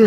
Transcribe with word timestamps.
Ein 0.00 0.06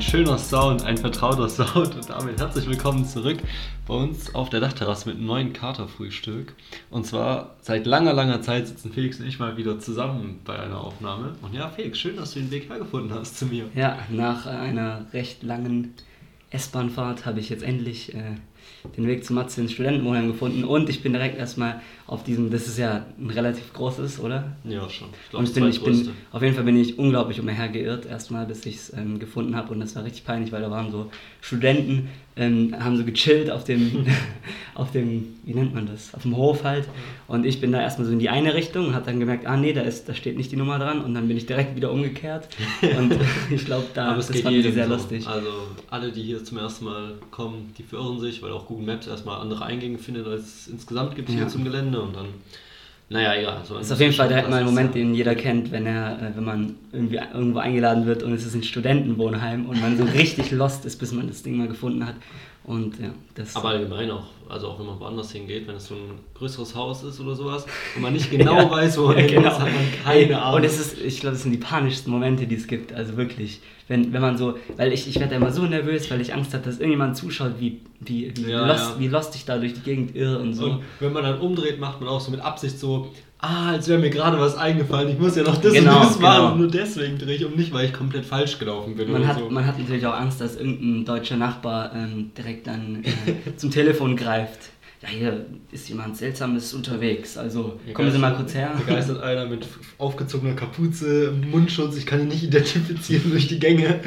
schöner 0.00 0.38
Sound, 0.38 0.82
ein 0.82 0.98
vertrauter 0.98 1.48
Sound. 1.48 1.94
Und 1.94 2.10
damit 2.10 2.40
herzlich 2.40 2.66
willkommen 2.68 3.06
zurück 3.06 3.38
bei 3.86 3.94
uns 3.94 4.34
auf 4.34 4.50
der 4.50 4.60
Dachterrasse 4.60 5.08
mit 5.08 5.18
einem 5.18 5.26
neuen 5.26 5.52
Katerfrühstück. 5.52 6.54
Und 6.90 7.06
zwar 7.06 7.56
seit 7.60 7.86
langer, 7.86 8.12
langer 8.12 8.42
Zeit 8.42 8.66
sitzen 8.66 8.92
Felix 8.92 9.20
und 9.20 9.26
ich 9.26 9.38
mal 9.38 9.56
wieder 9.56 9.78
zusammen 9.78 10.40
bei 10.44 10.58
einer 10.58 10.80
Aufnahme. 10.80 11.34
Und 11.42 11.54
ja, 11.54 11.68
Felix, 11.68 11.98
schön, 11.98 12.16
dass 12.16 12.34
du 12.34 12.40
den 12.40 12.50
Weg 12.50 12.68
hergefunden 12.68 13.16
hast 13.16 13.38
zu 13.38 13.46
mir. 13.46 13.70
Ja, 13.74 13.98
nach 14.10 14.46
einer 14.46 15.06
recht 15.12 15.42
langen 15.42 15.94
S-Bahnfahrt 16.50 17.26
habe 17.26 17.40
ich 17.40 17.48
jetzt 17.48 17.62
endlich 17.62 18.14
äh, 18.14 18.36
den 18.96 19.06
Weg 19.06 19.24
zu 19.24 19.32
Matze 19.32 19.60
ins 19.60 19.72
Studentenwohnheim 19.72 20.28
gefunden 20.28 20.64
und 20.64 20.88
ich 20.88 21.02
bin 21.02 21.12
direkt 21.12 21.38
erstmal 21.38 21.80
auf 22.06 22.22
diesem, 22.22 22.50
das 22.50 22.68
ist 22.68 22.78
ja 22.78 23.04
ein 23.18 23.30
relativ 23.30 23.72
großes, 23.72 24.20
oder? 24.20 24.52
Ja, 24.62 24.88
schon. 24.88 25.08
Ich 25.28 25.36
und 25.36 25.48
ich 25.48 25.54
bin, 25.54 25.68
ich 25.68 25.82
bin, 25.82 26.10
auf 26.30 26.40
jeden 26.40 26.54
Fall 26.54 26.62
bin 26.62 26.76
ich 26.76 26.98
unglaublich 26.98 27.40
umhergeirrt, 27.40 28.06
erstmal, 28.06 28.46
bis 28.46 28.64
ich 28.64 28.76
es 28.76 28.92
ähm, 28.92 29.18
gefunden 29.18 29.56
habe. 29.56 29.72
Und 29.72 29.80
das 29.80 29.96
war 29.96 30.04
richtig 30.04 30.24
peinlich, 30.24 30.52
weil 30.52 30.62
da 30.62 30.70
waren 30.70 30.92
so 30.92 31.10
Studenten, 31.40 32.08
ähm, 32.36 32.76
haben 32.78 32.96
so 32.96 33.04
gechillt 33.04 33.50
auf 33.50 33.64
dem, 33.64 34.06
auf 34.76 34.92
dem, 34.92 35.34
wie 35.44 35.54
nennt 35.54 35.74
man 35.74 35.86
das, 35.86 36.14
auf 36.14 36.22
dem 36.22 36.36
Hof 36.36 36.62
halt. 36.62 36.84
Und 37.26 37.44
ich 37.44 37.60
bin 37.60 37.72
da 37.72 37.80
erstmal 37.80 38.06
so 38.06 38.12
in 38.12 38.20
die 38.20 38.28
eine 38.28 38.54
Richtung 38.54 38.86
und 38.88 38.94
habe 38.94 39.06
dann 39.06 39.18
gemerkt, 39.18 39.46
ah 39.46 39.56
nee, 39.56 39.72
da, 39.72 39.80
ist, 39.80 40.08
da 40.08 40.14
steht 40.14 40.36
nicht 40.36 40.52
die 40.52 40.56
Nummer 40.56 40.78
dran. 40.78 41.00
Und 41.00 41.12
dann 41.14 41.26
bin 41.26 41.36
ich 41.36 41.46
direkt 41.46 41.74
wieder 41.74 41.90
umgekehrt. 41.90 42.46
Und 42.82 43.18
ich 43.50 43.64
glaube, 43.64 43.86
da 43.94 44.16
es 44.16 44.28
das 44.28 44.36
sie 44.36 44.48
jedem 44.48 44.74
sehr 44.74 44.86
so. 44.86 44.92
lustig. 44.92 45.26
Also 45.26 45.50
alle, 45.90 46.12
die 46.12 46.22
hier 46.22 46.44
zum 46.44 46.58
ersten 46.58 46.84
Mal 46.84 47.14
kommen, 47.32 47.74
die 47.76 47.82
verirren 47.82 48.20
sich, 48.20 48.42
weil 48.42 48.52
auch 48.56 48.66
Google 48.66 48.86
Maps 48.86 49.06
erstmal 49.06 49.40
andere 49.40 49.64
Eingänge 49.64 49.98
findet, 49.98 50.26
als 50.26 50.42
es 50.42 50.66
insgesamt 50.68 51.14
gibt 51.14 51.28
hier 51.30 51.40
Ja. 51.42 51.48
zum 51.48 51.64
Gelände. 51.64 52.00
Und 52.00 52.16
dann, 52.16 52.26
naja, 53.08 53.34
egal. 53.34 53.60
So 53.64 53.74
Das 53.74 53.86
ist 53.86 53.92
auf 53.92 54.00
jeden 54.00 54.12
Fall 54.12 54.28
direkt 54.28 54.50
mal 54.50 54.58
ein 54.60 54.64
Moment, 54.66 54.94
den 54.94 55.14
jeder 55.14 55.34
kennt, 55.34 55.70
wenn 55.70 55.86
er, 55.86 56.18
äh, 56.20 56.36
wenn 56.36 56.44
man 56.44 56.74
irgendwie 56.92 57.16
irgendwo 57.16 57.58
eingeladen 57.60 58.06
wird 58.06 58.22
und 58.22 58.32
es 58.32 58.44
ist 58.44 58.54
ein 58.54 58.62
Studentenwohnheim 58.62 59.66
und 59.66 59.80
man 59.80 59.96
so 59.96 60.04
richtig 60.14 60.50
lost 60.50 60.84
ist, 60.84 60.98
bis 60.98 61.12
man 61.12 61.28
das 61.28 61.42
Ding 61.42 61.56
mal 61.56 61.68
gefunden 61.68 62.04
hat. 62.06 62.16
Und 62.64 62.98
ja, 63.00 63.10
das. 63.36 63.54
Aber 63.54 63.68
allgemein 63.70 64.10
auch, 64.10 64.24
also 64.48 64.68
auch 64.68 64.78
wenn 64.78 64.86
man 64.86 64.98
woanders 65.00 65.32
hingeht, 65.32 65.66
wenn 65.66 65.76
es 65.76 65.86
so 65.88 65.94
ein 65.94 66.18
größeres 66.34 66.74
Haus 66.74 67.02
ist 67.04 67.20
oder 67.20 67.34
sowas 67.34 67.66
und 67.94 68.02
man 68.02 68.12
nicht 68.12 68.30
genau 68.36 68.56
Ja. 68.56 68.70
weiß, 68.70 68.98
wo 68.98 69.06
man 69.08 69.18
Ja, 69.18 69.26
genau. 69.26 69.48
ist, 69.50 69.58
hat 69.60 69.68
man 69.68 69.84
keine 70.04 70.40
Ahnung. 70.42 70.56
Und 70.60 70.64
es 70.64 70.78
ist, 70.78 71.00
ich 71.00 71.20
glaube, 71.20 71.34
das 71.34 71.42
sind 71.42 71.52
die 71.52 71.58
panischsten 71.58 72.12
Momente, 72.12 72.46
die 72.46 72.54
es 72.56 72.66
gibt. 72.66 72.92
Also 72.92 73.16
wirklich. 73.16 73.60
Wenn, 73.88 74.12
wenn 74.12 74.20
man 74.20 74.36
so, 74.36 74.58
weil 74.76 74.92
ich, 74.92 75.06
ich 75.08 75.20
werde 75.20 75.36
immer 75.36 75.52
so 75.52 75.62
nervös, 75.62 76.10
weil 76.10 76.20
ich 76.20 76.34
Angst 76.34 76.52
habe, 76.54 76.64
dass 76.64 76.78
irgendjemand 76.78 77.16
zuschaut, 77.16 77.52
wie, 77.60 77.80
wie, 78.00 78.32
wie, 78.36 78.50
Ja, 78.50 78.66
lost, 78.66 78.90
ja. 78.94 78.98
wie 78.98 79.06
lost 79.06 79.36
ich 79.36 79.44
da 79.44 79.58
durch 79.58 79.74
die 79.74 79.80
Gegend 79.82 80.16
irre 80.16 80.38
und 80.40 80.54
so. 80.54 80.64
Und 80.66 80.80
wenn 80.98 81.12
man 81.12 81.22
dann 81.22 81.38
umdreht, 81.38 81.78
macht 81.78 82.00
man 82.00 82.08
auch 82.08 82.20
so 82.20 82.32
mit 82.32 82.40
Absicht 82.40 82.80
so, 82.80 83.12
ah, 83.38 83.68
als 83.70 83.86
wäre 83.86 84.00
mir 84.00 84.10
gerade 84.10 84.40
was 84.40 84.56
eingefallen, 84.56 85.10
ich 85.10 85.18
muss 85.20 85.36
ja 85.36 85.44
noch 85.44 85.58
das 85.58 85.72
Genau, 85.72 86.00
und 86.00 86.04
das 86.06 86.18
machen 86.18 86.36
genau. 86.36 86.52
und 86.54 86.58
nur 86.58 86.68
deswegen 86.68 87.16
drehe 87.16 87.36
ich 87.36 87.44
um, 87.44 87.52
nicht 87.54 87.72
weil 87.72 87.84
ich 87.84 87.92
komplett 87.92 88.24
falsch 88.24 88.58
gelaufen 88.58 88.96
bin 88.96 89.12
Man 89.12 89.20
oder 89.22 89.28
hat, 89.30 89.38
so. 89.38 89.50
man 89.50 89.64
hat 89.64 89.78
natürlich 89.78 90.04
auch 90.04 90.14
Angst, 90.18 90.40
dass 90.40 90.56
irgendein 90.56 91.04
deutscher 91.04 91.36
Nachbar 91.36 91.92
ähm, 91.94 92.32
direkt 92.36 92.66
dann 92.66 93.04
äh, 93.04 93.56
zum 93.56 93.70
Telefon 93.70 94.16
greift. 94.16 94.35
Ja, 95.02 95.08
hier 95.08 95.46
ist 95.72 95.88
jemand 95.90 96.16
Seltsames 96.16 96.72
unterwegs, 96.72 97.36
also 97.36 97.78
Hier 97.84 97.92
kommen 97.92 98.10
Sie 98.10 98.18
mal 98.18 98.34
kurz 98.34 98.54
her. 98.54 98.72
Hier 98.78 98.94
geistert 98.94 99.22
einer 99.22 99.44
mit 99.46 99.66
aufgezogener 99.98 100.54
Kapuze, 100.54 101.32
Mundschutz, 101.50 101.96
ich 101.98 102.06
kann 102.06 102.20
ihn 102.20 102.28
nicht 102.28 102.42
identifizieren 102.42 103.30
durch 103.30 103.46
die 103.46 103.58
Gänge. 103.58 104.00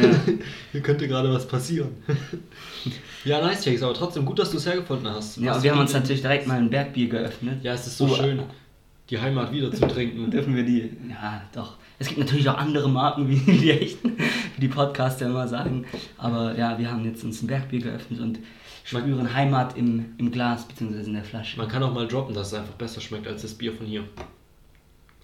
Ja. 0.00 0.10
Hier 0.72 0.80
könnte 0.80 1.06
gerade 1.08 1.30
was 1.30 1.46
passieren. 1.46 1.90
ja, 3.24 3.42
nice, 3.42 3.66
Jakes, 3.66 3.82
aber 3.82 3.92
trotzdem 3.92 4.24
gut, 4.24 4.38
dass 4.38 4.50
du 4.50 4.56
es 4.56 4.66
hergefunden 4.66 5.08
hast. 5.08 5.36
Ja, 5.36 5.56
und 5.56 5.62
wir 5.62 5.72
haben 5.72 5.80
uns 5.80 5.92
natürlich 5.92 6.22
direkt 6.22 6.46
mal 6.46 6.58
ein 6.58 6.70
Bergbier 6.70 7.08
geöffnet. 7.10 7.62
Ja, 7.62 7.74
es 7.74 7.86
ist 7.86 7.98
so 7.98 8.06
Oh, 8.06 8.14
schön, 8.14 8.42
die 9.10 9.18
Heimat 9.18 9.52
wieder 9.52 9.70
zu 9.70 9.86
trinken. 9.88 10.30
Dürfen 10.30 10.56
wir 10.56 10.64
die? 10.64 10.90
Ja, 11.10 11.42
doch. 11.54 11.76
Es 11.98 12.08
gibt 12.08 12.18
natürlich 12.18 12.48
auch 12.48 12.56
andere 12.56 12.88
Marken, 12.88 13.28
wie 13.28 13.36
die 13.36 13.70
echten, 13.72 14.16
wie 14.16 14.60
die 14.60 14.68
Podcaster 14.68 15.26
immer 15.26 15.46
sagen. 15.46 15.84
Aber 16.16 16.56
ja, 16.56 16.78
wir 16.78 16.90
haben 16.90 17.04
jetzt 17.04 17.22
uns 17.24 17.42
ein 17.42 17.46
Bergbier 17.46 17.80
geöffnet 17.80 18.20
und 18.20 18.38
spüren 18.98 19.34
Heimat 19.34 19.76
im, 19.76 20.06
im 20.18 20.30
Glas 20.32 20.66
bzw. 20.66 21.04
in 21.04 21.14
der 21.14 21.24
Flasche. 21.24 21.58
Man 21.58 21.68
kann 21.68 21.82
auch 21.82 21.94
mal 21.94 22.08
droppen, 22.08 22.34
dass 22.34 22.48
es 22.48 22.54
einfach 22.54 22.74
besser 22.74 23.00
schmeckt 23.00 23.26
als 23.26 23.42
das 23.42 23.54
Bier 23.54 23.72
von 23.72 23.86
hier. 23.86 24.02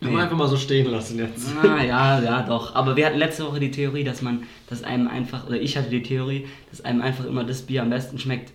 Kann 0.00 0.10
man 0.10 0.16
Nee. 0.16 0.22
einfach 0.22 0.36
mal 0.36 0.46
so 0.48 0.56
stehen 0.56 0.90
lassen 0.90 1.18
jetzt. 1.18 1.48
Ah, 1.62 1.82
ja, 1.82 2.20
ja, 2.20 2.42
doch. 2.42 2.74
Aber 2.74 2.96
wir 2.96 3.06
hatten 3.06 3.18
letzte 3.18 3.44
Woche 3.46 3.60
die 3.60 3.70
Theorie, 3.70 4.04
dass 4.04 4.20
man, 4.22 4.42
dass 4.68 4.84
einem 4.84 5.08
einfach, 5.08 5.46
oder 5.46 5.60
ich 5.60 5.76
hatte 5.76 5.88
die 5.88 6.02
Theorie, 6.02 6.46
dass 6.70 6.84
einem 6.84 7.00
einfach 7.00 7.24
immer 7.24 7.44
das 7.44 7.62
Bier 7.62 7.82
am 7.82 7.90
besten 7.90 8.18
schmeckt, 8.18 8.52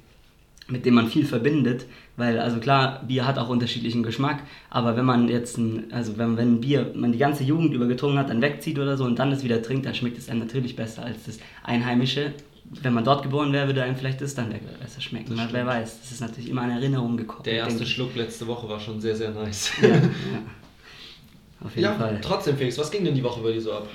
mit 0.68 0.86
dem 0.86 0.94
man 0.94 1.08
viel 1.08 1.26
verbindet. 1.26 1.88
Weil, 2.16 2.40
also 2.40 2.60
klar, 2.60 3.04
Bier 3.08 3.26
hat 3.26 3.40
auch 3.40 3.50
unterschiedlichen 3.50 4.04
Geschmack, 4.04 4.44
aber 4.70 4.96
wenn 4.96 5.06
man 5.06 5.28
jetzt 5.30 5.58
ein, 5.58 5.92
also 5.92 6.18
wenn, 6.20 6.38
wenn 6.38 6.56
ein 6.56 6.62
Bier 6.62 6.92
man 6.94 7.12
die 7.12 7.18
ganze 7.18 7.44
Jugend 7.44 7.74
über 7.74 7.88
getrunken 7.88 8.20
hat, 8.20 8.30
dann 8.30 8.42
wegzieht 8.42 8.78
oder 8.78 8.96
so 8.96 9.06
und 9.06 9.18
dann 9.18 9.32
es 9.32 9.44
wieder 9.44 9.62
trinkt, 9.64 9.86
dann 9.88 9.96
schmeckt 9.96 10.20
es 10.20 10.30
einem 10.30 10.40
natürlich 10.42 10.76
besser 10.76 11.04
als 11.04 11.24
das 11.26 11.40
Einheimische. 11.64 12.34
Wenn 12.64 12.94
man 12.94 13.04
dort 13.04 13.24
geboren 13.24 13.52
wäre, 13.52 13.68
würde 13.68 13.84
einem 13.84 13.96
vielleicht 13.96 14.22
das 14.22 14.34
dann 14.36 14.54
besser 14.82 15.02
schmecken. 15.02 15.36
Das 15.36 15.52
wer 15.52 15.66
weiß, 15.66 16.00
das 16.02 16.12
ist 16.12 16.22
natürlich 16.22 16.50
immer 16.50 16.62
an 16.62 16.72
Erinnerung 16.72 17.18
gekoppelt. 17.18 17.48
Der 17.48 17.56
erste. 17.56 17.86
Schluck 17.86 18.16
letzte 18.16 18.48
Woche 18.48 18.70
war 18.70 18.80
schon 18.80 19.02
sehr, 19.02 19.16
sehr 19.16 19.32
nice. 19.32 19.72
Ja, 19.82 19.88
ja. 19.90 19.96
Auf 21.64 21.76
jeden 21.76 21.84
Ja, 21.90 21.94
Fall. 21.96 22.20
trotzdem, 22.22 22.58
Felix, 22.58 22.78
was 22.78 22.90
ging 22.90 23.04
denn 23.04 23.14
die 23.16 23.24
Woche 23.24 23.42
bei 23.42 23.52
dir 23.52 23.62
so 23.62 23.74
ab? 23.74 23.88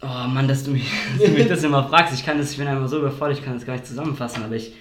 Oh 0.00 0.28
Mann, 0.28 0.46
dass 0.46 0.64
du 0.64 0.70
mich, 0.70 0.84
dass 1.18 1.26
du 1.26 1.32
mich 1.32 1.48
das 1.48 1.62
immer 1.64 1.88
fragst. 1.88 2.14
Ich 2.14 2.24
kann 2.24 2.38
das, 2.38 2.52
ich 2.52 2.58
bin 2.58 2.66
einfach 2.68 2.88
so 2.88 2.98
überfordert, 2.98 3.38
ich 3.38 3.44
kann 3.44 3.54
das 3.54 3.66
gar 3.66 3.74
nicht 3.74 3.86
zusammenfassen, 3.86 4.42
aber 4.44 4.54
ich. 4.54 4.72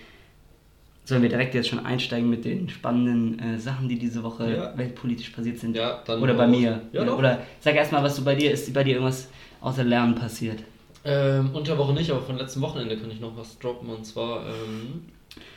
Sollen 1.06 1.22
wir 1.22 1.30
direkt 1.30 1.56
jetzt 1.56 1.70
schon 1.70 1.86
einsteigen 1.86 2.30
mit 2.30 2.44
den 2.44 2.68
spannenden 2.70 3.40
äh, 3.40 3.58
Sachen, 3.60 3.88
die 3.88 3.98
diese 3.98 4.24
Woche 4.24 4.54
Ja. 4.54 4.78
weltpolitisch 4.78 5.30
passiert 5.30 5.58
sind? 5.58 5.74
Ja, 5.76 6.04
dann 6.06 6.22
Oder 6.22 6.34
bei 6.34 6.48
mir. 6.48 6.82
Ja, 6.92 7.06
doch. 7.06 7.18
Oder 7.18 7.44
sag 7.62 7.76
erstmal, 7.76 8.04
was 8.04 8.18
so 8.18 8.24
bei 8.26 8.36
dir 8.36 8.52
ist, 8.52 8.74
bei 8.74 8.84
dir 8.84 8.96
irgendwas 8.96 9.30
außer 9.62 9.86
Lernen 9.86 10.16
passiert. 10.16 10.60
Ähm, 11.07 11.50
unter 11.53 11.78
Woche 11.78 11.94
nicht, 11.94 12.12
aber 12.12 12.22
von 12.22 12.38
letztem 12.38 12.62
Wochenende 12.62 12.97
kann 12.97 13.09
ich 13.09 13.19
noch 13.19 13.35
was 13.38 13.57
droppen. 13.59 13.90
Und 13.90 14.06
zwar 14.06 14.41
ähm, 14.45 15.06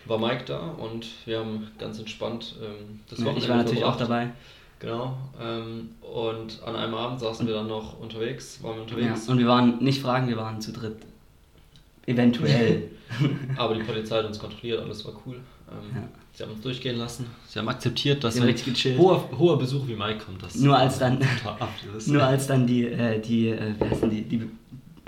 war 0.07 0.19
Mike 0.19 0.45
da 0.47 0.59
und 0.69 1.07
wir 1.27 1.41
haben 1.41 1.67
ganz 1.79 1.99
entspannt 1.99 2.55
ähm, 2.63 3.01
das 3.09 3.19
Ja, 3.19 3.25
Wochenende 3.27 3.45
ich 3.45 3.49
war 3.51 3.57
natürlich 3.57 3.85
auch 3.85 3.97
verbracht. 3.97 4.11
dabei. 4.11 4.31
Genau. 4.79 5.17
Ähm, 5.43 5.91
und 6.01 6.63
an 6.65 6.77
einem 6.77 6.95
Abend 6.95 7.21
saßen 7.21 7.47
wir 7.47 7.55
dann 7.55 7.67
noch 7.69 7.99
unterwegs, 8.01 8.63
waren 8.63 8.73
wir 8.73 8.77
Ja. 8.79 8.83
unterwegs. 8.83 9.29
Und 9.29 9.39
wir 9.39 9.47
waren, 9.47 9.79
nicht 9.83 10.01
fragen, 10.01 10.29
wir 10.29 10.37
waren 10.39 10.61
zu 10.61 10.73
dritt. 10.73 10.97
Eventuell. 12.07 12.91
Aber 13.57 13.75
die 13.75 13.83
Polizei 13.83 14.17
hat 14.19 14.27
uns 14.27 14.39
kontrolliert, 14.39 14.81
alles 14.81 15.05
war 15.05 15.13
cool. 15.27 15.37
Ähm, 15.71 15.97
Ja. 15.97 16.09
Sie 16.33 16.45
haben 16.45 16.53
uns 16.53 16.63
durchgehen 16.63 16.97
lassen. 16.97 17.27
Sie 17.49 17.59
haben 17.59 17.69
akzeptiert, 17.69 18.23
dass 18.25 18.37
gechillt. 18.37 18.97
hoher, 18.99 19.29
hoher 19.37 19.59
Besuch 19.59 19.87
wie 19.89 19.95
Mike 19.97 20.21
kommt. 20.25 20.43
Das 20.43 20.55
Nur 20.55 20.79
als 20.79 20.99
dann- 20.99 21.19
Nur 22.07 22.23
als 22.23 22.47
dann 22.47 22.67
die, 22.67 22.85
äh, 22.87 23.21
die, 23.21 23.49
äh, 23.49 23.75
die, 24.11 24.23
die 24.23 24.49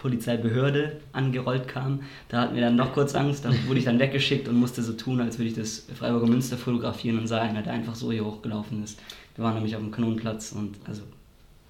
Polizeibehörde 0.02 1.00
angerollt 1.12 1.68
kam, 1.68 2.00
da 2.28 2.42
hatten 2.42 2.56
wir 2.56 2.62
dann 2.62 2.76
noch 2.76 2.92
kurz 2.92 3.14
Angst, 3.14 3.44
da 3.44 3.50
wurde 3.66 3.78
ich 3.78 3.84
dann 3.84 4.00
weggeschickt 4.00 4.48
und 4.48 4.56
musste 4.56 4.82
so 4.82 4.92
tun, 4.94 5.20
als 5.20 5.38
würde 5.38 5.48
ich 5.48 5.54
das 5.54 5.86
Freiburger 5.96 6.26
Münster 6.26 6.58
fotografieren 6.58 7.18
und 7.18 7.28
sah 7.28 7.40
einer, 7.40 7.62
der 7.62 7.72
einfach 7.72 7.94
so 7.94 8.10
hier 8.10 8.24
hochgelaufen 8.24 8.82
ist. 8.82 9.00
Wir 9.36 9.44
waren 9.44 9.54
nämlich 9.54 9.76
auf 9.76 9.80
dem 9.80 9.92
Kanonenplatz 9.92 10.52
und 10.52 10.74
also 10.86 11.02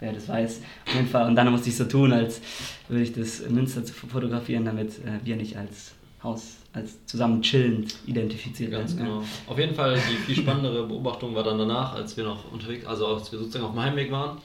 wer 0.00 0.12
das 0.12 0.28
weiß, 0.28 0.60
auf 0.87 0.94
jeden 0.94 1.06
Fall. 1.06 1.28
Und 1.28 1.37
dann 1.37 1.50
musste 1.50 1.69
ich 1.69 1.76
so 1.76 1.84
tun, 1.84 2.12
als 2.12 2.41
würde 2.88 3.03
ich 3.03 3.12
das 3.12 3.48
Münster 3.48 3.82
fotografieren, 3.84 4.64
damit 4.64 4.99
äh, 4.99 5.25
wir 5.25 5.37
nicht 5.37 5.56
als 5.56 5.93
Haus, 6.22 6.56
als 6.72 7.04
zusammen 7.06 7.43
chillend 7.43 7.97
identifiziert 8.06 8.70
Ganz 8.70 8.97
werden. 8.97 9.06
genau. 9.06 9.25
Auf 9.47 9.59
jeden 9.59 9.75
Fall 9.75 9.94
die 9.94 10.16
viel 10.16 10.37
spannendere 10.37 10.87
Beobachtung 10.87 11.35
war 11.35 11.44
dann 11.44 11.58
danach, 11.58 11.94
als 11.94 12.17
wir 12.17 12.25
noch 12.25 12.50
unterwegs, 12.50 12.87
also 12.87 13.08
als 13.08 13.31
wir 13.31 13.38
sozusagen 13.38 13.64
auf 13.64 13.73
dem 13.73 13.82
Heimweg 13.82 14.11
waren, 14.11 14.38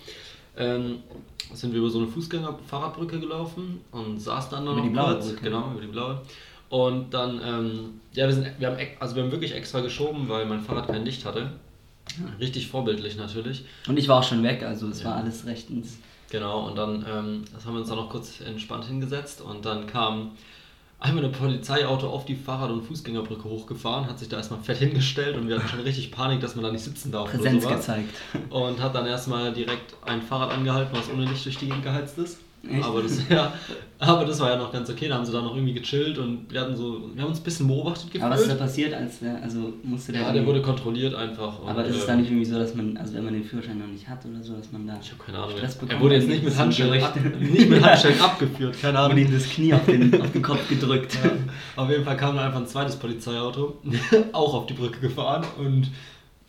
ähm, 0.57 0.97
sind 1.53 1.71
wir 1.71 1.79
über 1.79 1.89
so 1.89 1.99
eine 1.99 2.07
Fußgänger-Fahrradbrücke 2.07 3.19
gelaufen 3.19 3.81
und 3.91 4.19
saßen 4.19 4.51
dann 4.51 4.63
Über 4.65 4.75
noch 4.75 4.83
die 4.83 4.89
blaue 4.89 5.13
kurz, 5.13 5.27
Brücke. 5.29 5.41
genau 5.43 5.71
über 5.71 5.81
die 5.81 5.87
blaue. 5.87 6.21
Und 6.69 7.13
dann, 7.13 7.39
ähm, 7.43 7.79
ja, 8.13 8.27
wir 8.27 8.33
sind, 8.33 8.47
wir 8.59 8.67
haben, 8.67 8.77
also 8.99 9.15
wir 9.15 9.23
haben 9.23 9.31
wirklich 9.31 9.53
extra 9.55 9.79
geschoben, 9.79 10.27
weil 10.27 10.45
mein 10.45 10.59
Fahrrad 10.61 10.87
kein 10.87 11.05
Licht 11.05 11.23
hatte. 11.25 11.51
Richtig 12.39 12.67
vorbildlich 12.67 13.15
natürlich. 13.17 13.65
Und 13.87 13.97
ich 13.97 14.07
war 14.07 14.19
auch 14.19 14.23
schon 14.23 14.43
weg, 14.43 14.63
also 14.63 14.87
es 14.87 15.01
Ja. 15.01 15.09
war 15.09 15.15
alles 15.17 15.45
rechtens. 15.45 15.97
Genau, 16.29 16.67
und 16.67 16.75
dann 16.75 17.05
ähm, 17.09 17.43
das 17.53 17.65
haben 17.65 17.73
wir 17.73 17.79
uns 17.79 17.87
dann 17.89 17.97
noch 17.97 18.09
kurz 18.09 18.41
entspannt 18.41 18.85
hingesetzt 18.85 19.39
und 19.41 19.63
dann 19.65 19.87
kam 19.87 20.31
einmal 20.99 21.25
ein 21.25 21.31
Polizeiauto 21.31 22.09
auf 22.09 22.25
die 22.25 22.35
Fahrrad- 22.35 22.71
und 22.71 22.83
Fußgängerbrücke 22.83 23.45
hochgefahren, 23.45 24.07
hat 24.07 24.19
sich 24.19 24.29
da 24.29 24.37
erstmal 24.37 24.59
fett 24.61 24.77
hingestellt 24.77 25.37
und 25.37 25.47
wir 25.47 25.57
hatten 25.57 25.67
schon 25.67 25.81
richtig 25.81 26.11
Panik, 26.11 26.41
dass 26.41 26.55
man 26.55 26.63
da 26.65 26.71
nicht 26.71 26.83
sitzen 26.83 27.11
darf 27.11 27.31
Präsenz 27.31 27.67
gezeigt. 27.67 28.15
Und 28.49 28.81
hat 28.81 28.95
dann 28.95 29.05
erstmal 29.05 29.53
direkt 29.53 29.95
ein 30.05 30.21
Fahrrad 30.21 30.51
angehalten, 30.51 30.95
was 30.97 31.09
ohne 31.09 31.25
Licht 31.25 31.45
durch 31.45 31.57
die 31.57 31.67
Gegend 31.67 31.83
geheizt 31.83 32.17
ist. 32.17 32.39
Echt? 32.69 32.83
Aber 32.83 33.01
das, 33.01 33.21
ja, 33.29 33.53
aber 33.99 34.25
das 34.25 34.39
war 34.39 34.51
ja 34.51 34.57
noch 34.57 34.71
ganz 34.71 34.89
okay. 34.89 35.07
Da 35.07 35.15
haben 35.15 35.25
sie 35.25 35.31
dann 35.31 35.43
noch 35.43 35.55
irgendwie 35.55 35.73
gechillt 35.73 36.17
und 36.17 36.51
wir 36.51 36.61
hatten 36.61 36.75
so, 36.75 37.09
wir 37.13 37.21
haben 37.21 37.29
uns 37.29 37.39
ein 37.39 37.43
bisschen 37.43 37.67
beobachtet 37.67 38.07
gefühlt. 38.07 38.23
Aber 38.23 38.33
was 38.33 38.41
ist 38.41 38.51
da 38.51 38.55
passiert, 38.55 38.93
als 38.93 39.19
der, 39.19 39.41
also 39.41 39.73
musste 39.83 40.11
der. 40.11 40.21
ja, 40.21 40.33
der 40.33 40.45
wurde 40.45 40.61
kontrolliert 40.61 41.15
einfach. 41.15 41.59
und, 41.59 41.69
aber 41.69 41.85
ist 41.85 41.95
es 41.95 42.01
ähm, 42.01 42.07
dann 42.07 42.21
nicht 42.21 42.29
irgendwie 42.29 42.45
so, 42.45 42.57
dass 42.57 42.75
man, 42.75 42.97
also 42.97 43.13
wenn 43.13 43.25
man 43.25 43.33
den 43.33 43.43
Führerschein 43.43 43.79
noch 43.79 43.87
nicht 43.87 44.07
hat 44.07 44.25
oder 44.25 44.43
so, 44.43 44.53
dass 44.55 44.71
man 44.71 44.85
da. 44.87 44.99
Ich 45.01 45.11
habe 45.11 45.23
keine 45.23 45.39
Ahnung. 45.39 45.57
Stress 45.57 45.75
bekommen? 45.75 45.91
er 45.91 46.01
wurde 46.01 46.15
jetzt 46.15 46.27
nicht 46.27 46.43
mit 46.43 46.57
Handschellen, 46.57 47.03
ab, 47.03 47.17
nicht 47.39 47.69
mit 47.69 47.83
Handschellen 47.85 48.19
abgeführt, 48.19 48.81
keine 48.81 48.99
Ahnung. 48.99 49.17
ihm 49.17 49.31
das 49.31 49.49
Knie 49.49 49.73
auf 49.73 49.85
den, 49.85 50.21
auf 50.21 50.31
den 50.31 50.41
Kopf 50.41 50.67
gedrückt. 50.67 51.17
Auf 51.75 51.89
jeden 51.89 52.03
Fall 52.03 52.17
kam 52.17 52.35
dann 52.35 52.45
einfach 52.45 52.59
ein 52.59 52.67
zweites 52.67 52.95
Polizeiauto, 52.95 53.77
auch 54.33 54.53
auf 54.53 54.65
die 54.65 54.73
Brücke 54.73 54.99
gefahren 54.99 55.45
und 55.59 55.91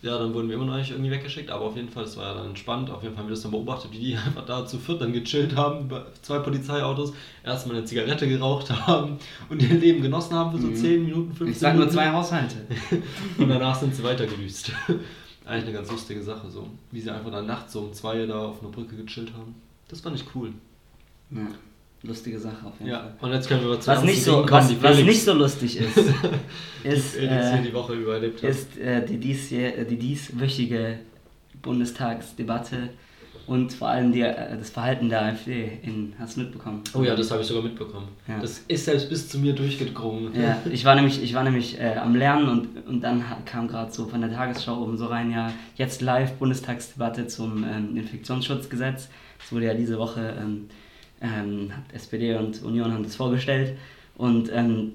ja, 0.01 0.17
dann 0.17 0.33
wurden 0.33 0.47
wir 0.47 0.55
immer 0.55 0.65
noch 0.65 0.77
nicht 0.77 0.91
irgendwie 0.91 1.11
weggeschickt, 1.11 1.49
aber 1.49 1.65
auf 1.65 1.75
jeden 1.75 1.89
Fall, 1.89 2.05
es 2.05 2.15
war 2.15 2.27
ja 2.27 2.33
dann 2.35 2.47
entspannt. 2.47 2.89
Auf 2.89 3.03
jeden 3.03 3.15
Fall 3.15 3.23
haben 3.23 3.29
wir 3.29 3.35
das 3.35 3.41
dann 3.41 3.51
beobachtet, 3.51 3.91
wie 3.91 3.99
die 3.99 4.15
einfach 4.25 4.45
da 4.45 4.65
zu 4.65 4.77
viert 4.77 5.01
dann 5.01 5.11
gechillt 5.11 5.55
haben, 5.55 5.87
bei 5.89 6.01
zwei 6.21 6.39
Polizeiautos, 6.39 7.11
erstmal 7.43 7.75
eine 7.77 7.85
Zigarette 7.85 8.27
geraucht 8.27 8.69
haben 8.87 9.17
und 9.49 9.61
ihr 9.61 9.73
Leben 9.75 10.01
genossen 10.01 10.33
haben 10.35 10.51
für 10.51 10.61
so 10.61 10.67
Mhm. 10.67 10.75
10 10.75 11.03
Minuten, 11.05 11.33
15 11.33 11.47
Ich 11.51 11.59
sag 11.59 11.75
nur 11.75 11.89
zwei 11.89 12.09
Haushalte. 12.11 12.55
Und 13.37 13.49
danach 13.49 13.75
sind 13.79 13.93
sie 13.95 14.03
weitergedüst. 14.03 14.71
Eigentlich 15.45 15.63
eine 15.65 15.73
ganz 15.73 15.91
lustige 15.91 16.21
Sache, 16.23 16.49
so. 16.49 16.67
Wie 16.91 17.01
sie 17.01 17.09
einfach 17.11 17.31
dann 17.31 17.47
nachts 17.47 17.73
so 17.73 17.79
um 17.81 17.91
zwei 17.93 18.25
da 18.25 18.45
auf 18.45 18.61
einer 18.61 18.71
Brücke 18.71 18.95
gechillt 18.95 19.33
haben. 19.33 19.55
Das 19.87 20.01
fand 20.01 20.15
ich 20.15 20.23
cool. 20.35 20.53
Ja, 21.31 21.47
lustige 22.03 22.39
Sache 22.39 22.65
auf 22.65 22.73
jeden 22.79 22.91
Ja, 22.91 22.99
Fall. 23.19 23.29
und 23.29 23.35
jetzt 23.35 23.47
können 23.49 23.61
wir 23.61 23.77
Was 23.87 24.03
nicht, 24.03 24.23
so, 24.23 24.37
kommen, 24.37 24.49
was, 24.51 24.81
was 24.83 24.99
nicht 25.03 25.21
so 25.23 25.33
lustig 25.33 25.77
ist, 25.79 25.97
ist, 26.83 27.15
die 27.19 27.25
äh, 27.25 27.61
die 27.61 27.73
Woche 27.73 27.93
über 27.93 28.13
erlebt 28.13 28.41
hat. 28.41 28.49
ist 28.49 28.77
äh, 28.77 29.05
die, 29.05 29.17
diesjähr- 29.17 29.83
die 29.83 29.97
dieswöchige 29.97 30.99
Bundestagsdebatte 31.61 32.89
und 33.47 33.73
vor 33.73 33.89
allem 33.89 34.11
die, 34.11 34.21
äh, 34.21 34.57
das 34.57 34.69
Verhalten 34.69 35.09
der 35.09 35.23
AfD 35.23 35.79
in, 35.81 36.13
hast 36.19 36.37
du 36.37 36.41
mitbekommen? 36.41 36.83
Oh 36.93 37.03
ja, 37.03 37.15
das 37.15 37.31
habe 37.31 37.41
ich 37.41 37.47
sogar 37.47 37.63
mitbekommen. 37.63 38.07
Ja. 38.27 38.39
Das 38.39 38.63
ist 38.67 38.85
selbst 38.85 39.09
bis 39.09 39.27
zu 39.27 39.39
mir 39.39 39.53
durchgedrungen. 39.53 40.33
Ja, 40.39 40.57
ich 40.71 40.85
war 40.85 40.95
nämlich, 40.95 41.21
ich 41.21 41.33
war 41.33 41.43
nämlich 41.43 41.79
äh, 41.79 41.95
am 41.95 42.15
Lernen 42.15 42.47
und, 42.47 42.87
und 42.87 43.01
dann 43.01 43.23
kam 43.45 43.67
gerade 43.67 43.91
so 43.91 44.05
von 44.05 44.21
der 44.21 44.31
Tagesschau 44.31 44.81
oben 44.83 44.97
so 44.97 45.07
rein, 45.07 45.31
ja, 45.31 45.51
jetzt 45.75 46.01
live 46.01 46.33
Bundestagsdebatte 46.33 47.27
zum 47.27 47.63
ähm, 47.63 47.97
Infektionsschutzgesetz. 47.97 49.09
Das 49.39 49.51
wurde 49.51 49.65
ja 49.65 49.73
diese 49.73 49.97
Woche, 49.97 50.33
ähm, 50.39 50.67
ähm, 51.21 51.71
SPD 51.93 52.35
und 52.35 52.61
Union 52.63 52.93
haben 52.93 53.03
das 53.03 53.15
vorgestellt. 53.15 53.77
Und 54.17 54.51
ähm, 54.53 54.93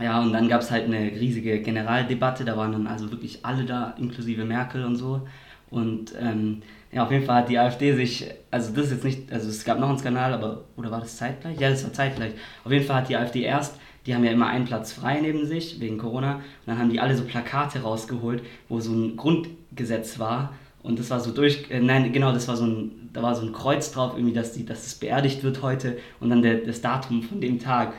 ja, 0.00 0.20
und 0.20 0.32
dann 0.32 0.48
gab 0.48 0.62
es 0.62 0.70
halt 0.70 0.84
eine 0.86 1.10
riesige 1.10 1.60
Generaldebatte, 1.60 2.44
da 2.44 2.56
waren 2.56 2.72
dann 2.72 2.86
also 2.86 3.10
wirklich 3.10 3.44
alle 3.44 3.64
da, 3.64 3.94
inklusive 3.98 4.44
Merkel 4.44 4.84
und 4.84 4.96
so. 4.96 5.26
Und 5.70 6.14
ähm, 6.20 6.62
ja, 6.92 7.04
auf 7.04 7.12
jeden 7.12 7.24
Fall 7.24 7.42
hat 7.42 7.48
die 7.48 7.58
AfD 7.58 7.94
sich, 7.94 8.26
also 8.50 8.72
das 8.72 8.86
ist 8.86 8.92
jetzt 8.92 9.04
nicht, 9.04 9.32
also 9.32 9.48
es 9.48 9.64
gab 9.64 9.78
noch 9.78 9.88
einen 9.88 9.98
Skandal, 9.98 10.32
aber, 10.32 10.64
oder 10.76 10.90
war 10.90 11.00
das 11.00 11.16
zeitgleich? 11.16 11.60
Ja, 11.60 11.70
das 11.70 11.84
war 11.84 11.92
zeitgleich. 11.92 12.32
Auf 12.64 12.72
jeden 12.72 12.84
Fall 12.84 12.96
hat 12.96 13.08
die 13.08 13.16
AfD 13.16 13.42
erst, 13.42 13.76
die 14.06 14.14
haben 14.14 14.24
ja 14.24 14.32
immer 14.32 14.48
einen 14.48 14.64
Platz 14.64 14.92
frei 14.92 15.20
neben 15.20 15.46
sich, 15.46 15.78
wegen 15.78 15.98
Corona, 15.98 16.36
und 16.36 16.42
dann 16.66 16.78
haben 16.78 16.90
die 16.90 16.98
alle 16.98 17.16
so 17.16 17.24
Plakate 17.24 17.82
rausgeholt, 17.82 18.42
wo 18.68 18.80
so 18.80 18.92
ein 18.92 19.16
Grundgesetz 19.16 20.18
war. 20.18 20.54
Und 20.82 20.98
das 20.98 21.10
war 21.10 21.20
so 21.20 21.30
durch, 21.30 21.70
äh, 21.70 21.80
nein, 21.80 22.12
genau, 22.12 22.32
das 22.32 22.48
war 22.48 22.56
so 22.56 22.64
ein, 22.64 23.10
da 23.12 23.22
war 23.22 23.34
so 23.34 23.46
ein 23.46 23.52
Kreuz 23.52 23.92
drauf, 23.92 24.12
irgendwie, 24.14 24.32
dass, 24.32 24.52
die, 24.52 24.64
dass 24.64 24.86
es 24.86 24.94
beerdigt 24.94 25.42
wird 25.42 25.62
heute 25.62 25.98
und 26.20 26.30
dann 26.30 26.42
der, 26.42 26.58
das 26.58 26.80
Datum 26.80 27.22
von 27.22 27.40
dem 27.40 27.58
Tag. 27.58 27.92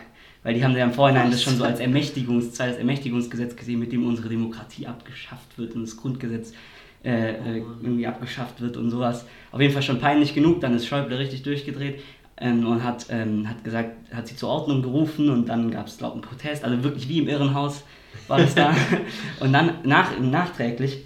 Weil 0.44 0.56
die 0.56 0.64
haben 0.64 0.76
ja 0.76 0.84
im 0.84 0.94
Vorhinein 0.94 1.30
das 1.30 1.44
schon 1.44 1.56
so 1.56 1.64
als 1.64 1.80
Ermächtigungs, 1.80 2.54
zweites 2.54 2.78
Ermächtigungsgesetz 2.78 3.56
gesehen, 3.56 3.80
mit 3.80 3.92
dem 3.92 4.08
unsere 4.08 4.28
Demokratie 4.28 4.88
abgeschafft 4.88 5.58
wird 5.58 5.76
und 5.76 5.84
das 5.84 5.98
Grundgesetz 5.98 6.54
äh, 7.04 7.58
äh, 7.58 7.64
irgendwie 7.82 8.08
abgeschafft 8.08 8.60
wird 8.60 8.78
und 8.78 8.90
sowas. 8.90 9.26
Auf 9.52 9.62
jeden 9.62 9.74
Fall 9.74 9.84
schon 9.84 10.00
peinlich 10.00 10.34
genug, 10.34 10.62
dann 10.62 10.76
ist 10.76 10.88
Schäuble 10.88 11.18
richtig 11.20 11.44
durchgedreht 11.44 12.02
ähm, 12.38 12.66
und 12.66 12.84
hat, 12.84 13.06
ähm, 13.10 13.48
hat 13.48 13.64
gesagt, 13.64 14.12
hat 14.12 14.28
sie 14.28 14.36
zur 14.36 14.50
Ordnung 14.50 14.82
gerufen 14.82 15.30
und 15.30 15.48
dann 15.48 15.70
gab 15.70 15.88
es, 15.88 16.00
glaube 16.00 16.18
ich, 16.18 16.24
einen 16.24 16.38
Protest, 16.38 16.64
also 16.64 16.84
wirklich 16.84 17.08
wie 17.08 17.20
im 17.20 17.28
Irrenhaus 17.28 17.84
war 18.28 18.40
das 18.40 18.56
da. 18.56 18.76
und 19.40 19.54
dann 19.54 19.76
nach, 19.84 20.20
nachträglich 20.20 21.04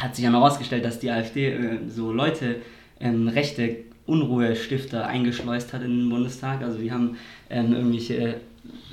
hat 0.00 0.16
sich 0.16 0.24
dann 0.24 0.34
herausgestellt, 0.34 0.84
dass 0.84 0.98
die 0.98 1.10
AfD 1.10 1.52
äh, 1.52 1.78
so 1.88 2.12
Leute, 2.12 2.56
ähm, 2.98 3.28
rechte 3.28 3.76
Unruhestifter 4.06 5.06
eingeschleust 5.06 5.72
hat 5.72 5.82
in 5.82 6.00
den 6.00 6.10
Bundestag. 6.10 6.62
Also 6.62 6.78
die 6.78 6.90
haben 6.90 7.16
ähm, 7.48 7.72
irgendwelche 7.72 8.40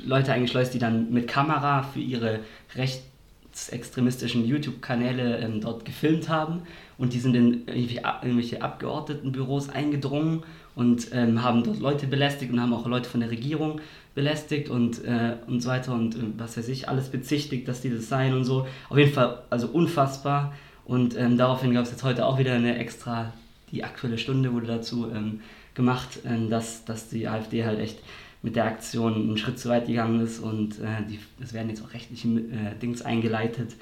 Leute 0.06 0.32
eingeschleust, 0.32 0.74
die 0.74 0.80
dann 0.80 1.12
mit 1.12 1.28
Kamera 1.28 1.84
für 1.84 2.00
ihre 2.00 2.42
rechtsextremistischen 2.76 4.46
YouTube-Kanäle 4.46 5.40
ähm, 5.40 5.62
dort 5.62 5.86
gefilmt 5.86 6.30
haben. 6.30 6.62
Und 6.98 7.14
die 7.14 7.20
sind 7.20 7.36
in 7.36 7.68
irgendwelche, 7.68 8.02
irgendwelche 8.22 8.62
Abgeordnetenbüros 8.62 9.70
eingedrungen 9.70 10.44
und 10.76 11.08
ähm, 11.12 11.42
haben 11.44 11.64
dort 11.64 11.80
Leute 11.80 12.06
belästigt 12.08 12.52
und 12.52 12.62
haben 12.62 12.74
auch 12.74 12.86
Leute 12.86 13.10
von 13.10 13.20
der 13.20 13.32
Regierung 13.32 13.82
belästigt 14.14 14.70
und, 14.70 15.04
äh, 15.04 15.36
und 15.48 15.62
so 15.62 15.70
weiter 15.70 15.94
und 15.94 16.16
äh, 16.16 16.20
was 16.38 16.58
weiß 16.58 16.68
ich, 16.70 16.90
alles 16.90 17.10
bezichtigt, 17.10 17.68
dass 17.68 17.82
die 17.82 17.90
das 17.90 18.10
seien 18.10 18.34
und 18.34 18.46
so. 18.46 18.68
Auf 18.90 18.98
jeden 18.98 19.12
Fall, 19.12 19.44
also 19.50 19.68
unfassbar. 19.68 20.54
Und 20.88 21.18
ähm, 21.18 21.38
daraufhin 21.38 21.74
gab 21.74 21.84
es 21.84 21.92
jetzt 21.92 22.04
heute 22.04 22.26
auch 22.26 22.40
wieder 22.40 22.54
eine 22.54 22.78
extra, 22.78 23.34
die 23.72 23.84
aktuelle 23.84 24.18
Stunde 24.18 24.54
wurde 24.54 24.68
dazu 24.68 25.12
ähm, 25.14 25.42
gemacht, 25.74 26.20
ähm, 26.26 26.50
dass, 26.50 26.86
dass 26.86 27.10
die 27.10 27.28
AfD 27.28 27.66
halt 27.66 27.80
echt 27.80 28.00
mit 28.42 28.56
der 28.56 28.64
Aktion 28.66 29.16
einen 29.16 29.38
Schritt 29.38 29.60
zu 29.60 29.68
weit 29.68 29.88
gegangen 29.88 30.22
ist 30.22 30.40
und 30.40 30.80
äh, 30.80 31.04
die, 31.10 31.20
es 31.44 31.52
werden 31.54 31.68
jetzt 31.70 31.84
auch 31.84 31.94
rechtliche 31.94 32.30
äh, 32.30 32.80
Dings 32.82 33.02
eingeleitet. 33.02 33.76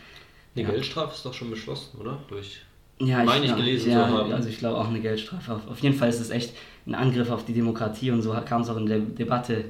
Eine 0.56 0.64
Ja. 0.66 0.72
Geldstrafe 0.72 1.14
ist 1.14 1.24
doch 1.24 1.34
schon 1.34 1.52
beschlossen, 1.52 2.00
oder? 2.00 2.18
Durch. 2.28 2.62
Ja, 3.00 3.24
Meine 3.24 3.46
ich 3.46 3.56
gelesen 3.56 3.92
ja, 3.92 4.08
zu 4.08 4.14
haben. 4.18 4.32
Also 4.32 4.50
ich 4.50 4.58
glaube 4.58 4.78
auch 4.78 4.88
eine 4.88 5.02
Geldstrafe. 5.02 5.54
Auf, 5.54 5.68
auf 5.68 5.80
jeden 5.82 5.96
Fall 5.96 6.10
ist 6.10 6.22
es 6.22 6.32
echt 6.32 6.56
ein 6.88 6.96
Angriff 6.96 7.30
auf 7.30 7.46
die 7.46 7.54
Demokratie 7.54 8.10
und 8.10 8.24
so 8.24 8.36
kam 8.46 8.62
es 8.62 8.70
auch 8.70 8.78
in 8.78 8.88
der 8.88 9.00
Debatte. 9.00 9.66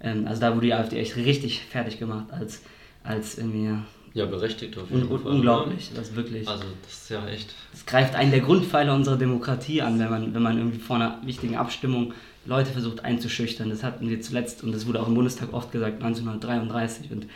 Ähm, 0.00 0.26
also 0.28 0.40
da 0.40 0.54
wurde 0.54 0.66
die 0.66 0.74
AfD 0.74 1.00
echt 1.00 1.16
richtig 1.16 1.62
fertig 1.62 1.98
gemacht 1.98 2.26
als, 2.30 2.62
als 3.02 3.38
irgendwie 3.38 3.76
ja, 4.16 4.24
berechtigt 4.24 4.78
auf 4.78 4.90
jeden 4.90 5.12
un, 5.12 5.20
Fall. 5.20 5.30
unglaublich. 5.30 5.90
Das 5.94 6.08
ist 6.08 6.16
wirklich. 6.16 6.48
Also, 6.48 6.64
das 6.82 6.92
ist 6.92 7.10
ja 7.10 7.28
echt. 7.28 7.54
Es 7.74 7.84
greift 7.84 8.14
einen 8.14 8.30
der 8.30 8.40
Grundpfeiler 8.40 8.94
unserer 8.94 9.18
Demokratie 9.18 9.82
an, 9.82 9.98
wenn 9.98 10.08
man, 10.08 10.34
wenn 10.34 10.42
man 10.42 10.56
irgendwie 10.56 10.78
vor 10.78 10.96
einer 10.96 11.20
wichtigen 11.22 11.56
Abstimmung 11.56 12.14
Leute 12.46 12.70
versucht 12.70 13.04
einzuschüchtern. 13.04 13.68
Das 13.68 13.82
hatten 13.82 14.08
wir 14.08 14.18
zuletzt, 14.22 14.64
und 14.64 14.72
das 14.72 14.86
wurde 14.86 15.02
auch 15.02 15.08
im 15.08 15.14
Bundestag 15.14 15.52
oft 15.52 15.70
gesagt, 15.70 16.02
1933. 16.02 17.10
Und 17.10 17.26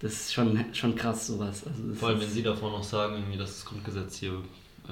das 0.00 0.12
ist 0.12 0.34
schon, 0.34 0.62
schon 0.74 0.94
krass, 0.94 1.26
sowas. 1.26 1.66
Also 1.66 1.88
das 1.88 1.98
Vor 1.98 2.10
allem, 2.10 2.20
wenn 2.20 2.28
Sie 2.28 2.42
davor 2.42 2.70
noch 2.70 2.84
sagen, 2.84 3.14
irgendwie, 3.14 3.38
dass 3.38 3.56
das 3.56 3.64
Grundgesetz 3.64 4.18
hier 4.18 4.34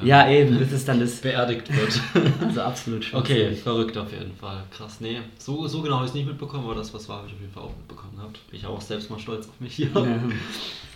ähm, 0.01 0.07
ja, 0.07 0.29
eben, 0.29 0.59
das 0.59 0.73
ist 0.73 0.89
dann 0.89 1.01
das. 1.01 1.21
beerdigt 1.21 1.69
wird. 1.75 2.01
Also 2.41 2.61
absolut 2.63 3.05
schon. 3.05 3.21
okay, 3.21 3.55
verrückt 3.55 3.97
auf 3.97 4.13
jeden 4.13 4.35
Fall. 4.37 4.65
Krass, 4.71 5.01
nee. 5.01 5.19
So, 5.39 5.67
so 5.67 5.83
genau 5.83 5.97
habe 5.97 6.05
ich 6.05 6.11
es 6.11 6.15
nicht 6.15 6.27
mitbekommen, 6.27 6.65
aber 6.65 6.75
das, 6.75 6.93
was 6.93 7.09
war, 7.09 7.19
habe 7.19 7.29
ich 7.29 7.35
auf 7.35 7.41
jeden 7.41 7.53
Fall 7.53 7.63
auch 7.65 7.77
mitbekommen 7.77 8.17
gehabt. 8.17 8.41
Bin 8.51 8.59
ich 8.59 8.67
auch 8.67 8.81
selbst 8.81 9.11
mal 9.11 9.19
stolz 9.19 9.49
auf 9.49 9.61
mich 9.61 9.75
hier. 9.75 9.91
Ja. 9.95 10.23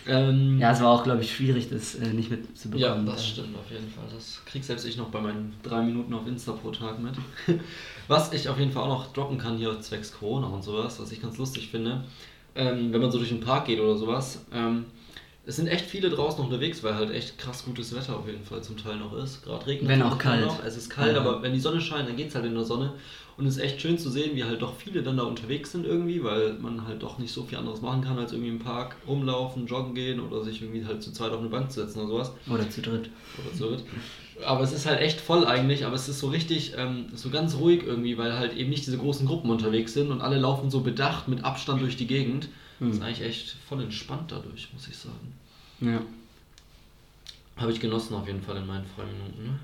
Ähm, 0.07 0.57
Ja, 0.59 0.71
es 0.71 0.81
war 0.81 0.89
auch, 0.89 1.03
glaube 1.03 1.21
ich, 1.21 1.35
schwierig, 1.35 1.69
das 1.69 1.93
äh, 1.95 2.07
nicht 2.07 2.31
mitzubekommen. 2.31 3.05
Ja, 3.05 3.11
das 3.11 3.27
stimmt 3.27 3.55
auf 3.55 3.69
jeden 3.69 3.91
Fall. 3.91 4.05
Das 4.11 4.41
krieg 4.45 4.63
selbst 4.63 4.85
ich 4.85 4.97
noch 4.97 5.09
bei 5.09 5.21
meinen 5.21 5.53
drei 5.61 5.83
Minuten 5.83 6.13
auf 6.13 6.25
Insta 6.25 6.53
pro 6.53 6.71
Tag 6.71 6.99
mit. 6.99 7.13
Was 8.07 8.33
ich 8.33 8.49
auf 8.49 8.57
jeden 8.57 8.71
Fall 8.71 8.83
auch 8.83 8.87
noch 8.87 9.13
droppen 9.13 9.37
kann 9.37 9.57
hier 9.57 9.79
zwecks 9.81 10.11
Corona 10.17 10.47
und 10.47 10.63
sowas, 10.63 10.99
was 10.99 11.11
ich 11.11 11.21
ganz 11.21 11.37
lustig 11.37 11.67
finde, 11.69 12.05
ähm, 12.55 12.91
wenn 12.91 13.01
man 13.01 13.11
so 13.11 13.19
durch 13.19 13.29
den 13.29 13.41
Park 13.41 13.65
geht 13.65 13.79
oder 13.79 13.97
sowas, 13.97 14.43
ähm, 14.51 14.85
es 15.49 15.55
sind 15.57 15.67
echt 15.67 15.85
viele 15.85 16.09
draußen 16.09 16.39
noch 16.39 16.45
unterwegs, 16.49 16.83
weil 16.83 16.95
halt 16.95 17.11
echt 17.11 17.37
krass 17.37 17.65
gutes 17.65 17.93
Wetter 17.95 18.17
auf 18.17 18.27
jeden 18.27 18.43
Fall 18.43 18.61
zum 18.63 18.77
Teil 18.77 18.97
noch 18.97 19.13
ist. 19.17 19.43
Gerade 19.43 19.65
regnet 19.67 19.89
Wenn 19.89 19.99
es 19.99 20.05
auch 20.05 20.11
manchmal 20.11 20.33
kalt. 20.37 20.45
Noch. 20.45 20.63
Es 20.63 20.77
ist 20.77 20.89
kalt, 20.89 21.15
Ja. 21.15 21.21
aber 21.21 21.41
wenn 21.41 21.53
die 21.53 21.59
Sonne 21.59 21.81
scheint, 21.81 22.07
dann 22.07 22.15
geht 22.15 22.29
es 22.29 22.35
halt 22.35 22.45
in 22.45 22.53
der 22.53 22.63
Sonne. 22.63 22.93
Und 23.37 23.45
es 23.47 23.55
ist 23.57 23.63
echt 23.63 23.81
schön 23.81 23.97
zu 23.97 24.09
sehen, 24.09 24.35
wie 24.35 24.43
halt 24.43 24.61
doch 24.61 24.75
viele 24.75 25.01
dann 25.01 25.15
da 25.17 25.23
unterwegs 25.23 25.71
sind 25.71 25.85
irgendwie, 25.85 26.23
weil 26.23 26.53
man 26.55 26.85
halt 26.85 27.01
doch 27.01 27.19
nicht 27.19 27.31
so 27.33 27.43
viel 27.43 27.57
anderes 27.57 27.81
machen 27.81 28.01
kann, 28.01 28.17
als 28.19 28.31
irgendwie 28.33 28.49
im 28.51 28.59
Park 28.59 28.97
rumlaufen, 29.07 29.65
joggen 29.65 29.95
gehen 29.95 30.19
oder 30.19 30.43
sich 30.43 30.61
irgendwie 30.61 30.85
halt 30.85 31.01
zu 31.01 31.11
zweit 31.13 31.31
auf 31.31 31.39
eine 31.39 31.47
Bank 31.49 31.71
zu 31.71 31.79
setzen 31.79 31.99
oder 31.99 32.07
sowas 32.09 32.31
Oder 32.49 32.69
zu 32.69 32.81
dritt. 32.81 33.09
oder 33.43 33.55
so 33.57 33.69
wird. 33.71 33.83
Aber 34.45 34.61
es 34.61 34.71
ist 34.73 34.85
halt 34.85 34.99
echt 35.01 35.19
voll 35.21 35.45
eigentlich, 35.47 35.85
aber 35.85 35.95
es 35.95 36.07
ist 36.09 36.19
so 36.19 36.27
richtig, 36.27 36.73
ähm, 36.77 37.05
so 37.15 37.29
ganz 37.29 37.55
ruhig 37.55 37.83
irgendwie, 37.85 38.17
weil 38.17 38.37
halt 38.37 38.55
eben 38.55 38.69
nicht 38.69 38.85
diese 38.85 38.97
großen 38.97 39.25
Gruppen 39.25 39.49
unterwegs 39.49 39.93
sind 39.93 40.11
und 40.11 40.21
alle 40.21 40.37
laufen 40.37 40.69
so 40.69 40.81
bedacht 40.81 41.27
mit 41.27 41.43
Abstand 41.43 41.81
durch 41.81 41.95
die 41.97 42.07
Gegend. 42.07 42.49
Das 42.81 42.89
ist 42.91 42.95
Hm. 42.97 43.03
eigentlich 43.03 43.21
echt 43.27 43.55
voll 43.67 43.81
entspannt 43.81 44.31
dadurch, 44.31 44.69
muss 44.73 44.87
ich 44.87 44.95
sagen. 44.97 45.33
Ja, 45.81 46.01
Habe 47.57 47.71
ich 47.71 47.79
genossen 47.79 48.15
auf 48.15 48.25
jeden 48.27 48.41
Fall 48.41 48.57
in 48.57 48.67
meinen 48.67 48.85
freien 48.85 49.11
Minuten. 49.11 49.43
Ne? 49.43 49.59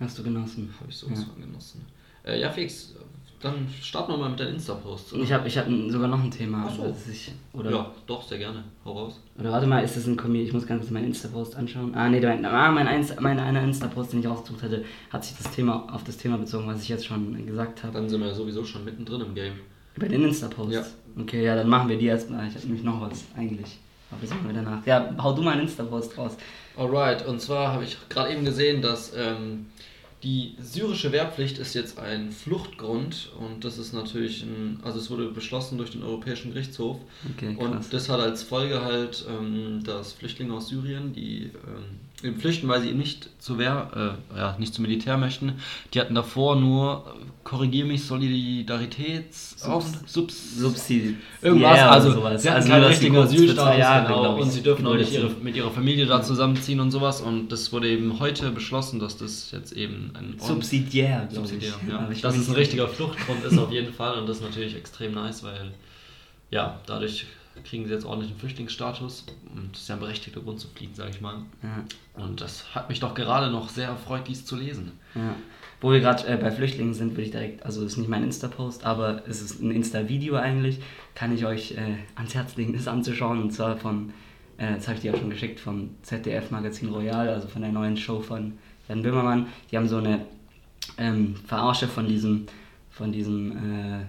hast 0.00 0.16
du 0.18 0.22
genossen. 0.22 0.72
Habe 0.80 0.90
ich 0.90 0.96
sowas 0.96 1.18
Ja. 1.20 1.24
von 1.26 1.42
genossen. 1.42 1.84
Äh, 2.24 2.40
ja, 2.40 2.50
Felix, 2.50 2.94
dann 3.40 3.66
starten 3.82 4.12
wir 4.12 4.16
mal 4.18 4.30
mit 4.30 4.38
deinen 4.40 4.54
Insta-Posts. 4.54 5.14
oder? 5.14 5.22
Ich 5.22 5.32
habe 5.32 5.48
ich 5.48 5.58
hab 5.58 5.66
sogar 5.88 6.08
noch 6.08 6.22
ein 6.22 6.30
Thema. 6.30 6.66
Ach 6.68 6.74
so. 6.76 6.94
ich, 7.10 7.32
oder, 7.52 7.70
Ja, 7.70 7.92
doch, 8.06 8.22
sehr 8.26 8.38
gerne. 8.38 8.62
Hau 8.84 8.92
raus. 8.92 9.20
oder 9.38 9.50
warte 9.52 9.66
mal, 9.66 9.82
ist 9.84 9.96
das 9.96 10.06
ein 10.06 10.16
Kommi? 10.16 10.42
Ich 10.42 10.52
muss 10.52 10.66
ganz 10.66 10.80
kurz 10.80 10.90
meinen 10.92 11.06
Insta-Post 11.06 11.56
anschauen. 11.56 11.94
Ah, 11.94 12.08
nee, 12.08 12.20
mein, 12.20 12.44
ah, 12.44 12.70
mein, 12.70 12.86
Insta, 12.88 13.20
mein 13.20 13.38
einer 13.38 13.62
Insta-Post, 13.62 14.12
den 14.12 14.20
ich 14.20 14.28
ausgesucht 14.28 14.62
hatte, 14.62 14.84
hat 15.10 15.24
sich 15.24 15.36
das 15.36 15.50
Thema 15.52 15.92
auf 15.92 16.04
das 16.04 16.16
Thema 16.16 16.38
bezogen, 16.38 16.66
was 16.66 16.82
ich 16.82 16.88
jetzt 16.88 17.06
schon 17.06 17.44
gesagt 17.46 17.82
habe. 17.84 17.92
Dann 17.94 18.08
sind 18.08 18.20
wir 18.20 18.28
ja 18.28 18.34
sowieso 18.34 18.64
schon 18.64 18.84
mittendrin 18.84 19.20
im 19.20 19.34
Game. 19.34 19.54
Bei 19.96 20.06
den 20.08 20.22
Insta-Posts? 20.22 20.74
Ja. 20.74 20.86
Okay, 21.20 21.44
ja, 21.44 21.56
dann 21.56 21.68
machen 21.68 21.88
wir 21.88 21.98
die 21.98 22.06
erstmal. 22.06 22.46
Ich 22.48 22.54
habe 22.54 22.66
nämlich 22.66 22.84
noch 22.84 23.00
was 23.00 23.24
eigentlich. 23.36 23.78
Aber 24.10 24.22
wir 24.22 24.52
danach. 24.52 24.86
Ja, 24.86 25.14
hau 25.18 25.34
du 25.34 25.42
mal 25.42 25.52
einen 25.52 25.62
Insta-Post 25.62 26.16
raus. 26.16 26.36
Alright, 26.76 27.26
und 27.26 27.40
zwar 27.40 27.72
habe 27.72 27.84
ich 27.84 27.96
gerade 28.08 28.32
eben 28.32 28.44
gesehen, 28.44 28.80
dass 28.80 29.12
ähm, 29.14 29.66
die 30.22 30.56
syrische 30.60 31.12
Wehrpflicht 31.12 31.58
ist 31.58 31.74
jetzt 31.74 31.98
ein 31.98 32.32
Fluchtgrund 32.32 33.30
und 33.38 33.64
das 33.64 33.78
ist 33.78 33.92
natürlich 33.92 34.42
ein, 34.42 34.80
also 34.82 34.98
es 34.98 35.10
wurde 35.10 35.28
beschlossen 35.30 35.78
durch 35.78 35.90
den 35.90 36.02
Europäischen 36.02 36.52
Gerichtshof 36.52 36.98
Okay, 37.34 37.54
und 37.56 37.92
das 37.92 38.08
hat 38.08 38.20
als 38.20 38.42
Folge 38.42 38.82
halt, 38.82 39.24
ähm, 39.28 39.82
dass 39.84 40.12
Flüchtlinge 40.12 40.54
aus 40.54 40.68
Syrien, 40.68 41.12
die 41.12 41.50
ähm, 41.66 42.00
eben 42.22 42.40
flüchten, 42.40 42.66
weil 42.68 42.80
sie 42.82 42.88
eben 42.88 42.98
nicht 42.98 43.28
zur 43.38 43.58
Wehr, 43.58 44.16
äh, 44.34 44.38
ja, 44.38 44.56
nicht 44.58 44.74
zum 44.74 44.82
Militär 44.82 45.16
möchten, 45.16 45.52
die 45.94 46.00
hatten 46.00 46.14
davor 46.14 46.56
nur, 46.56 47.04
äh, 47.06 47.24
korrigier 47.44 47.84
mich, 47.84 48.04
Solidaritäts... 48.04 49.56
Subs- 49.58 50.00
Subs 50.06 50.58
Subsidi 50.58 51.16
Irgendwas, 51.42 51.80
also 51.80 52.10
sowas. 52.12 52.42
sie 52.42 52.48
hatten 52.50 52.56
also 52.58 52.68
keinen 52.70 52.84
richtigen 52.84 53.16
Asylstatus, 53.16 53.78
Jahre, 53.78 54.06
genau, 54.08 54.36
und 54.40 54.50
sie 54.50 54.62
dürfen 54.62 54.86
auch 54.86 54.94
nicht 54.94 55.12
ihre, 55.12 55.30
mit 55.30 55.56
ihrer 55.56 55.70
Familie 55.70 56.06
da 56.06 56.22
zusammenziehen 56.22 56.80
und 56.80 56.90
sowas 56.90 57.20
und 57.20 57.50
das 57.50 57.72
wurde 57.72 57.88
eben 57.88 58.18
heute 58.18 58.50
beschlossen, 58.50 58.98
dass 58.98 59.16
das 59.16 59.50
jetzt 59.52 59.72
eben 59.72 60.10
ein 60.14 60.30
sind. 60.38 60.42
Subsidiär, 60.42 61.28
glaube 61.32 61.46
ich. 61.46 61.52
Subsidiär, 61.52 61.74
ja. 61.88 62.08
Ich 62.10 62.20
Dass 62.20 62.36
es 62.36 62.48
ein 62.48 62.54
richtiger 62.54 62.88
Fluchtgrund 62.88 63.44
ist 63.44 63.58
auf 63.58 63.70
jeden 63.72 63.92
Fall 63.92 64.18
und 64.18 64.28
das 64.28 64.38
ist 64.38 64.42
natürlich 64.42 64.74
extrem 64.76 65.14
nice, 65.14 65.42
weil 65.44 65.72
ja, 66.50 66.80
dadurch 66.86 67.26
kriegen 67.64 67.86
sie 67.86 67.92
jetzt 67.92 68.04
ordentlichen 68.04 68.38
Flüchtlingsstatus 68.38 69.26
und 69.54 69.72
das 69.72 69.82
ist 69.82 69.88
ja 69.88 69.96
ein 69.96 70.00
berechtigter 70.00 70.40
Grund 70.40 70.60
zu 70.60 70.68
fliehen, 70.68 70.94
sage 70.94 71.10
ich 71.10 71.20
mal. 71.20 71.42
Ja. 71.62 72.22
Und 72.22 72.40
das 72.40 72.74
hat 72.74 72.88
mich 72.88 73.00
doch 73.00 73.14
gerade 73.14 73.50
noch 73.50 73.68
sehr 73.68 73.88
erfreut, 73.88 74.26
dies 74.28 74.44
zu 74.44 74.56
lesen. 74.56 74.92
Ja. 75.14 75.34
Wo 75.80 75.92
wir 75.92 76.00
gerade 76.00 76.26
äh, 76.26 76.36
bei 76.36 76.50
Flüchtlingen 76.50 76.94
sind, 76.94 77.12
würde 77.12 77.22
ich 77.22 77.30
direkt, 77.30 77.64
also 77.64 77.82
das 77.82 77.92
ist 77.92 77.98
nicht 77.98 78.08
mein 78.08 78.24
Insta-Post, 78.24 78.84
aber 78.84 79.22
es 79.28 79.40
ist 79.40 79.60
ein 79.62 79.70
Insta-Video 79.70 80.34
eigentlich, 80.34 80.80
kann 81.14 81.32
ich 81.32 81.46
euch 81.46 81.72
äh, 81.72 81.98
ans 82.16 82.34
Herz 82.34 82.56
legen, 82.56 82.72
das 82.72 82.88
anzuschauen. 82.88 83.40
Und 83.40 83.52
zwar 83.52 83.76
von, 83.76 84.12
äh, 84.56 84.74
das 84.74 84.88
habe 84.88 84.96
ich 84.96 85.02
dir 85.02 85.14
auch 85.14 85.18
schon 85.18 85.30
geschickt, 85.30 85.60
vom 85.60 85.90
ZDF-Magazin 86.02 86.88
Royal, 86.88 87.28
also 87.28 87.46
von 87.46 87.62
der 87.62 87.70
neuen 87.70 87.96
Show 87.96 88.20
von 88.20 88.54
Jan 88.88 89.02
Böhmermann. 89.02 89.46
Die 89.70 89.76
haben 89.76 89.86
so 89.86 89.98
eine 89.98 90.26
ähm, 90.96 91.36
Verarsche 91.46 91.86
von 91.86 92.08
diesem, 92.08 92.46
von 92.90 93.12
diesem 93.12 93.52
äh, 93.52 94.00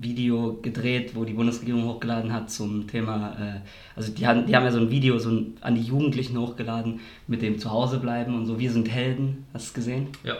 Video 0.00 0.58
gedreht, 0.62 1.14
wo 1.14 1.24
die 1.24 1.32
Bundesregierung 1.34 1.84
hochgeladen 1.84 2.32
hat 2.32 2.50
zum 2.50 2.86
Thema, 2.88 3.36
äh, 3.40 3.60
also 3.96 4.12
die 4.12 4.26
haben, 4.26 4.46
die 4.46 4.56
haben 4.56 4.64
ja 4.64 4.72
so 4.72 4.78
ein 4.80 4.90
Video 4.90 5.18
so 5.18 5.30
ein, 5.30 5.56
an 5.60 5.74
die 5.74 5.82
Jugendlichen 5.82 6.38
hochgeladen 6.38 7.00
mit 7.26 7.42
dem 7.42 7.58
Zuhause 7.58 7.98
bleiben 7.98 8.34
und 8.34 8.46
so, 8.46 8.58
wir 8.58 8.70
sind 8.70 8.90
Helden, 8.90 9.44
hast 9.54 9.64
du 9.66 9.68
es 9.68 9.74
gesehen? 9.74 10.08
Ja. 10.24 10.36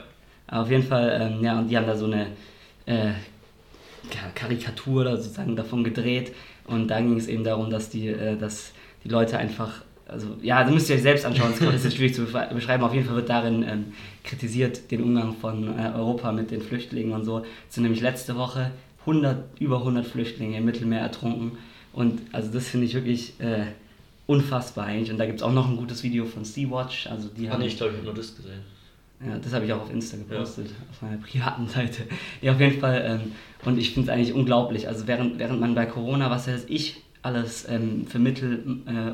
Aber 0.47 0.63
auf 0.63 0.71
jeden 0.71 0.83
Fall, 0.83 1.19
ähm, 1.39 1.45
ja, 1.45 1.59
und 1.59 1.69
die 1.69 1.77
haben 1.77 1.87
da 1.87 1.97
so 1.97 2.07
eine 2.07 2.27
äh, 2.87 3.13
Ka- 4.11 4.31
Karikatur 4.35 5.05
da 5.05 5.17
sozusagen 5.17 5.55
davon 5.57 5.85
gedreht. 5.85 6.33
Und 6.67 6.89
da 6.89 7.01
ging 7.01 7.17
es 7.17 7.29
eben 7.29 7.45
darum, 7.45 7.71
dass 7.71 7.89
die, 7.91 8.09
äh, 8.09 8.37
dass 8.37 8.73
die 9.05 9.09
Leute 9.09 9.39
einfach, 9.39 9.83
also 10.09 10.29
ja, 10.43 10.63
das 10.63 10.73
müsst 10.73 10.91
ihr 10.91 10.97
euch 10.97 11.03
selbst 11.03 11.25
anschauen, 11.25 11.53
das 11.59 11.85
ist 11.85 11.95
schwierig 11.97 12.15
zu 12.15 12.23
beschrei- 12.23 12.53
beschreiben. 12.53 12.83
Auf 12.85 12.93
jeden 12.95 13.07
Fall 13.07 13.17
wird 13.17 13.29
darin 13.29 13.63
ähm, 13.63 13.85
kritisiert 14.25 14.91
den 14.91 15.03
Umgang 15.03 15.35
von 15.35 15.79
äh, 15.79 15.91
Europa 15.95 16.33
mit 16.33 16.51
den 16.51 16.61
Flüchtlingen 16.63 17.13
und 17.13 17.25
so. 17.25 17.43
Es 17.69 17.75
sind 17.75 17.85
nämlich 17.85 18.03
letzte 18.03 18.37
Woche 18.37 18.71
100, 19.07 19.61
über 19.61 19.79
100 19.79 20.07
Flüchtlinge 20.07 20.59
im 20.59 20.65
Mittelmeer 20.65 21.01
ertrunken. 21.01 21.53
Und 21.93 22.21
also 22.33 22.51
das 22.53 22.69
finde 22.69 22.87
ich 22.87 22.95
wirklich 22.95 23.39
äh, 23.41 23.67
unfassbar 24.27 24.87
eigentlich. 24.87 25.11
Und 25.11 25.19
da 25.19 25.27
gibt 25.27 25.39
es 25.39 25.43
auch 25.43 25.53
noch 25.53 25.69
ein 25.69 25.77
gutes 25.77 26.03
Video 26.03 26.25
von 26.25 26.45
Sea-Watch. 26.45 27.07
Also 27.09 27.29
die 27.29 27.49
Ah, 27.49 27.53
haben 27.53 27.63
ich 27.63 27.77
glaube, 27.77 27.93
ich 27.93 27.99
habe 27.99 28.07
nur 28.07 28.15
das 28.15 28.35
gesehen. 28.37 28.61
ja, 29.27 29.37
das 29.39 29.53
habe 29.53 29.65
ich 29.67 29.73
auch 29.73 29.83
auf 29.83 29.93
Insta 29.93 30.17
gepostet, 30.17 30.71
auf 30.91 31.03
meiner 31.03 31.19
privaten 31.19 31.69
Seite. 31.69 32.03
Ja, 32.41 32.53
auf 32.53 32.61
jeden 32.61 32.81
Fall. 32.81 33.21
Ähm, 33.25 33.33
und 33.65 33.79
ich 33.79 33.91
finde 33.93 34.11
es 34.11 34.15
eigentlich 34.17 34.33
unglaublich. 34.35 34.89
Also 34.89 35.07
während, 35.07 35.39
während 35.39 35.61
man 35.61 35.75
bei 35.75 35.87
Corona, 35.87 36.31
was 36.31 36.49
weiß 36.49 36.65
ich, 36.69 37.03
alles 37.23 37.69
ähm, 37.69 38.07
für 38.09 38.19
Mittel 38.19 38.81
äh, 38.87 39.13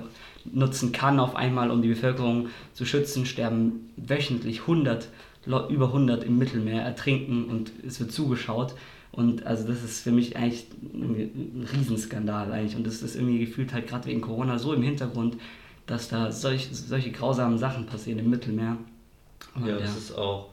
nutzen 0.57 0.93
kann, 0.93 1.21
auf 1.21 1.37
einmal, 1.37 1.71
um 1.71 1.83
die 1.83 1.89
Bevölkerung 1.89 2.49
zu 2.73 2.87
schützen, 2.87 3.27
sterben 3.27 3.91
wöchentlich 3.97 4.61
100, 4.63 5.09
Leu- 5.45 5.67
über 5.69 5.87
100 5.89 6.25
im 6.25 6.39
Mittelmeer, 6.39 6.83
ertrinken 6.83 7.45
und 7.47 7.71
es 7.87 8.01
wird 8.01 8.13
zugeschaut. 8.13 8.75
Und 9.19 9.45
also 9.45 9.67
das 9.67 9.83
ist 9.83 10.03
für 10.03 10.13
mich 10.13 10.37
eigentlich 10.37 10.67
ein 10.95 11.67
Riesenskandal 11.75 12.53
eigentlich. 12.53 12.77
Und 12.77 12.87
das 12.87 13.03
ist 13.03 13.17
irgendwie 13.17 13.41
gefühlt 13.41 13.73
halt 13.73 13.89
gerade 13.89 14.07
wegen 14.07 14.21
Corona 14.21 14.61
so 14.61 14.73
im 14.73 14.83
Hintergrund, 14.83 15.39
dass 15.87 16.09
da 16.09 16.31
solch, 16.31 16.69
solche 16.71 17.11
grausamen 17.11 17.59
Sachen 17.59 17.87
passieren 17.87 18.21
im 18.21 18.31
Mittelmeer. 18.31 18.79
Und 19.57 19.67
Ja, 19.67 19.77
das 19.77 19.97
ist 19.97 20.17
auch, 20.17 20.51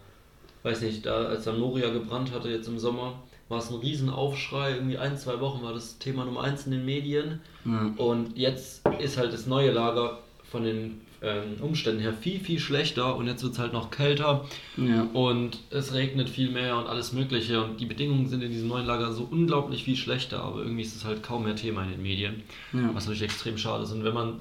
weiß 0.63 0.81
nicht, 0.81 1.05
da 1.05 1.25
als 1.25 1.43
dann 1.43 1.59
Moria 1.59 1.91
gebrannt 1.91 2.31
hatte 2.33 2.49
jetzt 2.49 2.67
im 2.67 2.79
Sommer, 2.79 3.21
war 3.49 3.59
es 3.59 3.69
ein 3.69 3.75
Riesenaufschrei, 3.75 4.71
irgendwie 4.77 4.97
ein, 4.97 5.15
zwei 5.15 5.39
Wochen 5.41 5.61
war 5.61 5.73
das 5.73 5.99
Thema 5.99 6.25
Nummer 6.25 6.41
eins 6.41 6.65
in 6.65 6.71
den 6.71 6.85
Medien 6.85 7.41
Ja. 7.65 7.93
und 7.97 8.35
jetzt 8.35 8.81
ist 8.99 9.19
halt 9.19 9.31
das 9.31 9.45
neue 9.45 9.69
Lager 9.69 10.17
von 10.49 10.63
den 10.63 11.01
ähm, 11.25 11.55
Umständen 11.61 12.01
her 12.01 12.13
viel, 12.13 12.39
viel 12.39 12.59
schlechter 12.59 13.15
und 13.15 13.27
jetzt 13.27 13.41
wird 13.43 13.53
es 13.53 13.59
halt 13.59 13.73
noch 13.73 13.89
kälter 13.91 14.45
Ja. 14.77 15.07
und 15.13 15.57
es 15.71 15.93
regnet 15.93 16.29
viel 16.29 16.51
mehr 16.51 16.77
und 16.77 16.87
alles 16.87 17.11
mögliche 17.13 17.63
und 17.63 17.79
die 17.79 17.85
Bedingungen 17.85 18.27
sind 18.27 18.43
in 18.43 18.51
diesem 18.51 18.67
neuen 18.67 18.85
Lager 18.85 19.11
so 19.11 19.27
unglaublich 19.29 19.83
viel 19.83 19.95
schlechter, 19.95 20.43
aber 20.43 20.59
irgendwie 20.59 20.83
ist 20.83 20.95
es 20.95 21.03
halt 21.05 21.23
kaum 21.23 21.43
mehr 21.45 21.55
Thema 21.55 21.83
in 21.83 21.91
den 21.91 22.01
Medien, 22.03 22.43
Ja. 22.73 22.89
was 22.93 23.05
natürlich 23.05 23.23
extrem 23.23 23.57
schade 23.57 23.83
ist 23.83 23.91
und 23.91 24.03
wenn 24.03 24.13
man 24.13 24.39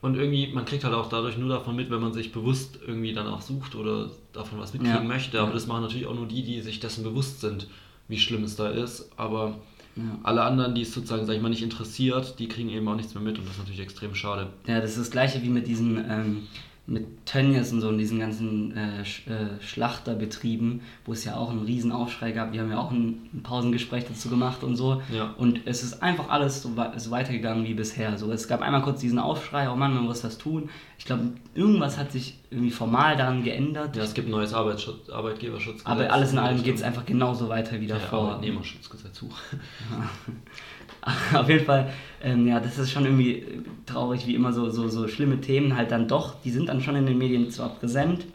und 0.00 0.14
irgendwie, 0.14 0.46
man 0.52 0.64
kriegt 0.64 0.84
halt 0.84 0.94
auch 0.94 1.08
dadurch 1.08 1.36
nur 1.38 1.48
davon 1.48 1.74
mit, 1.74 1.90
wenn 1.90 2.00
man 2.00 2.12
sich 2.12 2.30
bewusst 2.30 2.78
irgendwie 2.86 3.12
danach 3.12 3.42
sucht 3.42 3.74
oder 3.74 4.08
davon 4.32 4.60
was 4.60 4.72
mitkriegen 4.72 5.02
Ja. 5.02 5.08
möchte. 5.08 5.40
Aber 5.40 5.52
das 5.52 5.66
machen 5.66 5.82
natürlich 5.82 6.06
auch 6.06 6.14
nur 6.14 6.26
die, 6.28 6.44
die 6.44 6.60
sich 6.60 6.78
dessen 6.78 7.02
bewusst 7.02 7.40
sind, 7.40 7.66
wie 8.06 8.16
schlimm 8.16 8.44
es 8.44 8.54
da 8.54 8.68
ist. 8.68 9.10
Aber 9.16 9.58
Ja. 9.98 10.18
alle 10.22 10.42
anderen, 10.42 10.74
die 10.74 10.82
es 10.82 10.94
sozusagen, 10.94 11.26
sag 11.26 11.34
ich 11.34 11.42
mal, 11.42 11.48
nicht 11.48 11.62
interessiert, 11.62 12.38
die 12.38 12.48
kriegen 12.48 12.68
eben 12.70 12.86
auch 12.88 12.94
nichts 12.94 13.14
mehr 13.14 13.22
mit 13.22 13.38
und 13.38 13.44
das 13.46 13.54
ist 13.54 13.58
natürlich 13.58 13.80
extrem 13.80 14.14
schade. 14.14 14.48
Ja, 14.66 14.80
das 14.80 14.92
ist 14.92 14.98
das 15.00 15.10
gleiche 15.10 15.42
wie 15.42 15.48
mit 15.48 15.66
diesen, 15.66 15.98
ähm, 16.08 16.46
mit 16.88 17.26
Tönnies 17.26 17.70
und 17.70 17.82
so 17.82 17.88
und 17.88 17.98
diesen 17.98 18.18
ganzen 18.18 18.74
äh, 18.74 19.04
Sch 19.04 19.26
äh, 19.28 19.60
Schlachterbetrieben, 19.60 20.80
wo 21.04 21.12
es 21.12 21.22
ja 21.24 21.36
auch 21.36 21.50
einen 21.50 21.66
riesen 21.66 21.92
Aufschrei 21.92 22.32
gab. 22.32 22.54
Wir 22.54 22.62
haben 22.62 22.70
ja 22.70 22.78
auch 22.78 22.90
ein, 22.90 23.28
ein 23.34 23.42
Pausengespräch 23.42 24.06
dazu 24.08 24.30
gemacht 24.30 24.64
und 24.64 24.76
so. 24.76 25.02
Ja. 25.12 25.34
Und 25.36 25.60
es 25.66 25.82
ist 25.82 26.02
einfach 26.02 26.30
alles 26.30 26.62
so, 26.62 26.72
so 26.96 27.10
weitergegangen 27.10 27.64
wie 27.64 27.74
bisher. 27.74 28.16
So, 28.16 28.32
es 28.32 28.48
gab 28.48 28.62
einmal 28.62 28.80
kurz 28.80 29.00
diesen 29.00 29.18
Aufschrei, 29.18 29.70
oh 29.70 29.76
Mann, 29.76 29.94
man 29.94 30.04
muss 30.04 30.24
was 30.24 30.38
tun. 30.38 30.70
Ich 30.98 31.04
glaube, 31.04 31.32
irgendwas 31.54 31.98
hat 31.98 32.10
sich 32.10 32.38
irgendwie 32.50 32.70
formal 32.70 33.18
daran 33.18 33.44
geändert. 33.44 33.94
Ja, 33.94 34.02
es 34.02 34.14
gibt 34.14 34.28
ein 34.28 34.30
neues 34.30 34.54
Arbeitsschutz, 34.54 35.10
Arbeitgeberschutzgesetz. 35.10 35.86
aber 35.86 36.10
alles 36.10 36.32
in 36.32 36.38
allem 36.38 36.62
geht 36.62 36.76
es 36.76 36.82
einfach 36.82 37.04
genauso 37.04 37.50
weiter 37.50 37.78
wie 37.82 37.86
ja, 37.86 37.96
davor. 37.96 38.30
Arbeitnehmerschutzgesetz. 38.30 39.20
Huch. 39.20 39.36
Auf 41.34 41.48
jeden 41.48 41.64
Fall, 41.64 41.92
ähm, 42.22 42.46
ja, 42.46 42.60
das 42.60 42.78
ist 42.78 42.90
schon 42.90 43.04
irgendwie 43.04 43.44
traurig, 43.86 44.26
wie 44.26 44.34
immer 44.34 44.52
so, 44.52 44.70
so, 44.70 44.88
so 44.88 45.08
schlimme 45.08 45.40
Themen 45.40 45.76
halt 45.76 45.90
dann 45.90 46.08
doch, 46.08 46.40
die 46.42 46.50
sind 46.50 46.68
dann 46.68 46.80
schon 46.80 46.96
in 46.96 47.06
den 47.06 47.18
Medien 47.18 47.50
zwar 47.50 47.70
präsent, 47.70 48.26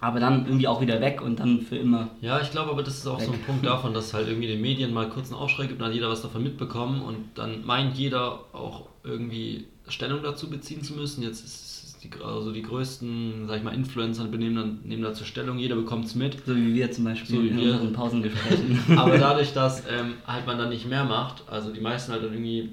aber 0.00 0.20
dann 0.20 0.46
irgendwie 0.46 0.68
auch 0.68 0.80
wieder 0.80 1.00
weg 1.00 1.20
und 1.20 1.40
dann 1.40 1.60
für 1.60 1.76
immer. 1.76 2.08
Ja, 2.20 2.40
ich 2.40 2.50
glaube 2.50 2.70
aber, 2.70 2.82
das 2.82 2.98
ist 2.98 3.06
auch 3.06 3.20
so 3.20 3.32
ein 3.32 3.38
Weg. 3.38 3.46
Punkt 3.46 3.66
davon, 3.66 3.94
dass 3.94 4.14
halt 4.14 4.28
irgendwie 4.28 4.48
den 4.48 4.60
Medien 4.60 4.92
mal 4.92 5.08
kurz 5.08 5.30
einen 5.30 5.40
Aufschrei 5.40 5.66
gibt 5.66 5.80
und 5.80 5.86
hat 5.86 5.94
jeder 5.94 6.08
was 6.08 6.22
davon 6.22 6.42
mitbekommen 6.42 7.02
und 7.02 7.16
dann 7.34 7.64
meint 7.64 7.96
jeder 7.96 8.40
auch 8.52 8.86
irgendwie 9.02 9.66
Stellung 9.88 10.22
dazu 10.22 10.50
beziehen 10.50 10.82
zu 10.82 10.94
müssen. 10.94 11.22
Jetzt 11.22 11.44
ist 11.44 11.67
die, 12.02 12.10
also 12.22 12.52
die 12.52 12.62
größten, 12.62 13.46
sag 13.48 13.58
ich 13.58 13.62
mal, 13.64 13.74
Influencer 13.74 14.24
benehmen 14.24 14.56
dann, 14.56 14.80
nehmen 14.84 15.02
dazu 15.02 15.24
Stellung, 15.24 15.58
jeder 15.58 15.74
bekommt 15.76 16.04
es 16.06 16.14
mit. 16.14 16.36
So 16.46 16.54
wie 16.54 16.74
wir 16.74 16.90
zum 16.92 17.04
Beispiel 17.04 17.36
So 17.36 17.42
wie 17.42 17.48
in 17.48 17.56
wir. 17.58 17.72
unseren 17.74 17.92
Pausengesprächen. 17.92 18.80
Aber 18.98 19.18
dadurch, 19.18 19.52
dass 19.52 19.82
ähm, 19.90 20.14
halt 20.26 20.46
man 20.46 20.58
dann 20.58 20.68
nicht 20.68 20.86
mehr 20.86 21.04
macht, 21.04 21.42
also 21.48 21.72
die 21.72 21.80
meisten 21.80 22.12
halt 22.12 22.22
dann 22.24 22.32
irgendwie 22.32 22.70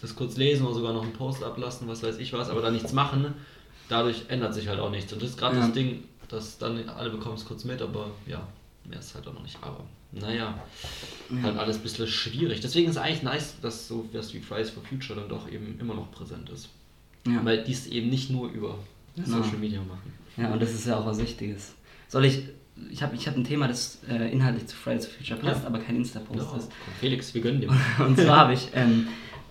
das 0.00 0.14
kurz 0.14 0.36
lesen 0.36 0.64
oder 0.66 0.74
sogar 0.74 0.92
noch 0.92 1.02
einen 1.02 1.12
Post 1.12 1.42
ablassen, 1.42 1.88
was 1.88 2.02
weiß 2.02 2.18
ich 2.18 2.32
was, 2.32 2.50
aber 2.50 2.60
dann 2.62 2.74
nichts 2.74 2.92
machen, 2.92 3.34
dadurch 3.88 4.24
ändert 4.28 4.54
sich 4.54 4.68
halt 4.68 4.78
auch 4.80 4.90
nichts. 4.90 5.12
Und 5.12 5.22
das 5.22 5.30
ist 5.30 5.38
gerade 5.38 5.56
Ja. 5.56 5.62
das 5.62 5.72
Ding, 5.72 6.04
dass 6.28 6.58
dann 6.58 6.88
alle 6.90 7.10
bekommen 7.10 7.36
es 7.36 7.44
kurz 7.44 7.64
mit, 7.64 7.80
aber 7.82 8.10
ja, 8.26 8.46
mehr 8.84 8.98
ist 9.00 9.14
halt 9.14 9.26
auch 9.26 9.32
noch 9.34 9.42
nicht. 9.42 9.56
Aber 9.62 9.80
naja, 10.12 10.54
halt 11.42 11.56
alles 11.58 11.76
ein 11.78 11.82
bisschen 11.82 12.06
schwierig. 12.06 12.60
Deswegen 12.60 12.88
ist 12.88 12.96
es 12.96 13.02
eigentlich 13.02 13.22
nice, 13.22 13.56
dass 13.60 13.88
so 13.88 14.08
was 14.12 14.32
wie 14.34 14.40
Fridays 14.40 14.70
for 14.70 14.82
Future 14.82 15.18
dann 15.18 15.28
doch 15.28 15.50
eben 15.50 15.78
immer 15.80 15.94
noch 15.94 16.10
präsent 16.12 16.48
ist. 16.50 16.68
Ja. 17.32 17.44
Weil 17.44 17.64
die 17.64 17.72
es 17.72 17.86
eben 17.86 18.08
nicht 18.10 18.30
nur 18.30 18.50
über 18.50 18.78
Genau. 19.16 19.42
Social 19.42 19.58
Media 19.58 19.80
machen. 19.80 20.12
ja, 20.36 20.52
und 20.52 20.62
das 20.62 20.72
ist 20.72 20.86
ja 20.86 20.96
auch 20.96 21.04
was 21.06 21.18
Wichtiges. 21.20 21.74
Soll 22.06 22.24
ich, 22.24 22.44
ich 22.90 23.02
habe 23.02 23.16
ich 23.16 23.26
hab 23.26 23.36
ein 23.36 23.42
Thema, 23.44 23.66
das 23.66 23.98
äh, 24.08 24.30
inhaltlich 24.32 24.66
zu 24.68 24.76
Fridays 24.76 25.06
for 25.06 25.14
Future 25.18 25.40
passt, 25.40 25.62
Ja. 25.62 25.66
aber 25.66 25.78
kein 25.80 25.96
Insta-Post 25.96 26.38
Ja, 26.52 26.56
ist. 26.58 26.70
Felix, 27.00 27.34
wir 27.34 27.40
gönnen 27.42 27.60
dir. 27.60 27.68
Und 27.98 28.16
zwar 28.18 28.36
habe 28.38 28.52
ich, 28.54 28.68
ähm, 28.74 29.08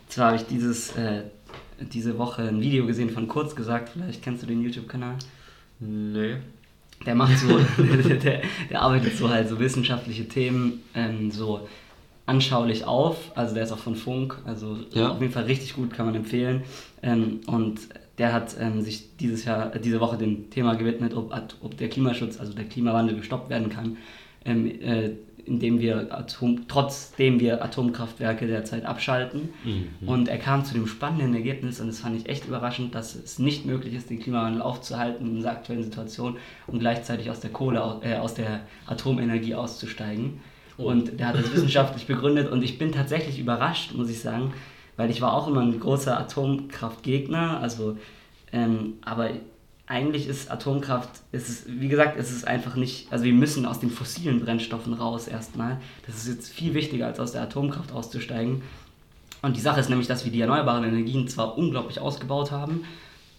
zwar 0.07 0.27
habe 0.27 0.37
ich 0.37 0.43
dieses, 0.43 0.95
äh, 0.95 1.23
diese 1.91 2.17
Woche 2.17 2.43
ein 2.43 2.61
Video 2.61 2.85
gesehen 2.87 3.09
von 3.09 3.27
Kurz 3.27 3.55
gesagt, 3.55 3.89
vielleicht 3.89 4.23
kennst 4.23 4.41
du 4.43 4.47
den 4.47 4.61
YouTube-Kanal. 4.61 5.15
Nee. 5.79 6.37
Der 7.05 7.13
macht 7.15 7.37
so, 7.37 7.59
der, 7.77 8.15
der, 8.15 8.41
der 8.69 8.81
arbeitet 8.81 9.17
so 9.17 9.29
halt 9.29 9.49
so 9.49 9.59
wissenschaftliche 9.59 10.27
Themen 10.27 10.81
ähm, 10.95 11.29
so 11.29 11.67
anschaulich 12.27 12.85
auf. 12.85 13.31
Also 13.35 13.55
der 13.55 13.63
ist 13.63 13.71
auch 13.71 13.79
von 13.79 13.95
Funk, 13.95 14.37
also 14.45 14.77
Ja. 14.91 15.09
auf 15.09 15.19
jeden 15.19 15.33
Fall 15.33 15.45
richtig 15.45 15.73
gut, 15.73 15.91
kann 15.93 16.05
man 16.05 16.13
empfehlen. 16.13 16.61
Ähm, 17.01 17.39
und 17.47 17.79
der 18.19 18.33
hat 18.33 18.55
ähm, 18.59 18.81
sich 18.81 19.17
dieses 19.17 19.45
Jahr, 19.45 19.75
äh, 19.75 19.79
diese 19.79 19.99
Woche 19.99 20.17
dem 20.17 20.49
Thema 20.51 20.75
gewidmet, 20.75 21.15
ob, 21.15 21.33
ob 21.61 21.77
der 21.77 21.89
Klimaschutz, 21.89 22.39
also 22.39 22.53
der 22.53 22.65
Klimawandel 22.65 23.15
gestoppt 23.15 23.49
werden 23.49 23.69
kann. 23.69 23.97
Ähm, 24.45 24.67
äh, 24.81 25.11
indem 25.45 25.79
wir 25.79 26.13
Atom, 26.13 26.67
trotzdem 26.67 27.39
wir 27.39 27.63
Atomkraftwerke 27.63 28.47
derzeit 28.47 28.85
abschalten. 28.85 29.49
Mhm. 29.63 30.07
Und 30.07 30.27
er 30.27 30.37
kam 30.37 30.65
zu 30.65 30.73
dem 30.73 30.87
spannenden 30.87 31.33
Ergebnis, 31.33 31.79
und 31.79 31.87
das 31.87 32.01
fand 32.01 32.17
ich 32.17 32.27
echt 32.27 32.47
überraschend, 32.47 32.93
dass 32.93 33.15
es 33.15 33.39
nicht 33.39 33.65
möglich 33.65 33.93
ist, 33.93 34.09
den 34.09 34.19
Klimawandel 34.19 34.61
aufzuhalten 34.61 35.25
in 35.25 35.35
dieser 35.35 35.51
aktuellen 35.51 35.83
Situation 35.83 36.35
und 36.67 36.79
gleichzeitig 36.79 37.31
aus 37.31 37.39
der 37.39 37.51
Kohle, 37.51 38.01
äh, 38.03 38.15
aus 38.17 38.33
der 38.33 38.61
Atomenergie 38.87 39.55
auszusteigen. 39.55 40.41
Und 40.77 41.19
der 41.19 41.27
hat 41.27 41.35
das 41.35 41.51
wissenschaftlich 41.53 42.05
begründet 42.05 42.51
und 42.51 42.63
ich 42.63 42.77
bin 42.77 42.91
tatsächlich 42.91 43.39
überrascht, 43.39 43.93
muss 43.93 44.09
ich 44.09 44.21
sagen, 44.21 44.53
weil 44.95 45.09
ich 45.09 45.21
war 45.21 45.33
auch 45.33 45.47
immer 45.47 45.61
ein 45.61 45.79
großer 45.79 46.19
Atomkraftgegner, 46.19 47.59
also 47.59 47.97
ähm, 48.51 48.93
aber 49.01 49.31
eigentlich 49.87 50.27
ist 50.27 50.51
Atomkraft, 50.51 51.09
es 51.31 51.49
ist, 51.49 51.65
wie 51.67 51.87
gesagt, 51.87 52.19
es 52.19 52.29
ist 52.29 52.45
einfach 52.45 52.75
nicht, 52.75 53.11
also 53.11 53.23
wir 53.23 53.33
müssen 53.33 53.65
aus 53.65 53.79
den 53.79 53.89
fossilen 53.89 54.41
Brennstoffen 54.41 54.93
raus 54.93 55.27
erstmal. 55.27 55.77
Das 56.05 56.17
ist 56.17 56.27
jetzt 56.27 56.49
viel 56.49 56.73
wichtiger, 56.73 57.07
als 57.07 57.19
aus 57.19 57.31
der 57.31 57.41
Atomkraft 57.41 57.93
auszusteigen. 57.93 58.61
Und 59.41 59.55
die 59.55 59.61
Sache 59.61 59.79
ist 59.79 59.89
nämlich, 59.89 60.07
dass 60.07 60.25
wir 60.25 60.31
die 60.31 60.41
erneuerbaren 60.41 60.83
Energien 60.83 61.27
zwar 61.27 61.57
unglaublich 61.57 61.99
ausgebaut 61.99 62.51
haben 62.51 62.83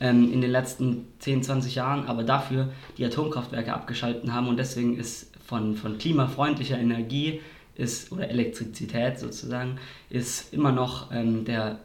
ähm, 0.00 0.33
in 0.33 0.40
den 0.40 0.50
letzten 0.50 1.07
10, 1.18 1.42
20 1.42 1.75
Jahren, 1.75 2.07
aber 2.07 2.25
dafür 2.25 2.71
die 2.97 3.04
Atomkraftwerke 3.04 3.75
abgeschalten 3.75 4.33
haben 4.33 4.49
und 4.49 4.57
deswegen 4.57 4.97
ist 4.97 5.30
von, 5.49 5.75
von 5.75 5.99
klimafreundlicher 5.99 6.78
Energie 6.78 7.40
ist, 7.75 8.12
oder 8.12 8.28
Elektrizität 8.28 9.19
sozusagen, 9.19 9.78
ist 10.11 10.52
immer 10.52 10.73
noch 10.73 11.11
ähm, 11.11 11.45
der 11.45 11.78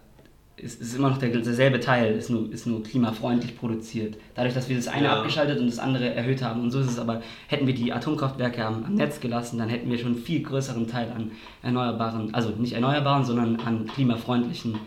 ist, 0.55 0.81
ist 0.81 0.95
immer 0.95 1.09
noch 1.09 1.17
der, 1.17 1.29
derselbe 1.29 1.79
Teil, 1.79 2.15
ist 2.15 2.29
nur, 2.29 2.51
ist 2.51 2.67
nur 2.67 2.83
klimafreundlich 2.83 3.57
produziert. 3.57 4.17
Dadurch, 4.35 4.53
dass 4.53 4.69
wir 4.69 4.75
das 4.75 4.87
eine 4.87 5.05
Ja. 5.05 5.17
abgeschaltet 5.17 5.59
und 5.59 5.65
das 5.65 5.79
andere 5.79 6.13
erhöht 6.13 6.43
haben. 6.43 6.61
Und 6.61 6.71
so 6.71 6.79
ist 6.79 6.91
es 6.91 6.99
aber, 6.99 7.21
hätten 7.47 7.65
wir 7.65 7.73
die 7.73 7.91
Atomkraftwerke 7.91 8.63
am, 8.63 8.83
am 8.85 8.93
Netz 8.93 9.19
gelassen, 9.19 9.57
dann 9.57 9.69
hätten 9.69 9.89
wir 9.89 9.97
schon 9.97 10.13
einen 10.13 10.21
viel 10.21 10.43
größeren 10.43 10.87
Teil 10.87 11.11
an 11.11 11.31
erneuerbaren, 11.63 12.33
also 12.35 12.51
nicht 12.51 12.73
erneuerbaren, 12.73 13.25
sondern 13.25 13.59
an 13.61 13.87
klimafreundlichen 13.87 14.77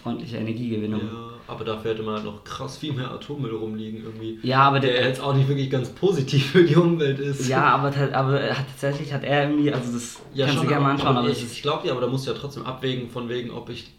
freundlicher 0.00 0.38
Energiegewinnung. 0.38 1.00
Ja, 1.00 1.30
aber 1.48 1.64
dafür 1.64 1.92
hätte 1.92 2.02
man 2.02 2.14
halt 2.16 2.24
noch 2.24 2.44
krass 2.44 2.78
viel 2.78 2.92
mehr 2.92 3.10
Atommüll 3.10 3.54
rumliegen 3.54 4.02
irgendwie. 4.04 4.38
Ja, 4.42 4.60
aber 4.62 4.80
Der 4.80 4.92
der, 4.92 5.08
jetzt 5.08 5.20
auch 5.20 5.34
nicht 5.34 5.48
wirklich 5.48 5.70
ganz 5.70 5.90
positiv 5.90 6.46
für 6.52 6.64
die 6.64 6.76
Umwelt 6.76 7.18
ist. 7.18 7.48
ja, 7.48 7.64
aber, 7.64 7.92
aber 8.12 8.40
er 8.40 8.54
tatsächlich 8.56 9.12
hat 9.12 9.24
er 9.24 9.48
irgendwie, 9.50 9.72
also 9.72 9.92
das 9.92 10.18
Ja, 10.34 10.46
kannst 10.46 10.58
schon, 10.58 10.66
du 10.66 10.68
gerne 10.70 10.84
mal 10.84 10.90
anschauen, 10.92 11.16
aber, 11.16 11.26
ich, 11.28 11.38
es 11.38 11.42
ist, 11.44 11.52
ich 11.56 11.62
glaube 11.62 11.86
ja, 11.86 11.92
aber 11.92 12.00
da 12.02 12.06
musst 12.06 12.26
du 12.26 12.30
ja 12.32 12.36
trotzdem 12.38 12.64
abwägen, 12.64 13.08
von 13.10 13.28
wegen, 13.28 13.50
ob 13.50 13.68
ich, 13.70 13.90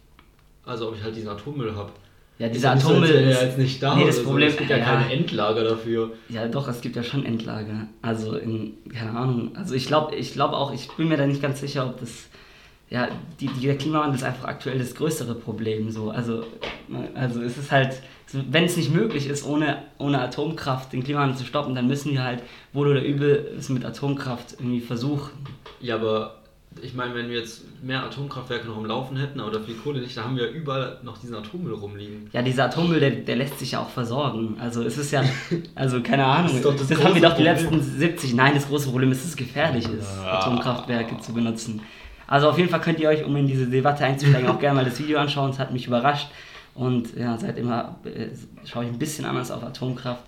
also 0.66 0.88
ob 0.90 0.96
ich 0.96 1.04
halt 1.04 1.16
diesen 1.16 1.30
Atommüll 1.30 1.76
habe. 1.76 1.92
ja, 2.40 2.48
dieser 2.50 2.72
Atommüll 2.72 3.04
ist 3.10 3.12
ist, 3.36 3.42
ja 3.42 3.48
jetzt 3.48 3.58
nicht 3.58 3.84
da. 3.84 3.96
Nee, 3.96 4.06
das 4.08 4.18
so. 4.18 4.24
Problem- 4.24 4.48
es 4.50 4.58
gibt 4.58 4.70
ja, 4.70 4.78
ja. 4.78 4.86
keine 4.86 5.12
Endlager 5.12 5.64
dafür. 5.64 6.12
Ja, 6.30 6.48
doch, 6.48 6.68
es 6.68 6.82
gibt 6.82 6.96
ja 6.96 7.04
schon 7.04 7.26
Endlager. 7.26 7.88
Also 8.02 8.38
in, 8.38 8.74
keine 8.94 9.12
Ahnung. 9.12 9.52
Also 9.56 9.76
ich 9.76 9.86
glaube 9.88 10.16
ich 10.16 10.34
glaube 10.34 10.56
auch, 10.58 10.74
ich 10.74 10.88
bin 10.98 11.10
mir 11.10 11.18
da 11.18 11.28
nicht 11.28 11.42
ganz 11.42 11.60
sicher, 11.60 11.86
ob 11.86 12.00
das, 12.00 12.30
ja, 12.90 13.08
die, 13.40 13.48
die, 13.48 13.66
der 13.66 13.78
Klimawandel 13.78 14.16
ist 14.16 14.24
einfach 14.24 14.46
aktuell 14.46 14.78
das 14.78 14.94
größere 14.94 15.36
Problem. 15.36 15.90
So. 15.90 16.12
Also, 16.12 16.44
also 17.16 17.42
es 17.42 17.58
ist 17.58 17.72
halt, 17.72 18.02
wenn 18.32 18.66
es 18.66 18.78
nicht 18.78 18.94
möglich 18.94 19.28
ist, 19.28 19.46
ohne, 19.46 19.84
ohne 19.98 20.20
Atomkraft 20.22 20.94
den 20.94 21.04
Klimawandel 21.04 21.38
zu 21.38 21.46
stoppen, 21.46 21.74
dann 21.76 21.88
müssen 21.88 22.12
wir 22.12 22.24
halt, 22.24 22.44
wohl 22.72 22.88
oder 22.88 23.04
übel, 23.04 23.56
es 23.58 23.70
mit 23.70 23.84
Atomkraft 23.86 24.54
irgendwie 24.60 24.80
versuchen. 24.82 25.32
Ja, 25.82 25.96
aber 25.96 26.36
ich 26.82 26.96
meine, 26.96 27.14
wenn 27.14 27.30
wir 27.30 27.38
jetzt 27.40 27.64
mehr 27.84 28.04
Atomkraftwerke 28.04 28.68
noch 28.68 28.78
am 28.78 28.86
Laufen 28.86 29.18
hätten, 29.18 29.40
aber 29.40 29.52
dafür 29.52 29.76
Kohle 29.84 30.02
nicht, 30.02 30.18
da 30.18 30.24
haben 30.24 30.36
wir 30.36 30.50
überall 30.50 30.98
noch 31.04 31.18
diesen 31.20 31.36
Atommüll 31.36 31.74
rumliegen. 31.74 32.30
Ja, 32.34 32.42
dieser 32.42 32.66
Atommüll, 32.66 33.00
der, 33.00 33.12
der 33.12 33.36
lässt 33.36 33.60
sich 33.60 33.72
ja 33.74 33.80
auch 33.82 33.90
versorgen. 33.90 34.58
Also 34.60 34.82
es 34.84 34.98
ist 34.98 35.12
ja, 35.12 35.24
also 35.76 36.02
keine 36.02 36.26
Ahnung, 36.26 36.52
Das 36.64 36.76
das 36.78 36.88
das, 36.88 37.04
haben 37.04 37.14
wir 37.16 37.22
doch 37.22 37.36
die 37.38 37.44
Problem. 37.44 37.56
letzten 37.56 37.82
70, 37.82 38.34
nein, 38.34 38.54
das 38.56 38.68
große 38.68 38.90
Problem 38.90 39.12
ist, 39.12 39.22
dass 39.24 39.30
es 39.32 39.36
gefährlich 39.36 39.86
ist, 39.88 40.08
Ja. 40.24 40.40
Atomkraftwerke 40.40 41.20
zu 41.20 41.34
benutzen. 41.34 41.82
Also 42.34 42.50
auf 42.50 42.58
jeden 42.58 42.72
Fall 42.72 42.82
könnt 42.82 43.00
ihr 43.00 43.10
euch, 43.10 43.24
um 43.24 43.36
in 43.36 43.46
diese 43.46 43.68
Debatte 43.68 44.04
einzusteigen, 44.06 44.50
auch 44.50 44.58
gerne 44.60 44.78
mal 44.78 44.86
das 44.86 44.98
Video 44.98 45.20
anschauen, 45.20 45.52
es 45.52 45.60
hat 45.60 45.72
mich 45.72 45.86
überrascht. 45.86 46.30
Und 46.74 47.16
ja, 47.16 47.38
seitdem 47.38 47.70
äh, 47.70 47.84
schaue 48.66 48.86
ich 48.86 48.90
ein 48.90 48.98
bisschen 48.98 49.26
anders 49.26 49.52
auf 49.52 49.64
Atomkraft. 49.64 50.24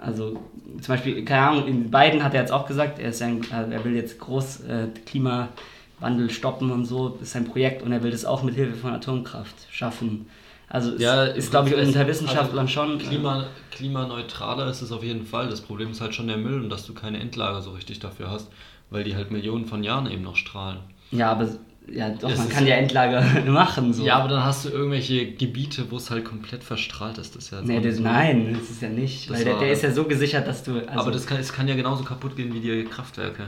Also 0.00 0.34
zum 0.80 0.94
Beispiel, 0.94 1.24
keine 1.24 1.48
Ahnung, 1.48 1.66
in 1.66 1.90
Biden 1.90 2.22
hat 2.22 2.34
er 2.34 2.42
jetzt 2.42 2.52
auch 2.52 2.68
gesagt, 2.68 3.00
er, 3.00 3.08
ist 3.08 3.20
ein, 3.20 3.40
also 3.50 3.72
er 3.72 3.84
will 3.84 3.96
jetzt 3.96 4.20
groß 4.20 4.60
äh, 4.60 4.86
Klimawandel 5.06 6.30
stoppen 6.30 6.70
und 6.70 6.84
so, 6.84 7.08
das 7.08 7.22
ist 7.22 7.32
sein 7.32 7.46
Projekt 7.46 7.82
und 7.82 7.90
er 7.90 8.04
will 8.04 8.12
das 8.12 8.24
auch 8.24 8.44
mit 8.44 8.54
Hilfe 8.54 8.76
von 8.76 8.92
Atomkraft 8.92 9.56
schaffen. 9.72 10.26
Also 10.68 10.92
es 10.92 11.02
Ja, 11.02 11.24
ist, 11.24 11.50
glaube 11.50 11.70
ich, 11.70 11.74
unter 11.74 12.06
Wissenschaftlern 12.06 12.68
schon. 12.68 13.00
äh, 13.00 13.02
Klima, 13.02 13.46
klimaneutraler 13.72 14.70
ist 14.70 14.82
es 14.82 14.92
auf 14.92 15.02
jeden 15.02 15.26
Fall. 15.26 15.48
Das 15.48 15.62
Problem 15.62 15.90
ist 15.90 16.00
halt 16.00 16.14
schon 16.14 16.28
der 16.28 16.36
Müll 16.36 16.62
und 16.62 16.70
dass 16.70 16.86
du 16.86 16.94
keine 16.94 17.18
Endlager 17.18 17.60
so 17.60 17.72
richtig 17.72 17.98
dafür 17.98 18.30
hast, 18.30 18.52
weil 18.90 19.02
die 19.02 19.16
halt 19.16 19.32
Millionen 19.32 19.64
von 19.66 19.82
Jahren 19.82 20.08
eben 20.08 20.22
noch 20.22 20.36
strahlen. 20.36 20.78
Ja, 21.10 21.30
aber 21.32 21.48
ja, 21.90 22.10
doch, 22.10 22.30
Es 22.30 22.38
man 22.38 22.48
ist- 22.48 22.54
kann 22.54 22.66
ja 22.66 22.74
Endlager 22.76 23.22
machen. 23.50 23.92
So. 23.94 24.04
Ja, 24.04 24.16
aber 24.18 24.28
dann 24.28 24.44
hast 24.44 24.64
du 24.66 24.68
irgendwelche 24.68 25.32
Gebiete, 25.32 25.90
wo 25.90 25.96
es 25.96 26.10
halt 26.10 26.24
komplett 26.24 26.62
verstrahlt 26.62 27.16
ist. 27.18 27.34
Das 27.34 27.44
ist 27.44 27.50
ja 27.52 27.62
Nee, 27.62 27.80
das, 27.80 27.96
so. 27.96 28.02
nein, 28.02 28.54
das 28.58 28.68
ist 28.70 28.82
ja 28.82 28.88
nicht. 28.90 29.30
Das 29.30 29.38
weil 29.38 29.44
der, 29.44 29.58
der 29.58 29.72
ist 29.72 29.82
ja 29.82 29.90
so 29.90 30.04
gesichert, 30.04 30.46
dass 30.46 30.62
du. 30.62 30.72
Also, 30.86 30.90
aber 31.00 31.10
das 31.10 31.26
kann, 31.26 31.38
es 31.38 31.52
kann 31.52 31.66
ja 31.66 31.74
genauso 31.74 32.04
kaputt 32.04 32.36
gehen 32.36 32.52
wie 32.52 32.60
die 32.60 32.84
Kraftwerke. 32.84 33.44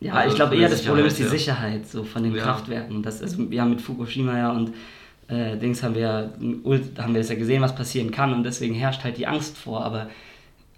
ja, 0.00 0.12
also 0.14 0.30
ich 0.30 0.34
glaube 0.34 0.56
eher, 0.56 0.68
das 0.68 0.82
Problem 0.82 1.06
ist 1.06 1.18
die 1.18 1.22
Sicherheit, 1.22 1.86
Sicherheit 1.86 1.88
so 1.88 2.02
von 2.04 2.24
den 2.24 2.34
Ja. 2.34 2.42
Kraftwerken. 2.42 3.02
Das, 3.02 3.22
also, 3.22 3.48
wir 3.50 3.60
haben 3.62 3.70
mit 3.70 3.80
Fukushima 3.80 4.36
ja 4.36 4.50
und 4.50 4.72
äh, 5.28 5.56
Dings 5.56 5.82
haben 5.84 5.94
wir, 5.94 6.00
ja- 6.02 6.30
haben 7.02 7.14
wir 7.14 7.20
das 7.20 7.28
ja 7.30 7.36
gesehen, 7.36 7.62
was 7.62 7.74
passieren 7.76 8.10
kann 8.10 8.32
und 8.34 8.42
deswegen 8.42 8.74
herrscht 8.74 9.04
halt 9.04 9.16
die 9.18 9.26
Angst 9.28 9.56
vor. 9.56 9.84
Aber 9.84 10.08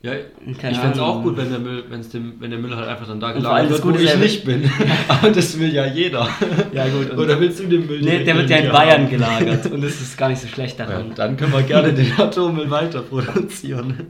Ja, 0.06 0.12
Keine 0.60 0.72
ich 0.72 0.78
fände 0.78 0.94
es 0.94 1.00
auch 1.00 1.22
gut, 1.22 1.36
wenn 1.36 1.50
der, 1.50 1.58
Müll, 1.58 1.82
wenn's 1.88 2.08
dem, 2.10 2.34
wenn 2.38 2.50
der 2.50 2.60
Müll 2.60 2.74
halt 2.76 2.86
einfach 2.88 3.08
dann 3.08 3.18
da 3.18 3.32
gelagert 3.32 3.70
wird, 3.70 3.84
wo 3.84 3.90
ich 3.98 4.08
ja- 4.08 4.16
nicht 4.16 4.44
bin. 4.44 4.70
aber 5.08 5.30
das 5.30 5.58
will 5.58 5.74
ja 5.74 5.84
jeder. 5.86 6.28
ja, 6.72 6.86
gut. 6.88 7.18
Oder 7.18 7.40
willst 7.40 7.58
du 7.60 7.64
den 7.64 7.86
Müll 7.86 8.00
nee, 8.02 8.22
der 8.22 8.36
wird 8.36 8.48
ja 8.48 8.58
in 8.58 8.70
Bayern 8.70 9.02
haben? 9.02 9.10
gelagert 9.10 9.66
und 9.72 9.82
das 9.82 10.00
ist 10.00 10.16
gar 10.16 10.28
nicht 10.28 10.40
so 10.40 10.46
schlecht 10.48 10.78
Ja, 10.78 10.86
daran. 10.86 11.12
dann 11.16 11.36
können 11.36 11.52
wir 11.52 11.62
gerne 11.62 11.92
den 11.92 12.12
Atommüll 12.18 12.70
weiter 12.70 13.02
produzieren. 13.02 14.06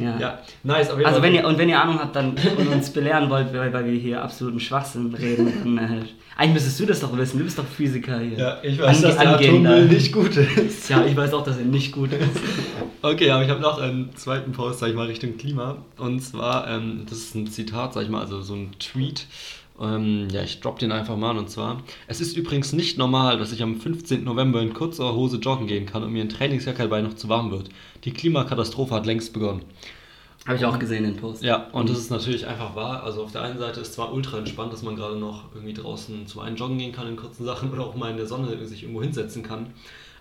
Ja. 0.00 0.18
Ja, 0.18 0.38
nice. 0.64 0.88
Jeden 0.90 1.06
Also 1.06 1.22
wenn 1.22 1.34
ihr, 1.34 1.46
und 1.46 1.58
wenn 1.58 1.68
ihr 1.68 1.80
Ahnung 1.80 1.98
habt 2.00 2.16
dann 2.16 2.30
und 2.58 2.68
uns 2.68 2.90
belehren 2.90 3.30
wollt, 3.30 3.52
weil, 3.54 3.72
weil 3.72 3.84
wir 3.86 3.92
hier 3.98 4.22
absoluten 4.22 4.58
Schwachsinn 4.60 5.14
reden, 5.14 5.52
dann 5.62 5.78
äh, 5.78 6.02
eigentlich 6.38 6.54
müsstest 6.54 6.80
du 6.80 6.86
das 6.86 7.00
doch 7.00 7.16
wissen, 7.16 7.38
du 7.38 7.44
bist 7.44 7.58
doch 7.58 7.64
Physiker 7.64 8.18
hier. 8.18 8.36
Ja, 8.38 8.56
ich 8.62 8.78
weiß, 8.80 8.98
Ange- 8.98 9.02
dass 9.06 9.16
der. 9.18 9.30
Atommüll 9.34 9.84
nicht 9.86 10.12
gut 10.12 10.36
ist. 10.36 10.90
Ja, 10.90 11.04
ich 11.06 11.16
weiß 11.16 11.32
auch, 11.34 11.44
dass 11.44 11.56
er 11.58 11.64
nicht 11.64 11.92
gut 11.92 12.12
ist. 12.12 12.20
Okay, 13.02 13.30
aber 13.30 13.44
ich 13.44 13.50
habe 13.50 13.60
noch 13.60 13.78
einen 13.80 14.14
zweiten 14.16 14.52
Post, 14.52 14.80
sag 14.80 14.88
ich 14.88 14.94
mal, 14.94 15.06
Richtung 15.06 15.35
Klima. 15.38 15.78
Und 15.98 16.20
zwar, 16.20 16.68
ähm, 16.68 17.02
das 17.08 17.18
ist 17.18 17.34
ein 17.34 17.46
Zitat, 17.46 17.94
sag 17.94 18.02
ich 18.04 18.08
mal, 18.08 18.20
also 18.20 18.40
so 18.42 18.54
ein 18.54 18.70
Tweet. 18.78 19.26
Ähm, 19.80 20.28
ja, 20.30 20.42
ich 20.42 20.60
drop 20.60 20.78
den 20.78 20.90
einfach 20.92 21.16
mal. 21.16 21.36
Und 21.36 21.50
zwar, 21.50 21.82
es 22.06 22.20
ist 22.20 22.36
übrigens 22.36 22.72
nicht 22.72 22.96
normal, 22.98 23.38
dass 23.38 23.52
ich 23.52 23.62
am 23.62 23.78
15. 23.80 24.24
November 24.24 24.62
in 24.62 24.72
kurzer 24.72 25.14
Hose 25.14 25.36
joggen 25.38 25.66
gehen 25.66 25.86
kann 25.86 26.02
und 26.02 26.12
mir 26.12 26.22
ein 26.22 26.28
Trainingsjacke 26.30 26.82
dabei 26.82 27.02
noch 27.02 27.14
zu 27.14 27.28
warm 27.28 27.50
wird. 27.50 27.68
Die 28.04 28.12
Klimakatastrophe 28.12 28.94
hat 28.94 29.04
längst 29.06 29.32
begonnen. 29.32 29.62
Habe 30.46 30.56
ich 30.58 30.64
auch 30.64 30.78
gesehen, 30.78 31.02
den 31.02 31.16
Post. 31.16 31.42
Ja, 31.42 31.66
und 31.72 31.90
das 31.90 31.98
ist 31.98 32.10
natürlich 32.10 32.46
einfach 32.46 32.76
wahr. 32.76 33.02
Also 33.02 33.24
auf 33.24 33.32
der 33.32 33.42
einen 33.42 33.58
Seite 33.58 33.80
ist 33.80 33.94
zwar 33.94 34.12
ultra 34.14 34.38
entspannt, 34.38 34.72
dass 34.72 34.82
man 34.84 34.94
gerade 34.94 35.16
noch 35.18 35.52
irgendwie 35.52 35.74
draußen 35.74 36.26
zum 36.28 36.40
einen 36.40 36.54
joggen 36.56 36.78
gehen 36.78 36.92
kann 36.92 37.08
in 37.08 37.16
kurzen 37.16 37.44
Sachen 37.44 37.72
oder 37.72 37.84
auch 37.84 37.96
mal 37.96 38.12
in 38.12 38.16
der 38.16 38.26
Sonne 38.28 38.64
sich 38.64 38.82
irgendwo 38.84 39.02
hinsetzen 39.02 39.42
kann. 39.42 39.66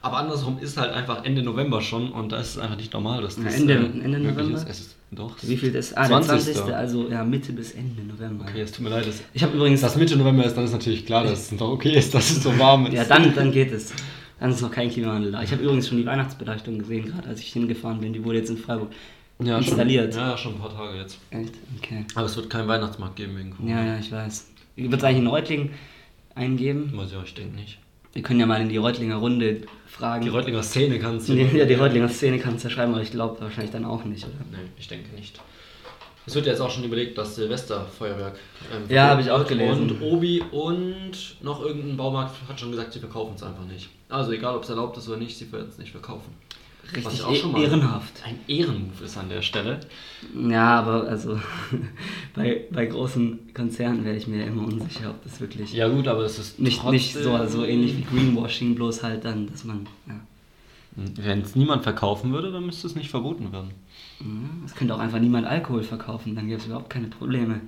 Aber 0.02 0.18
andersrum 0.18 0.58
ist 0.60 0.78
halt 0.78 0.92
einfach 0.94 1.24
Ende 1.26 1.44
November 1.44 1.80
schon 1.82 2.12
und 2.12 2.32
da 2.32 2.38
ist 2.40 2.50
es 2.50 2.58
einfach 2.58 2.76
nicht 2.78 2.92
normal, 2.94 3.22
dass 3.22 3.36
das 3.36 3.46
Ja, 3.46 3.52
Ende- 3.52 3.74
äh, 3.74 4.04
Ende 4.04 4.20
November? 4.20 4.58
ist. 4.58 4.68
Es 4.68 4.80
ist 4.80 4.96
doch. 5.16 5.36
Wie 5.42 5.58
viel 5.58 5.72
das? 5.72 5.96
Ah, 5.96 6.06
20. 6.06 6.46
der 6.46 6.54
20. 6.54 6.74
Also 6.76 7.10
ja, 7.10 7.24
Mitte 7.24 7.54
bis 7.54 7.72
Ende 7.72 8.04
November. 8.04 8.46
Okay, 8.48 8.62
es 8.62 8.72
tut 8.72 8.84
mir 8.84 8.90
leid. 8.90 9.08
Dass 9.08 9.22
Ich 9.34 9.44
habe 9.44 9.56
übrigens. 9.56 9.82
das 9.82 9.96
Mitte 9.96 10.16
November 10.18 10.46
ist, 10.46 10.56
dann 10.56 10.66
ist 10.66 10.72
natürlich 10.74 11.06
klar, 11.06 11.24
dass 11.24 11.52
es 11.52 11.58
doch 11.58 11.70
okay 11.70 11.96
ist, 11.96 12.14
dass 12.14 12.30
es 12.30 12.44
so 12.44 12.58
warm 12.60 12.86
ist. 12.88 12.94
ja, 12.94 13.04
dann, 13.06 13.34
dann 13.34 13.52
geht 13.52 13.72
es. 13.72 13.94
Dann 14.40 14.52
ist 14.52 14.62
noch 14.62 14.72
kein 14.72 14.90
Klimawandel 14.90 15.32
da. 15.32 15.42
Ich 15.42 15.52
habe 15.52 15.64
übrigens 15.64 15.88
schon 15.88 15.98
die 15.98 16.06
Weihnachtsbeleuchtung 16.06 16.80
gesehen, 16.80 17.06
gerade 17.06 17.30
als 17.30 17.40
ich 17.40 17.54
hingefahren 17.54 18.02
bin. 18.02 18.14
Die 18.14 18.24
wurde 18.24 18.40
jetzt 18.40 18.50
in 18.50 18.58
Freiburg 18.58 18.92
ja, 19.42 19.58
installiert. 19.58 20.14
Schon, 20.14 20.24
ja, 20.24 20.38
schon 20.38 20.54
ein 20.56 20.60
paar 20.60 20.76
Tage 20.76 20.98
jetzt. 20.98 21.18
Echt? 21.30 21.54
Okay. 21.78 22.06
Aber 22.16 22.26
es 22.26 22.36
wird 22.36 22.50
keinen 22.50 22.68
Weihnachtsmarkt 22.68 23.16
geben 23.16 23.38
wegen 23.38 23.52
Corona. 23.52 23.72
Ja, 23.72 23.86
ja, 23.94 24.00
ich 24.00 24.12
weiß. 24.12 24.48
Wird 24.76 24.94
es 24.94 25.04
eigentlich 25.04 25.20
in 25.20 25.28
Reutlingen 25.28 25.70
eingeben? 26.36 26.92
Weiß 26.96 27.12
ja, 27.14 27.24
ich 27.24 27.34
denke 27.34 27.56
nicht. 27.56 27.80
Wir 28.16 28.24
können 28.24 28.40
ja 28.40 28.46
mal 28.46 28.62
in 28.62 28.70
die 28.70 28.78
Reutlinger 28.78 29.18
Runde 29.18 29.64
fragen. 29.86 30.24
Die 30.24 30.30
Reutlinger 30.30 30.64
Szene 30.64 31.00
kannst 31.00 31.28
du. 31.28 31.34
ja, 31.34 31.66
die 31.66 31.74
Reutlinger 31.74 32.08
Szene 32.08 32.40
kann 32.40 32.56
es 32.56 32.64
ja 32.64 32.70
schreiben, 32.70 32.94
aber 32.94 33.04
ich 33.04 33.12
glaube 33.12 33.42
wahrscheinlich 33.42 33.72
dann 33.72 33.84
auch 33.84 34.06
nicht, 34.06 34.24
oder? 34.24 34.34
Nee, 34.52 34.70
ich 34.78 34.88
denke 34.88 35.14
nicht. 35.14 35.38
Es 36.26 36.34
wird 36.34 36.46
ja 36.46 36.54
jetzt 36.54 36.62
auch 36.62 36.72
schon 36.72 36.86
überlegt, 36.86 37.18
das 37.18 37.36
Silvesterfeuerwerk. 37.36 38.40
Ähm, 38.74 38.84
Ja, 38.88 39.10
habe 39.10 39.22
ich 39.22 39.30
auch 39.30 39.46
gelesen. 39.46 39.92
Und 39.92 40.02
Obi 40.02 40.42
und 40.50 41.12
noch 41.42 41.62
irgendein 41.62 41.98
Baumarkt 41.98 42.36
hat 42.48 42.58
schon 42.58 42.72
gesagt, 42.72 42.94
sie 42.94 43.00
verkaufen 43.00 43.34
es 43.36 43.44
einfach 43.44 43.66
nicht. 43.66 43.90
Also 44.08 44.32
egal, 44.32 44.56
ob 44.56 44.64
es 44.64 44.70
erlaubt 44.70 44.98
ist 44.98 45.10
oder 45.10 45.18
nicht, 45.18 45.38
sie 45.38 45.52
werden 45.52 45.68
es 45.70 45.78
nicht 45.78 45.92
verkaufen. 45.92 46.34
Was 46.88 46.96
Richtig 46.98 47.14
ich 47.20 47.24
auch 47.26 47.36
schon 47.36 47.52
mal- 47.54 47.64
ehrenhaft. 47.64 48.22
Ein 48.26 48.40
Ehrenmove 48.48 49.02
ist 49.04 49.18
an 49.18 49.28
der 49.30 49.42
Stelle. 49.42 49.80
Ja, 50.50 50.80
aber 50.80 51.08
also 51.08 51.40
bei, 52.36 52.66
bei 52.72 52.86
großen 52.86 53.54
Konzernen 53.54 54.06
wäre 54.06 54.16
ich 54.16 54.28
mir 54.28 54.46
immer 54.46 54.64
unsicher, 54.68 55.10
ob 55.10 55.24
das 55.24 55.40
wirklich 55.42 55.74
Ja 55.74 55.88
gut, 55.88 56.08
aber 56.08 56.24
es 56.24 56.38
ist 56.40 56.60
nicht, 56.60 56.84
nicht 56.90 57.14
so, 57.14 57.38
trotzdem- 57.38 57.50
so 57.62 57.66
ähnlich 57.66 57.98
wie 57.98 58.04
Greenwashing, 58.04 58.76
bloß 58.76 59.04
halt 59.04 59.26
dann, 59.26 59.48
dass 59.52 59.64
man. 59.64 59.88
Ja. 60.08 60.20
Wenn 60.96 61.42
es 61.42 61.56
niemand 61.58 61.84
verkaufen 61.84 62.32
würde, 62.32 62.52
dann 62.54 62.66
müsste 62.66 62.88
es 62.88 62.96
nicht 62.96 63.10
verboten 63.10 63.52
werden. 63.52 63.72
Es 64.66 64.74
könnte 64.76 64.96
auch 64.96 65.00
einfach 65.00 65.20
niemand 65.20 65.46
Alkohol 65.46 65.84
verkaufen, 65.84 66.36
dann 66.36 66.48
gäbe 66.48 66.60
es 66.62 66.68
überhaupt 66.68 66.90
keine 66.90 67.08
Probleme. 67.08 67.60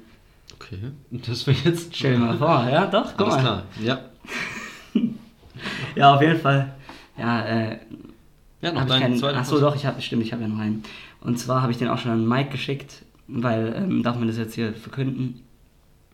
Okay, 0.55 0.77
das 1.11 1.45
wäre 1.45 1.57
jetzt... 1.65 1.93
Stell 1.93 2.13
dir 2.13 2.19
mal 2.19 2.37
vor, 2.37 2.65
ja, 2.71 2.85
doch, 2.85 3.11
guck 3.17 3.27
Alles 3.27 3.35
mal. 3.35 3.41
klar, 3.41 3.63
ja. 3.83 3.99
Ja, 5.95 6.15
auf 6.15 6.21
jeden 6.21 6.39
Fall. 6.39 6.73
Ja, 7.17 7.45
äh, 7.45 7.79
Ja, 8.61 8.71
noch 8.71 8.85
deinen 8.85 9.01
keinen. 9.01 9.17
zweiten 9.17 9.37
Achso, 9.37 9.59
doch, 9.59 9.75
ich 9.75 9.85
habe, 9.85 10.01
stimmt, 10.01 10.23
ich 10.23 10.33
habe 10.33 10.41
ja 10.43 10.47
noch 10.47 10.59
einen. 10.59 10.83
Und 11.21 11.37
zwar 11.37 11.61
habe 11.61 11.71
ich 11.71 11.77
den 11.77 11.87
auch 11.89 11.97
schon 11.99 12.11
an 12.11 12.27
Mike 12.27 12.49
geschickt, 12.49 13.03
weil, 13.27 13.73
ähm, 13.77 14.03
darf 14.03 14.17
man 14.17 14.27
das 14.27 14.37
jetzt 14.37 14.55
hier 14.55 14.73
verkünden? 14.73 15.41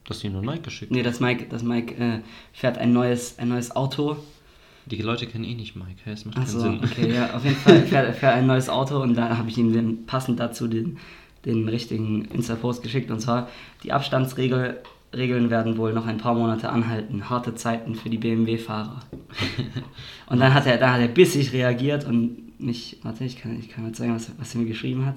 Du 0.04 0.10
hast 0.10 0.24
ihn 0.24 0.34
nur 0.34 0.42
Mike 0.42 0.62
geschickt. 0.64 0.92
Nee, 0.92 1.04
dass 1.04 1.20
Mike, 1.22 1.46
dass 1.50 1.64
Mike 1.64 1.96
äh, 1.96 2.20
fährt 2.52 2.78
ein 2.78 2.92
neues, 2.92 3.40
ein 3.40 3.48
neues 3.48 3.74
Auto. 3.76 4.18
Die 4.86 5.02
Leute 5.02 5.28
kennen 5.28 5.46
eh 5.46 5.54
nicht 5.56 5.78
Mike, 5.78 6.02
es 6.06 6.26
macht 6.26 6.36
keinen 6.36 6.44
Achso, 6.44 6.60
Sinn. 6.60 6.82
okay, 6.84 7.14
ja, 7.14 7.34
auf 7.34 7.46
jeden 7.46 7.56
Fall 7.56 7.82
fährt 7.88 8.08
er 8.08 8.14
fährt 8.14 8.36
ein 8.36 8.48
neues 8.48 8.68
Auto 8.68 9.02
und 9.02 9.14
da 9.16 9.38
habe 9.38 9.50
ich 9.50 9.58
ihm 9.58 10.06
passend 10.06 10.42
dazu 10.42 10.68
den, 10.68 10.98
den 11.46 11.70
richtigen 11.70 12.26
Insta-Post 12.26 12.84
geschickt. 12.84 13.10
Und 13.10 13.22
zwar, 13.22 13.48
die 13.84 13.94
Abstandsregeln 13.94 14.76
Regeln 15.16 15.50
werden 15.50 15.78
wohl 15.78 15.94
noch 15.94 16.06
ein 16.06 16.18
paar 16.18 16.34
Monate 16.34 16.70
anhalten. 16.70 17.30
Harte 17.30 17.56
Zeiten 17.56 17.96
für 17.96 18.10
die 18.10 18.18
BMW-Fahrer. 18.18 19.02
und 20.28 20.40
dann 20.40 20.54
hat 20.54 20.66
er, 20.66 20.78
da 20.78 20.94
hat 20.94 21.02
er 21.02 21.08
bissig 21.08 21.54
reagiert 21.54 22.06
und 22.06 22.60
mich, 22.60 22.98
warte, 23.04 23.24
ich 23.24 23.38
kann, 23.38 23.60
ich 23.60 23.70
kann 23.70 23.84
mal 23.84 23.94
zeigen, 23.94 24.16
was, 24.16 24.32
was 24.38 24.56
er 24.56 24.62
mir 24.62 24.68
geschrieben 24.68 25.06
hat. 25.06 25.16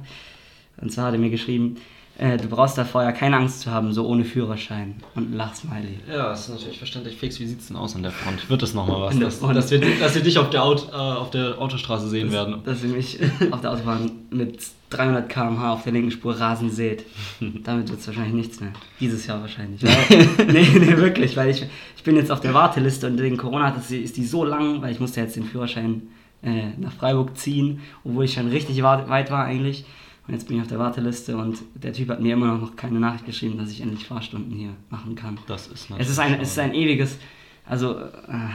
Und 0.81 0.93
zwar 0.93 1.07
hat 1.07 1.15
er 1.15 1.21
mir 1.21 1.31
geschrieben, 1.31 1.77
äh, 2.19 2.39
du 2.39 2.49
brauchst 2.49 2.79
davor 2.79 3.03
ja 3.03 3.13
keine 3.13 3.37
Angst 3.37 3.61
zu 3.61 3.71
haben, 3.71 3.93
so 3.93 4.07
ohne 4.07 4.25
Führerschein. 4.25 4.97
Und 5.15 5.35
Lachsmiley. 5.35 6.01
Ja, 6.09 6.31
das 6.31 6.43
ist 6.43 6.49
natürlich 6.49 6.79
verständlich. 6.79 7.17
Fix, 7.17 7.39
wie 7.41 7.47
sieht's 7.47 7.69
denn 7.69 7.77
aus 7.77 7.95
an 7.95 8.03
der 8.03 8.13
Front? 8.13 8.49
Wird 8.49 8.63
das 8.63 8.73
nochmal 8.73 9.03
was? 9.03 9.19
Dass, 9.19 9.41
dass, 9.41 9.71
wir, 9.71 9.81
dass 9.99 10.15
wir 10.15 10.23
dich 10.23 10.39
auf 10.39 10.49
der, 10.51 10.65
Aut, 10.65 10.89
äh, 10.91 10.95
auf 10.95 11.31
der 11.31 11.61
Autostraße 11.61 12.09
sehen 12.09 12.33
werden. 12.33 12.63
Dass 12.65 12.83
ihr 12.83 12.89
mich 12.89 13.19
auf 13.51 13.61
der 13.61 13.73
Autobahn 13.73 14.11
mit 14.31 14.61
300 14.91 15.29
km/h 15.29 15.73
auf 15.73 15.85
der 15.85 15.93
linken 15.93 16.11
Spur 16.11 16.39
rasen 16.39 16.71
seht. 16.71 17.05
Damit 17.65 17.89
wird 17.89 18.01
es 18.01 18.07
wahrscheinlich 18.07 18.35
nichts 18.35 18.61
mehr. 18.61 18.73
Dieses 19.01 19.27
Jahr 19.27 19.41
wahrscheinlich. 19.41 19.83
Nee, 20.47 20.67
nee, 20.79 20.97
wirklich, 20.97 21.37
weil 21.37 21.51
ich, 21.51 21.67
ich 21.97 22.03
bin 22.03 22.17
jetzt 22.17 22.31
auf 22.31 22.41
der 22.41 22.55
Warteliste 22.55 23.07
und 23.09 23.21
wegen 23.21 23.37
Corona 23.37 23.71
ist 23.71 24.17
die 24.17 24.25
so 24.25 24.45
lang, 24.45 24.81
weil 24.83 24.93
ich 24.93 25.01
musste 25.01 25.21
jetzt 25.21 25.37
den 25.37 25.45
Führerschein 25.45 26.03
äh, 26.43 26.69
nach 26.79 26.93
Freiburg 26.93 27.37
ziehen, 27.37 27.81
obwohl 28.05 28.25
ich 28.25 28.35
schon 28.35 28.49
richtig 28.49 28.83
weit 28.83 29.31
war 29.31 29.45
eigentlich. 29.45 29.85
Und 30.27 30.35
jetzt 30.35 30.49
bin 30.49 30.57
ich 30.57 30.63
auf 30.63 30.69
der 30.69 30.79
Warteliste 30.79 31.37
und 31.37 31.59
der 31.75 31.93
Typ 31.93 32.09
hat 32.09 32.21
mir 32.21 32.33
immer 32.33 32.59
noch 32.59 32.75
keine 32.75 32.99
Nachricht 32.99 33.27
geschrieben, 33.27 33.59
dass 33.59 33.71
ich 33.71 33.81
endlich 33.81 34.07
Fahrstunden 34.07 34.53
hier 34.53 34.71
machen 34.91 35.15
kann. 35.15 35.39
Das 35.47 35.69
ist 35.69 35.89
Es 35.99 36.09
ist 36.09 36.19
ein, 36.19 36.41
es 36.41 36.51
ist 36.51 36.59
ein 36.59 36.75
ewiges, 36.75 37.19
also, 37.65 37.97
äh, 37.97 38.51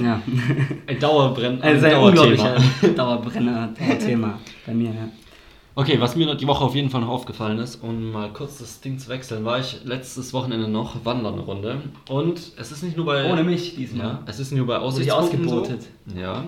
ja. 0.00 0.22
ein 0.86 0.98
Dauerbrenn. 0.98 1.60
Also 1.62 1.86
ein 1.86 1.92
Dauerthema. 1.92 2.06
unglaublicher 2.08 2.88
Dauerbrenner, 2.96 3.74
Dauerthema 3.78 4.38
bei 4.66 4.74
mir, 4.74 4.90
ja. 4.90 5.08
Okay, 5.76 6.00
was 6.00 6.16
mir 6.16 6.34
die 6.34 6.46
Woche 6.46 6.64
auf 6.64 6.74
jeden 6.74 6.90
Fall 6.90 7.00
noch 7.00 7.08
aufgefallen 7.08 7.58
ist, 7.58 7.76
um 7.76 8.10
mal 8.10 8.32
kurz 8.32 8.58
das 8.58 8.80
Ding 8.80 8.98
zu 8.98 9.08
wechseln, 9.08 9.44
war 9.44 9.60
ich 9.60 9.78
letztes 9.84 10.32
Wochenende 10.32 10.68
noch 10.68 11.04
wandern 11.04 11.34
eine 11.34 11.42
Runde. 11.42 11.80
Und 12.08 12.52
es 12.56 12.72
ist 12.72 12.82
nicht 12.82 12.96
nur 12.96 13.06
bei. 13.06 13.30
Ohne 13.30 13.44
mich 13.44 13.76
diesmal. 13.76 14.06
Ja, 14.06 14.22
es 14.26 14.40
ist 14.40 14.50
nicht 14.50 14.58
nur 14.58 14.66
bei 14.66 14.78
Aussichtspunkten 14.78 15.46
ausgebotet. 15.46 15.86
So. 16.06 16.18
Ja. 16.18 16.44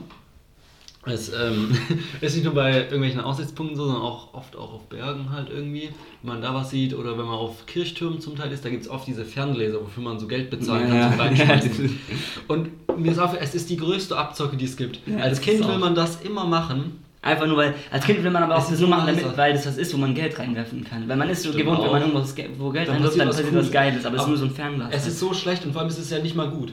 Es 1.05 1.33
ähm, 1.33 1.77
ist 2.21 2.35
nicht 2.37 2.45
nur 2.45 2.55
bei 2.55 2.83
irgendwelchen 2.83 3.21
Aussichtspunkten 3.21 3.77
so, 3.77 3.85
sondern 3.87 4.03
auch 4.03 4.35
oft 4.35 4.55
auch 4.57 4.73
auf 4.75 4.89
Bergen 4.89 5.31
halt 5.33 5.49
irgendwie, 5.51 5.89
wenn 6.23 6.35
man 6.35 6.43
da 6.43 6.55
was 6.55 6.71
sieht 6.71 6.95
oder 6.95 7.19
wenn 7.19 7.25
man 7.27 7.35
auf 7.35 7.67
Kirchtürmen 7.67 8.21
zum 8.21 8.37
Teil 8.37 8.53
ist, 8.53 8.65
da 8.65 8.69
gibt 8.71 8.85
es 8.85 8.89
oft 8.89 9.07
diese 9.09 9.25
Ferngläser, 9.25 9.81
wofür 9.81 10.03
man 10.05 10.21
so 10.21 10.29
Geld 10.29 10.49
bezahlen 10.51 10.89
kann 10.89 10.97
Ja, 10.99 11.11
zum 11.11 11.19
ja. 11.19 11.25
Reinschmeißen. 11.25 11.99
Und 12.49 12.99
mir 12.99 13.11
ist 13.11 13.19
auf, 13.19 13.35
es 13.41 13.55
ist 13.55 13.69
die 13.71 13.77
größte 13.77 14.17
Abzocke, 14.17 14.57
die 14.57 14.65
es 14.67 14.77
gibt. 14.77 15.01
Ja, 15.07 15.17
Als 15.19 15.41
Kind 15.41 15.67
will 15.67 15.79
man 15.79 15.95
das 15.97 16.21
immer 16.23 16.45
machen. 16.45 17.01
Einfach 17.25 17.47
nur, 17.47 17.57
weil 17.57 17.75
als 17.93 18.05
Kind 18.05 18.23
will 18.25 18.31
man 18.33 18.43
aber 18.43 18.57
auch 18.57 18.69
das 18.69 18.79
nur 18.81 18.89
machen, 18.89 19.07
damit, 19.17 19.37
weil 19.37 19.53
das 19.53 19.65
was 19.67 19.79
ist, 19.79 19.95
wo 19.95 19.97
man 19.99 20.13
Geld 20.15 20.37
reinwerfen 20.39 20.83
kann. 20.85 21.09
Weil 21.09 21.17
man 21.17 21.31
ist 21.31 21.45
so 21.45 21.51
gewohnt, 21.53 21.79
wenn 21.83 21.91
man 21.91 22.03
auch. 22.03 22.07
irgendwas, 22.07 22.35
ge- 22.35 22.49
wo 22.59 22.71
Geld 22.71 22.89
Dann 22.89 22.97
reinwirft, 22.97 23.19
dann 23.19 23.29
passiert 23.29 23.55
was 23.55 23.65
was. 23.67 23.71
Geiles, 23.73 24.05
aber 24.07 24.17
es 24.17 24.23
ist 24.23 24.29
nur 24.29 24.37
so 24.39 24.45
ein 24.47 24.51
Fernglas. 24.51 24.89
Es 24.93 25.07
ist 25.07 25.19
so 25.21 25.33
schlecht 25.33 25.65
und 25.65 25.73
vor 25.73 25.83
allem 25.83 25.89
ist 25.91 25.99
es 25.99 26.11
ja 26.11 26.19
nicht 26.19 26.35
mal 26.35 26.51
gut. 26.51 26.73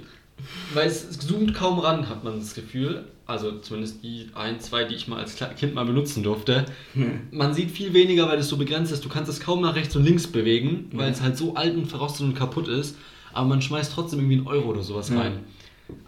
Weil 0.74 0.88
es 0.88 1.20
zoomt 1.20 1.54
kaum 1.54 1.78
ran, 1.80 2.10
hat 2.10 2.24
man 2.24 2.40
das 2.40 2.56
Gefühl. 2.56 3.04
Also 3.30 3.52
zumindest 3.60 4.04
die 4.04 4.28
ein, 4.34 4.60
zwei, 4.60 4.86
die 4.86 4.96
ich 4.96 5.08
mal 5.08 5.20
als 5.20 5.38
Kind 5.58 5.76
mal 5.76 5.86
benutzen 5.86 6.24
durfte. 6.24 6.66
Man 7.32 7.54
sieht 7.54 7.70
viel 7.72 7.94
weniger, 7.94 8.28
weil 8.28 8.40
es 8.40 8.50
so 8.50 8.58
begrenzt 8.58 8.92
ist. 8.92 9.06
Du 9.06 9.10
kannst 9.10 9.30
es 9.30 9.40
kaum 9.40 9.62
nach 9.62 9.76
rechts 9.76 9.96
und 9.96 10.04
links 10.04 10.26
bewegen, 10.28 10.90
weil 10.94 11.06
Ja. 11.08 11.12
es 11.14 11.22
halt 11.22 11.38
so 11.38 11.54
alt 11.56 11.76
und 11.76 11.86
verrostet 11.86 12.22
und 12.26 12.34
kaputt 12.36 12.68
ist. 12.68 12.98
Aber 13.32 13.48
man 13.48 13.62
schmeißt 13.62 13.94
trotzdem 13.94 14.20
irgendwie 14.20 14.38
einen 14.38 14.48
Euro 14.48 14.70
oder 14.70 14.82
sowas 14.82 15.10
Ja. 15.10 15.20
rein. 15.22 15.40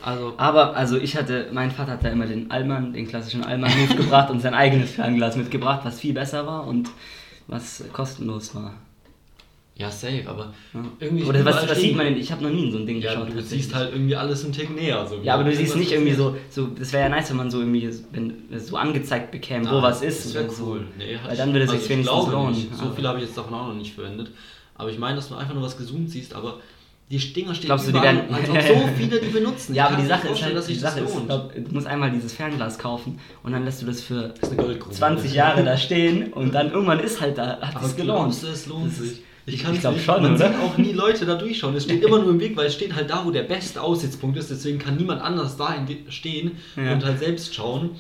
Also, 0.02 0.34
aber, 0.38 0.76
also 0.76 0.98
ich 0.98 1.16
hatte, 1.16 1.48
mein 1.54 1.72
Vater 1.72 1.94
hat 1.94 2.04
da 2.04 2.10
immer 2.10 2.26
den 2.26 2.50
Allmann, 2.52 2.94
den 2.94 3.08
klassischen 3.08 3.44
Allmann-Move 3.44 3.96
gebracht 3.96 4.30
und 4.32 4.40
sein 4.40 4.54
eigenes 4.54 4.92
Fernglas 4.92 5.36
mitgebracht, 5.38 5.82
was 5.84 6.00
viel 6.00 6.14
besser 6.14 6.46
war 6.48 6.66
und 6.68 6.90
was 7.48 7.84
kostenlos 7.94 8.54
war. 8.56 8.74
Ja, 9.82 9.91
safe, 9.91 10.24
aber 10.28 10.54
Ja. 10.74 10.84
irgendwie. 11.00 11.24
Oder 11.26 11.44
was, 11.44 11.67
was 11.70 11.80
sieht 11.80 11.96
man 11.96 12.06
denn? 12.06 12.17
Ich 12.17 12.32
habe 12.32 12.44
noch 12.44 12.50
nie 12.52 12.65
in 12.67 12.72
so 12.72 12.78
ein 12.78 12.86
Ding 12.86 13.02
Ja, 13.02 13.13
geschaut. 13.15 13.36
du 13.36 13.41
siehst 13.41 13.74
halt 13.76 13.91
irgendwie 13.94 14.15
alles 14.15 14.44
einen 14.44 14.54
Tick 14.54 14.70
näher. 14.76 15.06
So 15.08 15.20
Ja, 15.24 15.34
aber 15.34 15.44
du 15.44 15.56
siehst 15.56 15.76
nicht 15.76 15.91
irgendwie 15.91 16.13
so, 16.13 16.36
so, 16.50 16.67
das 16.67 16.94
wäre 16.94 17.04
ja 17.04 17.10
nice, 17.10 17.30
wenn 17.32 17.38
man 17.38 17.52
so 17.52 17.60
irgendwie 17.60 17.89
wenn, 18.13 18.34
so 18.60 18.78
angezeigt 18.78 19.32
bekäme, 19.32 19.70
wo 19.70 19.82
was 19.82 20.02
ist. 20.02 20.26
Das 20.26 20.34
wäre 20.36 20.46
oder 20.46 20.54
so. 20.54 20.65
cool. 20.65 20.88
Nee, 20.98 21.17
Weil 21.26 21.36
dann 21.38 21.52
würde 21.54 21.65
es 21.65 21.72
sich 21.72 21.80
also 21.82 21.89
wenigstens 21.89 22.28
lohnen. 22.32 22.56
So 22.74 22.84
Aber- 22.86 22.96
viel 22.96 23.08
habe 23.08 23.20
ich 23.20 23.26
jetzt 23.26 23.38
davon 23.38 23.54
auch 23.54 23.67
noch 23.67 23.76
nicht 23.76 23.94
verwendet. 23.94 24.32
Aber 24.76 24.89
ich 24.89 24.98
meine, 24.98 25.15
dass 25.17 25.30
du 25.30 25.36
einfach 25.36 25.54
nur 25.54 25.63
was 25.63 25.78
gezoomt 25.78 26.10
siehst, 26.10 26.34
aber 26.34 26.60
die 27.12 27.17
Dinger 27.17 27.54
stehen 27.54 27.65
Glaubst 27.67 27.88
du, 27.88 27.91
die 27.91 27.98
überall, 27.98 28.15
werden- 28.15 28.34
als 28.34 28.50
ob 28.50 28.62
so 28.84 28.89
viele 28.98 29.20
die 29.20 29.28
benutzen. 29.28 29.76
Ja, 29.76 29.88
aber 29.88 29.98
die 29.98 30.04
mir 30.04 30.08
Sache 30.08 30.30
ist 30.30 30.41
halt, 30.44 30.56
dass 30.56 30.65
die 30.67 30.76
Sache 30.76 31.02
ist, 31.02 31.26
glaub, 31.26 31.54
du 31.54 31.74
musst 31.74 31.86
einmal 31.86 32.10
dieses 32.10 32.32
Fernglas 32.32 32.80
kaufen 32.80 33.20
und 33.44 33.52
dann 33.52 33.65
lässt 33.65 33.82
du 33.82 33.86
das 33.86 34.02
für 34.02 34.30
das 34.39 34.50
ist 34.50 34.54
eine 34.58 34.63
Goldgrube. 34.63 34.96
20 34.96 35.34
Jahre 35.34 35.63
da 35.65 35.76
stehen 35.76 36.32
und 36.32 36.56
dann 36.56 36.72
irgendwann 36.72 37.02
ist 37.02 37.20
halt 37.20 37.38
da, 37.38 37.60
hat 37.60 37.76
Aber 37.76 37.86
es 37.86 37.98
gelohnt. 37.98 38.20
glaubst 38.32 38.44
du, 38.44 38.48
es 38.48 38.65
lohnt 38.65 38.88
Das 38.88 39.00
ist- 39.00 39.10
sich? 39.15 39.24
Ich 39.46 39.62
kann's 39.64 39.80
glaub 39.82 39.94
nicht. 39.94 40.06
schon, 40.06 40.22
Man 40.22 40.36
oder? 40.36 40.48
sieht 40.50 40.58
auch 40.60 40.78
nie 40.78 40.92
Leute 40.94 41.26
da 41.26 41.36
durchschauen. 41.36 41.76
Es 41.76 41.84
steht 41.86 42.04
immer 42.06 42.20
nur 42.20 42.30
im 42.32 42.40
Weg, 42.40 42.56
weil 42.56 42.68
es 42.68 42.74
steht 42.74 42.94
halt 42.96 43.10
da, 43.10 43.26
wo 43.26 43.32
der 43.32 43.44
beste 43.44 43.82
Aussichtspunkt 43.82 44.38
ist. 44.38 44.52
Deswegen 44.52 44.80
kann 44.80 44.98
niemand 44.98 45.22
anders 45.22 45.58
da 45.58 45.76
stehen 46.10 46.52
Ja. 46.76 46.94
und 46.94 47.04
halt 47.04 47.20
selbst 47.20 47.54
schauen. 47.56 47.92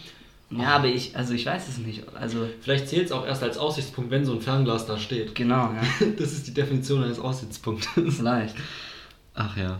Ja, 0.51 0.75
aber 0.75 0.87
ich, 0.87 1.15
also 1.15 1.33
ich 1.33 1.45
weiß 1.45 1.69
es 1.69 1.77
nicht. 1.77 2.03
Also, 2.13 2.39
Vielleicht 2.59 2.89
zählt 2.89 3.05
es 3.05 3.11
auch 3.13 3.25
erst 3.25 3.41
als 3.41 3.57
Aussichtspunkt, 3.57 4.11
wenn 4.11 4.25
so 4.25 4.33
ein 4.33 4.41
Fernglas 4.41 4.85
da 4.85 4.97
steht. 4.97 5.33
genau, 5.33 5.71
ja. 5.73 5.81
Das 6.17 6.33
ist 6.33 6.45
die 6.47 6.53
Definition 6.53 7.03
eines 7.03 7.19
Aussichtspunktes. 7.19 8.17
Vielleicht. 8.17 8.55
Ach 9.33 9.55
ja. 9.55 9.79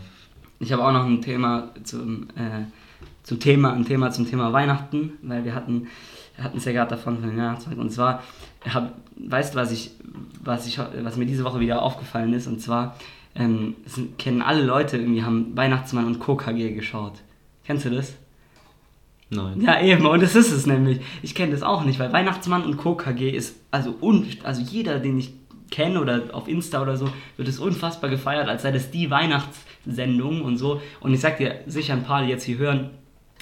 Ich 0.60 0.72
habe 0.72 0.82
auch 0.82 0.92
noch 0.92 1.04
ein 1.04 1.20
Thema 1.20 1.72
zum, 1.84 2.28
äh, 2.36 2.64
zum 3.22 3.38
Thema, 3.38 3.74
ein 3.74 3.84
Thema 3.84 4.10
zum 4.12 4.26
Thema 4.30 4.52
Weihnachten, 4.54 5.12
weil 5.22 5.44
wir 5.44 5.54
hatten, 5.54 5.88
wir 6.36 6.44
hatten 6.44 6.58
es 6.58 6.64
ja 6.64 6.72
gerade 6.72 6.90
davon 6.90 7.18
von 7.18 7.28
den 7.28 7.38
Weihnachtsmarkt. 7.38 7.80
Und 7.80 7.90
zwar, 7.90 8.22
hab, 8.68 8.92
weißt 9.16 9.54
du, 9.54 9.58
was 9.58 9.72
ich, 9.72 9.92
was 10.42 10.66
ich, 10.66 10.78
was 10.78 11.16
mir 11.16 11.26
diese 11.26 11.44
Woche 11.44 11.60
wieder 11.60 11.82
aufgefallen 11.82 12.32
ist? 12.32 12.46
Und 12.46 12.60
zwar 12.60 12.96
ähm, 13.34 13.76
es 13.86 13.94
sind, 13.94 14.18
kennen 14.18 14.42
alle 14.42 14.62
Leute 14.62 14.98
irgendwie 14.98 15.22
haben 15.22 15.56
Weihnachtsmann 15.56 16.06
und 16.06 16.20
KKG 16.20 16.72
geschaut. 16.72 17.14
Kennst 17.64 17.86
du 17.86 17.90
das? 17.90 18.14
Nein. 19.30 19.62
Ja, 19.62 19.80
eben, 19.80 20.04
und 20.04 20.22
das 20.22 20.34
ist 20.34 20.52
es 20.52 20.66
nämlich. 20.66 21.00
Ich 21.22 21.34
kenne 21.34 21.52
das 21.52 21.62
auch 21.62 21.84
nicht, 21.84 21.98
weil 21.98 22.12
Weihnachtsmann 22.12 22.64
und 22.64 22.76
KKG 22.76 23.30
ist, 23.30 23.56
also, 23.70 23.94
un, 24.02 24.26
also 24.44 24.60
jeder, 24.60 24.98
den 24.98 25.18
ich 25.18 25.32
kenne 25.70 26.00
oder 26.00 26.24
auf 26.32 26.48
Insta 26.48 26.82
oder 26.82 26.98
so, 26.98 27.08
wird 27.38 27.48
es 27.48 27.58
unfassbar 27.58 28.10
gefeiert, 28.10 28.48
als 28.48 28.62
sei 28.62 28.72
das 28.72 28.90
die 28.90 29.10
Weihnachtssendung 29.10 30.42
und 30.42 30.58
so. 30.58 30.82
Und 31.00 31.14
ich 31.14 31.20
sag 31.20 31.38
dir, 31.38 31.60
sicher 31.66 31.94
ein 31.94 32.04
paar, 32.04 32.22
die 32.22 32.28
jetzt 32.28 32.44
hier 32.44 32.58
hören, 32.58 32.90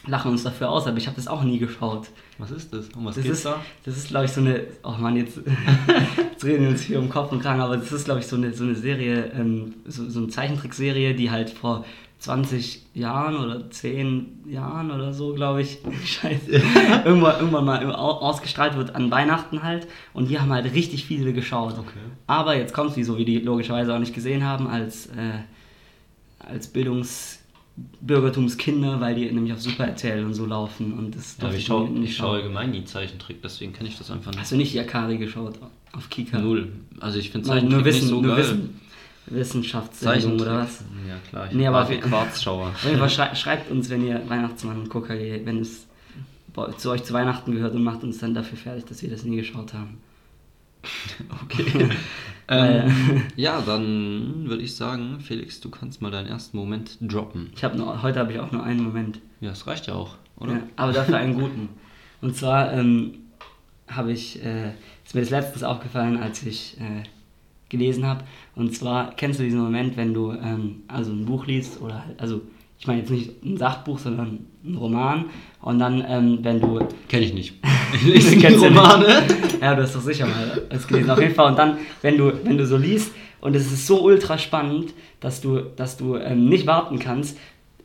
lachen 0.06 0.30
uns 0.30 0.42
dafür 0.44 0.70
aus, 0.70 0.86
aber 0.86 0.96
ich 0.96 1.06
habe 1.06 1.16
das 1.16 1.28
auch 1.28 1.42
nie 1.42 1.58
geschaut. 1.58 2.08
Was 2.38 2.50
ist 2.50 2.72
das? 2.72 2.88
Um 2.96 3.04
was 3.04 3.16
Das 3.16 3.24
geht's 3.24 3.38
ist, 3.38 3.44
da? 3.46 3.60
das 3.84 3.96
ist 3.98 4.08
glaube 4.08 4.24
ich, 4.24 4.32
so 4.32 4.40
eine, 4.40 4.62
oh 4.82 4.94
Mann, 4.98 5.16
jetzt, 5.16 5.38
jetzt 6.32 6.44
reden 6.44 6.62
wir 6.64 6.70
uns 6.70 6.80
hier 6.82 6.98
um 6.98 7.08
Kopf 7.10 7.32
und 7.32 7.40
Kragen, 7.42 7.60
aber 7.60 7.76
das 7.76 7.92
ist, 7.92 8.06
glaube 8.06 8.20
ich, 8.20 8.26
so 8.26 8.36
eine, 8.36 8.52
so 8.54 8.64
eine 8.64 8.74
Serie, 8.74 9.30
ähm, 9.38 9.74
so, 9.86 10.08
so 10.08 10.20
eine 10.20 10.28
Zeichentrickserie, 10.28 11.14
die 11.14 11.30
halt 11.30 11.50
vor 11.50 11.84
20 12.18 12.82
Jahren 12.94 13.36
oder 13.36 13.70
10 13.70 14.44
Jahren 14.48 14.90
oder 14.90 15.12
so, 15.12 15.34
glaube 15.34 15.60
ich, 15.62 15.78
scheiße, 16.04 16.50
irgendwann, 17.04 17.36
irgendwann 17.40 17.64
mal 17.66 17.84
au- 17.94 18.20
ausgestrahlt 18.20 18.76
wird 18.76 18.94
an 18.94 19.10
Weihnachten 19.10 19.62
halt 19.62 19.86
und 20.14 20.30
die 20.30 20.38
haben 20.38 20.50
halt 20.52 20.72
richtig 20.74 21.04
viele 21.04 21.32
geschaut. 21.34 21.78
Okay. 21.78 21.98
Aber 22.26 22.56
jetzt 22.56 22.72
kommt 22.72 22.94
sie, 22.94 23.04
so 23.04 23.18
wie 23.18 23.24
die 23.26 23.38
logischerweise 23.38 23.94
auch 23.94 23.98
nicht 23.98 24.14
gesehen 24.14 24.44
haben, 24.44 24.66
als, 24.66 25.06
äh, 25.08 25.40
als 26.38 26.68
Bildungs... 26.68 27.39
Bürgertumskinder, 28.00 29.00
weil 29.00 29.14
die 29.14 29.30
nämlich 29.30 29.52
auf 29.52 29.60
Super 29.60 29.86
RTL 29.86 30.24
und 30.24 30.34
so 30.34 30.46
laufen 30.46 30.92
und 30.98 31.14
das 31.16 31.36
Ja, 31.40 31.52
ich 31.52 31.64
schaue 31.64 31.88
nie 31.88 32.04
ich 32.04 32.16
schau 32.16 32.32
allgemein 32.32 32.70
nie 32.70 32.84
Zeichentrick, 32.84 33.42
deswegen 33.42 33.72
kenne 33.72 33.88
ich 33.88 33.98
das 33.98 34.10
einfach 34.10 34.30
nicht. 34.30 34.40
Hast 34.40 34.52
du 34.52 34.56
nicht 34.56 34.72
Yakari 34.74 35.18
geschaut 35.18 35.58
auf 35.92 36.08
Kika? 36.10 36.38
Null. 36.38 36.72
Also 37.00 37.18
ich 37.18 37.30
finde 37.30 37.48
Zeichentrick 37.48 37.72
nur 37.72 37.84
Wissen, 37.84 38.00
nicht 38.00 38.08
so 38.08 38.20
nur 38.20 38.36
geil. 38.36 38.44
Wissen, 38.44 38.80
Wissenschaftssendung 39.26 40.40
oder 40.40 40.58
was? 40.58 40.84
Ja 41.08 41.16
klar, 41.28 41.46
ich 41.48 41.56
Nee, 41.56 41.66
aber 41.66 41.82
auf 41.82 42.00
Quarzschauer. 42.00 42.72
Schrei 43.08 43.34
schreibt 43.34 43.70
uns, 43.70 43.88
wenn 43.90 44.06
ihr 44.06 44.20
Weihnachtsmann 44.28 44.78
und 44.78 44.90
KKG, 44.90 45.44
wenn 45.44 45.60
es 45.60 45.86
zu 46.78 46.90
euch 46.90 47.04
zu 47.04 47.12
Weihnachten 47.12 47.52
gehört 47.52 47.74
und 47.74 47.84
macht 47.84 48.02
uns 48.02 48.18
dann 48.18 48.34
dafür 48.34 48.58
fertig, 48.58 48.84
dass 48.86 49.02
wir 49.02 49.10
das 49.10 49.24
nie 49.24 49.36
geschaut 49.36 49.72
haben. 49.72 49.98
Okay. 51.44 51.88
Ähm, 52.52 53.22
ja, 53.36 53.60
dann 53.60 54.48
würde 54.48 54.64
ich 54.64 54.74
sagen, 54.74 55.20
Felix, 55.20 55.60
du 55.60 55.70
kannst 55.70 56.02
mal 56.02 56.10
deinen 56.10 56.26
ersten 56.26 56.56
Moment 56.56 56.98
droppen. 57.00 57.52
Ich 57.54 57.62
habe 57.62 57.78
nur, 57.78 58.02
heute 58.02 58.18
habe 58.18 58.32
ich 58.32 58.40
auch 58.40 58.50
nur 58.50 58.64
einen 58.64 58.82
Moment. 58.82 59.20
Ja, 59.40 59.50
das 59.50 59.68
reicht 59.68 59.86
ja 59.86 59.94
auch, 59.94 60.16
oder? 60.36 60.54
Ja, 60.54 60.62
aber 60.74 60.92
dafür 60.92 61.18
einen 61.18 61.34
guten. 61.34 61.68
Und 62.20 62.36
zwar 62.36 62.72
ähm, 62.72 63.18
habe 63.86 64.10
ich, 64.10 64.44
äh, 64.44 64.72
ist 65.04 65.14
mir 65.14 65.20
das 65.20 65.30
letztens 65.30 65.62
aufgefallen, 65.62 66.20
als 66.20 66.42
ich 66.42 66.76
äh, 66.80 67.04
gelesen 67.68 68.04
habe. 68.04 68.24
Und 68.56 68.74
zwar 68.74 69.14
kennst 69.14 69.38
du 69.38 69.44
diesen 69.44 69.60
Moment, 69.60 69.96
wenn 69.96 70.12
du 70.12 70.32
ähm, 70.32 70.82
also 70.88 71.12
ein 71.12 71.26
Buch 71.26 71.46
liest 71.46 71.80
oder 71.80 72.04
halt, 72.04 72.20
also 72.20 72.42
ich 72.80 72.86
meine 72.86 73.00
jetzt 73.00 73.10
nicht 73.10 73.44
ein 73.44 73.58
Sachbuch, 73.58 73.98
sondern 73.98 74.46
ein 74.64 74.74
Roman. 74.74 75.26
Und 75.60 75.78
dann, 75.78 76.02
ähm, 76.08 76.38
wenn 76.40 76.60
du. 76.60 76.80
Kenne 77.08 77.26
ich 77.26 77.34
nicht. 77.34 77.54
Ich 77.92 78.04
lese 78.04 78.36
die 78.36 78.46
Romane. 78.46 79.24
Ja, 79.60 79.74
du 79.74 79.82
hast 79.82 79.96
doch 79.96 80.00
sicher 80.00 80.24
mal 80.24 80.62
das 80.70 80.86
gelesen, 80.86 81.10
auf 81.10 81.20
jeden 81.20 81.34
Fall. 81.34 81.50
Und 81.50 81.58
dann, 81.58 81.78
wenn 82.02 82.16
du, 82.16 82.32
wenn 82.44 82.56
du 82.56 82.64
so 82.64 82.76
liest, 82.76 83.10
und 83.40 83.56
es 83.56 83.72
ist 83.72 83.88
so 83.88 84.04
ultra 84.04 84.38
spannend, 84.38 84.94
dass 85.18 85.40
du, 85.40 85.58
dass 85.74 85.96
du 85.96 86.14
ähm, 86.14 86.48
nicht 86.48 86.68
warten 86.68 87.00
kannst, 87.00 87.36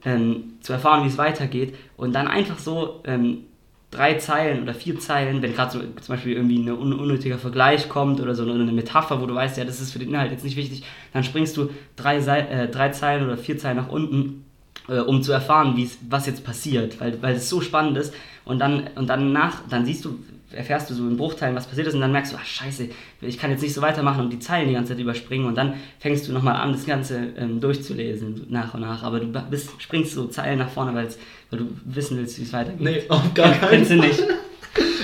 ähm, 0.05 0.53
zu 0.61 0.73
erfahren, 0.73 1.03
wie 1.05 1.07
es 1.07 1.17
weitergeht. 1.17 1.73
Und 1.97 2.13
dann 2.13 2.27
einfach 2.27 2.59
so 2.59 3.01
ähm, 3.05 3.45
drei 3.89 4.13
Zeilen 4.15 4.61
oder 4.61 4.75
vier 4.75 4.99
Zeilen, 4.99 5.41
wenn 5.41 5.55
gerade 5.55 5.71
so 5.71 5.79
zum 5.79 6.15
Beispiel 6.15 6.33
irgendwie 6.33 6.59
ein 6.59 6.71
unnötiger 6.71 7.39
Vergleich 7.39 7.89
kommt 7.89 8.21
oder 8.21 8.35
so 8.35 8.43
eine 8.43 8.71
Metapher, 8.71 9.19
wo 9.19 9.25
du 9.25 9.33
weißt, 9.33 9.57
ja, 9.57 9.65
das 9.65 9.81
ist 9.81 9.91
für 9.91 9.99
den 9.99 10.09
Inhalt 10.09 10.31
jetzt 10.31 10.43
nicht 10.43 10.55
wichtig, 10.55 10.83
dann 11.13 11.23
springst 11.23 11.57
du 11.57 11.69
drei, 11.95 12.17
äh, 12.17 12.69
drei 12.69 12.89
Zeilen 12.89 13.25
oder 13.25 13.37
vier 13.37 13.57
Zeilen 13.57 13.77
nach 13.77 13.89
unten, 13.89 14.44
äh, 14.87 14.99
um 14.99 15.21
zu 15.21 15.31
erfahren, 15.31 15.75
was 16.09 16.25
jetzt 16.25 16.43
passiert, 16.43 16.99
weil, 16.99 17.21
weil 17.21 17.35
es 17.35 17.49
so 17.49 17.61
spannend 17.61 17.97
ist. 17.97 18.13
Und 18.43 18.59
dann, 18.59 18.89
und 18.95 19.07
dann 19.07 19.33
nach, 19.33 19.67
dann 19.69 19.85
siehst 19.85 20.05
du, 20.05 20.19
erfährst 20.51 20.89
du 20.89 20.93
so 20.93 21.07
in 21.07 21.17
Bruchteilen, 21.17 21.55
was 21.55 21.67
passiert 21.67 21.87
ist, 21.87 21.95
und 21.95 22.01
dann 22.01 22.11
merkst 22.11 22.33
du, 22.33 22.37
ach 22.39 22.45
scheiße, 22.45 22.89
ich 23.21 23.37
kann 23.37 23.51
jetzt 23.51 23.61
nicht 23.61 23.73
so 23.73 23.81
weitermachen 23.81 24.25
und 24.25 24.31
die 24.31 24.39
Zeilen 24.39 24.67
die 24.67 24.73
ganze 24.73 24.93
Zeit 24.93 24.99
überspringen 24.99 25.47
und 25.47 25.55
dann 25.55 25.73
fängst 25.99 26.27
du 26.27 26.31
nochmal 26.31 26.55
an, 26.55 26.71
das 26.71 26.85
Ganze 26.85 27.33
ähm, 27.37 27.59
durchzulesen, 27.59 28.45
nach 28.49 28.73
und 28.73 28.81
nach. 28.81 29.03
Aber 29.03 29.19
du 29.19 29.27
bist, 29.49 29.69
springst 29.79 30.13
so 30.13 30.27
Zeilen 30.27 30.59
nach 30.59 30.69
vorne, 30.69 30.93
weil 30.93 31.07
du 31.51 31.67
wissen 31.85 32.17
willst, 32.17 32.37
wie 32.39 32.43
es 32.43 32.53
weitergeht. 32.53 32.81
Nee, 32.81 33.03
auf 33.09 33.33
gar 33.33 33.51
keinen 33.53 33.85
Fall. 33.85 33.97
nicht. 33.97 34.23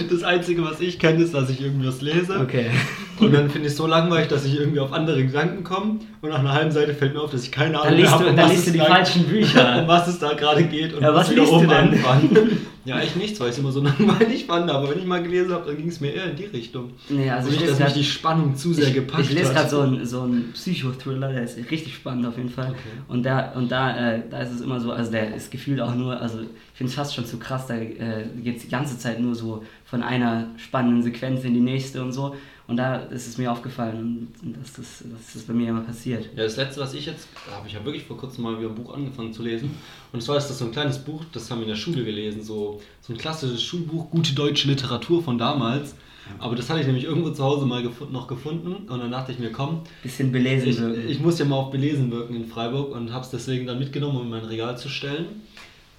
Das 0.10 0.24
Einzige, 0.24 0.64
was 0.64 0.80
ich 0.80 1.00
kenne, 1.00 1.24
ist, 1.24 1.34
dass 1.34 1.50
ich 1.50 1.62
irgendwas 1.62 2.02
lese. 2.02 2.40
Okay. 2.40 2.68
Und 3.20 3.34
dann 3.34 3.50
finde 3.50 3.68
ich 3.68 3.74
es 3.74 3.78
so 3.78 3.88
langweilig, 3.88 4.30
dass 4.30 4.46
ich 4.46 4.60
irgendwie 4.60 4.80
auf 4.80 4.94
andere 4.94 5.24
Gedanken 5.24 5.64
komme. 5.64 6.00
Und 6.22 6.30
nach 6.30 6.40
einer 6.40 6.54
halben 6.54 6.72
Seite 6.72 6.94
fällt 6.94 7.14
mir 7.14 7.22
auf, 7.22 7.32
dass 7.32 7.44
ich 7.44 7.52
keine 7.52 7.80
Ahnung 7.80 8.04
habe, 8.08 8.28
um, 8.28 8.36
dann 8.36 8.50
liest 8.50 8.68
du 8.68 8.72
die 8.72 8.80
falschen 8.80 9.24
Bücher. 9.28 9.82
um 9.82 9.88
was 9.88 10.08
es 10.08 10.20
da 10.20 10.34
gerade 10.34 10.64
geht 10.64 10.94
und 10.94 11.02
ja, 11.02 11.14
was 11.14 11.30
liest 11.32 11.52
du 11.52 11.66
denn? 11.66 12.00
Ja, 12.84 13.00
echt 13.00 13.16
nichts, 13.16 13.40
weil 13.40 13.50
ich 13.50 13.54
es 13.54 13.60
immer 13.60 13.72
so 13.72 13.82
langweilig 13.84 14.46
fand. 14.46 14.70
Aber 14.72 14.90
wenn 14.90 14.98
ich 14.98 15.06
mal 15.06 15.22
gelesen 15.22 15.54
habe, 15.54 15.68
dann 15.68 15.78
ging 15.78 15.88
es 15.88 16.00
mir 16.00 16.14
eher 16.14 16.32
in 16.32 16.36
die 16.36 16.46
Richtung. 16.46 16.94
Nee, 17.10 17.30
also 17.30 17.50
und 17.50 17.56
nicht, 17.56 17.70
dass 17.70 17.80
mich 17.80 17.94
die 17.94 18.04
Spannung 18.04 18.56
zu 18.56 18.74
sehr 18.74 18.88
ich, 18.88 18.96
gepackt 18.96 19.24
Ich 19.26 19.34
lese 19.34 19.54
gerade 19.54 19.70
so 19.70 19.82
einen 19.82 20.06
so 20.06 20.28
Psychothriller, 20.54 21.32
der 21.32 21.44
ist 21.44 21.58
richtig 21.70 21.94
spannend 21.94 22.26
auf 22.26 22.38
jeden 22.38 22.50
Fall. 22.50 22.70
Okay. 22.72 22.80
Und, 23.08 23.24
da, 23.24 23.52
und 23.52 23.72
da, 23.72 24.16
äh, 24.16 24.22
da 24.30 24.40
ist 24.40 24.52
es 24.52 24.62
immer 24.62 24.80
so, 24.80 24.92
also 24.92 25.12
der 25.12 25.36
ist 25.36 25.52
gefühlt 25.52 25.80
auch 25.80 25.94
nur, 25.94 26.20
also 26.20 26.40
ich 26.71 26.71
finde 26.82 26.90
es 26.90 26.96
fast 26.96 27.14
schon 27.14 27.26
zu 27.28 27.38
krass, 27.38 27.68
da 27.68 27.76
äh, 27.76 28.26
geht 28.44 28.58
es 28.58 28.64
die 28.64 28.70
ganze 28.70 28.98
Zeit 28.98 29.20
nur 29.20 29.36
so 29.36 29.64
von 29.86 30.02
einer 30.02 30.48
spannenden 30.58 31.04
Sequenz 31.04 31.44
in 31.44 31.54
die 31.54 31.60
nächste 31.60 32.02
und 32.02 32.12
so. 32.12 32.36
Und 32.68 32.78
da 32.78 32.96
ist 32.96 33.28
es 33.28 33.38
mir 33.38 33.52
aufgefallen, 33.52 34.30
dass 34.42 34.74
das, 34.74 35.04
dass 35.04 35.34
das 35.34 35.44
bei 35.44 35.54
mir 35.54 35.70
immer 35.70 35.82
passiert. 35.82 36.26
Ja, 36.36 36.44
das 36.44 36.58
letzte, 36.58 36.82
was 36.82 36.96
ich 36.96 37.06
jetzt, 37.06 37.28
habe 37.52 37.68
ich 37.68 37.74
ja 37.74 37.86
wirklich 37.86 38.06
vor 38.06 38.18
kurzem 38.18 38.46
mal 38.46 38.58
wieder 38.58 38.70
ein 38.70 38.76
Buch 38.76 38.96
angefangen 38.96 39.32
zu 39.32 39.44
lesen. 39.44 39.70
Und 40.12 40.24
zwar 40.24 40.38
ist 40.38 40.48
das 40.48 40.58
so 40.58 40.66
ein 40.66 40.72
kleines 40.72 40.98
Buch, 40.98 41.24
das 41.32 41.52
haben 41.52 41.60
wir 41.60 41.64
in 41.64 41.70
der 41.70 41.76
Schule 41.76 42.04
gelesen, 42.04 42.42
so, 42.42 42.82
so 43.02 43.14
ein 43.14 43.20
klassisches 43.20 43.62
Schulbuch, 43.62 44.10
gute 44.10 44.34
deutsche 44.34 44.68
Literatur 44.68 45.22
von 45.22 45.38
damals. 45.38 45.94
Aber 46.40 46.56
das 46.56 46.70
hatte 46.70 46.80
ich 46.80 46.88
nämlich 46.88 47.04
irgendwo 47.04 47.30
zu 47.30 47.44
Hause 47.44 47.66
mal 47.66 47.84
gefunden, 47.84 48.14
noch 48.14 48.28
gefunden 48.28 48.88
und 48.88 49.00
dann 49.00 49.12
dachte 49.12 49.32
ich 49.34 49.40
mir, 49.40 49.52
komm, 49.52 49.82
bisschen 50.02 50.32
belesen 50.32 50.70
ich, 50.70 50.80
wirken. 50.80 51.10
Ich 51.10 51.20
muss 51.20 51.38
ja 51.38 51.46
mal 51.46 51.58
auch 51.58 51.72
belesen 51.72 52.10
wirken 52.10 52.36
in 52.36 52.46
Freiburg 52.46 52.96
und 52.96 53.12
habe 53.12 53.26
es 53.26 53.32
deswegen 53.32 53.68
dann 53.68 53.78
mitgenommen, 53.80 54.18
um 54.18 54.24
in 54.24 54.30
mein 54.30 54.46
Regal 54.46 54.78
zu 54.78 54.88
stellen 54.88 55.42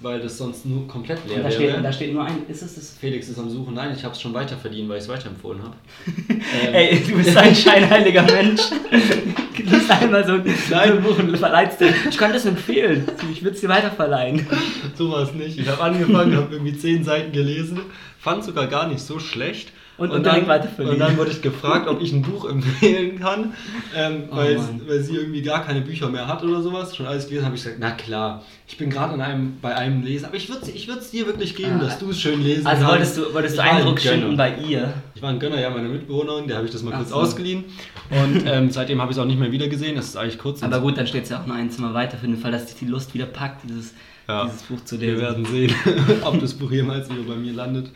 weil 0.03 0.21
das 0.21 0.39
sonst 0.39 0.67
nur 0.67 0.87
komplett 0.89 1.27
leer 1.29 1.39
da 1.39 1.45
wäre. 1.45 1.53
Steht, 1.53 1.85
da 1.85 1.93
steht 1.93 2.13
nur 2.13 2.25
ein, 2.25 2.47
ist 2.49 2.63
es 2.63 2.75
das? 2.75 2.97
Felix 3.01 3.29
ist 3.29 3.39
am 3.39 3.49
Suchen. 3.49 3.75
Nein, 3.75 3.95
ich 3.97 4.05
habe 4.05 4.15
es 4.15 4.21
schon 4.21 4.35
weiter 4.35 4.57
verdient, 4.57 4.89
weil 4.89 4.99
ich 4.99 5.05
es 5.05 5.09
weiterempfohlen 5.09 5.63
habe. 5.63 5.77
ähm. 6.29 6.75
Ey, 6.75 7.03
du 7.07 7.17
bist 7.17 7.37
ein 7.37 7.55
scheinheiliger 7.55 8.23
Mensch. 8.23 8.63
du 9.65 9.71
bist 9.71 9.91
einmal 9.91 10.27
so 10.27 10.33
ein, 10.33 10.45
Nein. 10.71 11.03
Buch 11.03 11.19
und 11.19 11.37
verleihst 11.37 11.81
dir. 11.81 11.95
Ich 12.09 12.17
kann 12.17 12.33
das 12.33 12.47
empfehlen. 12.47 13.07
Ich 13.31 13.43
würde 13.43 13.55
es 13.55 13.61
dir 13.61 13.69
weiterverleihen. 13.69 14.47
so 14.95 15.11
war 15.11 15.23
es 15.23 15.33
nicht. 15.33 15.59
Ich 15.59 15.69
habe 15.69 15.83
angefangen, 15.83 16.37
habe 16.37 16.53
irgendwie 16.53 16.77
zehn 16.77 17.05
Seiten 17.05 17.33
gelesen, 17.33 17.81
fand 18.19 18.45
sogar 18.45 18.67
gar 18.67 18.89
nicht 18.89 19.01
so 19.01 19.19
schlecht 19.19 19.73
und, 19.99 20.11
und, 20.11 20.25
dann, 20.25 20.41
und 20.41 20.99
dann 20.99 21.17
wurde 21.19 21.31
ich 21.31 21.43
gefragt, 21.43 21.87
ob 21.87 22.01
ich 22.01 22.13
ein 22.13 22.23
Buch 22.23 22.49
empfehlen 22.49 23.21
kann, 23.21 23.53
ähm, 23.95 24.25
oh, 24.31 24.37
weil, 24.37 25.01
sie 25.01 25.15
irgendwie 25.15 25.43
gar 25.43 25.65
keine 25.65 25.83
Bücher 25.83 26.09
mehr 26.09 26.27
hat 26.27 26.43
oder 26.43 26.63
sowas. 26.63 26.97
Schon 26.97 27.07
alles 27.07 27.27
gelesen 27.27 27.45
habe 27.45 27.57
ich 27.57 27.63
gesagt, 27.63 27.79
na 27.79 27.91
klar, 27.93 28.43
ich 28.67 28.79
bin 28.79 28.89
gerade 28.89 29.17
bei 29.61 29.77
einem 29.77 30.03
Lesen, 30.03 30.25
aber 30.25 30.37
ich 30.37 30.49
würde 30.49 30.67
es 30.99 31.11
dir 31.11 31.27
wirklich 31.27 31.55
geben, 31.55 31.75
ah, 31.79 31.85
dass 31.85 31.99
du 31.99 32.11
es 32.11 32.21
schön 32.21 32.43
lesen 32.43 32.67
also 32.67 32.85
kannst. 32.85 33.19
Also 33.19 33.21
wolltest 33.21 33.31
du, 33.31 33.35
wolltest 33.35 33.59
du 33.59 33.63
Eindruck 33.63 34.01
schinden 34.01 34.37
bei 34.37 34.57
ihr? 34.57 34.95
Ich 35.15 35.23
war 35.23 35.31
ein 35.31 35.39
Gönner, 35.39 35.61
ja, 35.61 35.69
meine 35.69 35.89
Mitbewohnerin, 35.89 36.49
der 36.49 36.57
habe 36.57 36.67
ich 36.67 36.73
das 36.73 36.83
mal 36.83 36.93
Ach 36.95 36.99
kurz 36.99 37.11
so. 37.11 37.17
ausgeliehen 37.17 37.65
und 38.11 38.45
ähm, 38.47 38.71
seitdem 38.71 39.01
habe 39.01 39.13
ich 39.13 39.19
es 39.19 39.23
auch 39.23 39.27
nicht 39.27 39.39
mehr 39.39 39.52
wieder 39.53 39.69
gesehen, 39.69 39.97
das 39.97 40.07
ist 40.07 40.17
eigentlich 40.17 40.39
kurz. 40.39 40.63
Aber 40.63 40.81
gut, 40.81 40.99
dann 40.99 41.07
steht 41.07 41.25
es 41.25 41.31
ja 41.31 41.41
auch 41.41 41.47
nur 41.47 41.55
ein 41.55 41.71
Zimmer 41.71 41.95
weiter 41.95 42.17
für 42.19 42.27
den 42.27 42.37
Fall, 42.37 42.51
dass 42.51 42.67
dich 42.67 42.77
die 42.77 42.87
Lust 42.87 43.15
wieder 43.15 43.27
packt, 43.27 43.63
dieses, 43.69 43.95
ja. 44.27 44.45
dieses 44.47 44.63
Buch 44.63 44.85
zu 44.85 44.97
lesen. 44.97 45.17
Wir 45.17 45.23
werden 45.23 45.45
sehen, 45.45 45.75
ob 46.25 46.41
das 46.41 46.55
Buch 46.55 46.73
jemals 46.73 47.09
wieder 47.09 47.23
bei 47.23 47.37
mir 47.37 47.53
landet. 47.53 47.91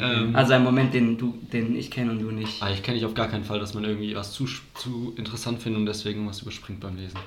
Ähm, 0.00 0.36
also 0.36 0.52
ein 0.52 0.62
Moment, 0.62 0.94
den, 0.94 1.18
du, 1.18 1.36
den 1.52 1.74
ich 1.74 1.90
kenne 1.90 2.12
und 2.12 2.20
du 2.20 2.30
nicht. 2.30 2.62
Ah, 2.62 2.70
ich 2.70 2.82
kenne 2.82 2.96
ich 2.96 3.04
auf 3.04 3.14
gar 3.14 3.28
keinen 3.28 3.44
Fall, 3.44 3.58
dass 3.58 3.74
man 3.74 3.84
irgendwie 3.84 4.14
was 4.14 4.32
zu, 4.32 4.46
zu 4.74 5.14
interessant 5.16 5.60
findet 5.60 5.80
und 5.80 5.86
deswegen 5.86 6.28
was 6.28 6.42
überspringt 6.42 6.80
beim 6.80 6.96
Lesen. 6.96 7.18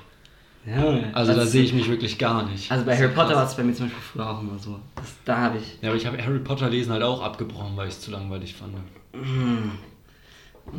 Ja, 0.66 1.12
also 1.12 1.34
da 1.34 1.44
sehe 1.44 1.62
ich 1.62 1.74
mich 1.74 1.90
wirklich 1.90 2.16
gar 2.16 2.48
nicht. 2.48 2.72
Also 2.72 2.86
bei 2.86 2.96
Harry 2.96 3.12
Potter 3.12 3.36
war 3.36 3.46
es 3.46 3.54
bei 3.54 3.62
mir 3.62 3.74
zum 3.74 3.86
Beispiel 3.86 4.02
früher 4.02 4.30
auch 4.30 4.40
immer 4.40 4.58
so. 4.58 4.80
Das, 4.94 5.14
da 5.26 5.36
habe 5.36 5.58
ich. 5.58 5.78
Ja, 5.82 5.90
aber 5.90 5.98
ich 5.98 6.06
habe 6.06 6.16
Harry 6.24 6.38
Potter 6.38 6.70
lesen 6.70 6.90
halt 6.90 7.02
auch 7.02 7.22
abgebrochen, 7.22 7.76
weil 7.76 7.88
ich 7.88 7.94
es 7.94 8.00
zu 8.00 8.10
langweilig 8.10 8.54
fand. 8.54 8.72
Mm. 9.12 9.72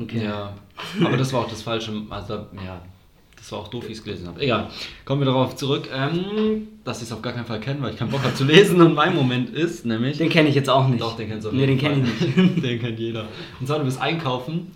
Okay. 0.01 0.23
Ja, 0.23 0.53
aber 1.03 1.17
das 1.17 1.31
war 1.33 1.41
auch 1.41 1.49
das 1.49 1.61
Falsche. 1.61 1.91
Also 2.09 2.33
ja, 2.33 2.81
das 3.37 3.51
war 3.51 3.59
auch 3.59 3.67
doof, 3.67 3.83
wie 3.87 3.91
ich 3.91 3.99
es 3.99 4.03
gelesen 4.03 4.27
habe. 4.27 4.41
Egal, 4.41 4.69
kommen 5.05 5.21
wir 5.21 5.25
darauf 5.25 5.55
zurück, 5.55 5.87
ähm, 5.93 6.67
dass 6.83 6.97
ich 6.97 7.03
es 7.03 7.11
auf 7.11 7.21
gar 7.21 7.33
keinen 7.33 7.45
Fall 7.45 7.59
kenne, 7.59 7.81
weil 7.81 7.91
ich 7.91 7.97
keinen 7.97 8.09
Bock 8.09 8.23
habe 8.23 8.33
zu 8.33 8.43
lesen. 8.43 8.81
Und 8.81 8.95
mein 8.95 9.15
Moment 9.15 9.51
ist 9.51 9.85
nämlich. 9.85 10.17
Den 10.17 10.29
kenne 10.29 10.49
ich 10.49 10.55
jetzt 10.55 10.69
auch 10.69 10.87
nicht. 10.87 11.01
Doch, 11.01 11.15
den 11.15 11.29
kennst 11.29 11.45
du 11.45 11.49
auch 11.49 11.53
Nee, 11.53 11.67
den 11.67 11.77
kenne 11.77 12.03
ich 12.03 12.35
nicht. 12.35 12.63
den 12.63 12.79
kennt 12.79 12.99
jeder. 12.99 13.27
Und 13.59 13.67
zwar, 13.67 13.79
du 13.79 13.85
bist 13.85 14.01
einkaufen, 14.01 14.71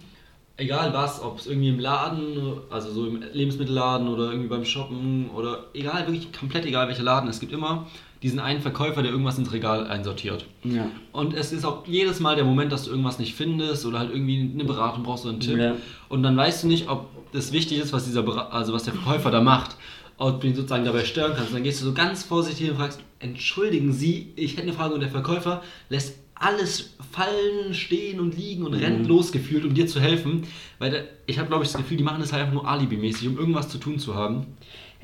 egal 0.58 0.93
was, 0.93 1.22
ob 1.22 1.39
es 1.39 1.48
irgendwie 1.48 1.69
im 1.69 1.80
Laden, 1.80 2.60
also 2.69 2.91
so 2.91 3.08
im 3.08 3.24
Lebensmittelladen 3.34 4.08
oder 4.08 4.30
irgendwie 4.30 4.50
beim 4.50 4.65
Shoppen 4.65 5.30
oder 5.32 5.65
egal, 5.74 6.06
wirklich 6.06 6.32
komplett 6.32 6.65
egal 6.65 6.88
welcher 6.88 7.04
Laden. 7.04 7.30
Es 7.30 7.39
gibt 7.39 7.54
immer 7.54 7.88
diesen 8.21 8.39
einen 8.39 8.62
Verkäufer, 8.62 9.01
der 9.01 9.12
irgendwas 9.12 9.38
ins 9.38 9.53
Regal 9.53 9.88
einsortiert. 9.88 10.45
Ja. 10.63 10.89
Und 11.13 11.34
es 11.34 11.53
ist 11.53 11.63
auch 11.65 11.88
jedes 11.88 12.19
Mal 12.19 12.36
der 12.36 12.43
Moment, 12.43 12.71
dass 12.71 12.84
du 12.84 12.89
irgendwas 12.91 13.17
nicht 13.17 13.34
findest 13.34 13.86
oder 13.86 13.99
halt 13.99 14.12
irgendwie 14.12 14.51
eine 14.53 14.65
Beratung 14.65 15.03
brauchst 15.03 15.23
oder 15.23 15.34
einen 15.34 15.41
Tipp. 15.41 15.58
Ja. 15.58 15.75
Und 16.10 16.23
dann 16.23 16.36
weißt 16.36 16.63
du 16.63 16.67
nicht, 16.67 16.89
ob 16.89 17.08
das 17.32 17.51
wichtig 17.51 17.79
ist, 17.79 17.93
was 17.93 18.05
dieser 18.05 18.53
also 18.53 18.73
was 18.73 18.84
der 18.84 18.93
Verkäufer 18.93 19.32
da 19.32 19.41
macht, 19.41 19.77
ob 20.17 20.41
du 20.41 20.47
ihn 20.47 20.55
sozusagen 20.55 20.84
dabei 20.84 21.05
stören 21.05 21.34
kannst. 21.34 21.49
Und 21.49 21.55
dann 21.55 21.63
gehst 21.63 21.82
du 21.82 21.86
so 21.86 21.93
ganz 21.93 22.23
vorsichtig 22.23 22.69
und 22.69 22.77
fragst, 22.77 22.99
entschuldigen 23.19 23.93
Sie, 23.93 24.34
ich 24.36 24.53
hätte 24.53 24.63
eine 24.63 24.73
Frage 24.73 24.93
und 24.93 24.99
der 24.99 25.10
Verkäufer 25.10 25.63
lässt 25.88 26.15
alles 26.36 26.95
fallen, 27.12 27.73
stehen 27.73 28.19
und 28.19 28.38
liegen 28.38 28.65
und 28.65 28.73
mhm. 28.73 28.79
rennt 28.79 29.08
losgefühlt, 29.08 29.65
um 29.65 29.73
dir 29.73 29.88
zu 29.88 29.99
helfen. 29.99 30.43
Weil 30.77 30.91
der, 30.91 31.03
ich 31.25 31.38
habe, 31.38 31.49
glaube 31.49 31.63
ich, 31.63 31.71
das 31.71 31.82
Gefühl, 31.82 31.97
die 31.97 32.03
machen 32.03 32.21
das 32.21 32.32
halt 32.32 32.43
einfach 32.43 32.53
nur 32.53 32.67
alibimäßig, 32.67 33.27
um 33.27 33.38
irgendwas 33.38 33.69
zu 33.69 33.77
tun 33.77 33.99
zu 33.99 34.15
haben. 34.15 34.47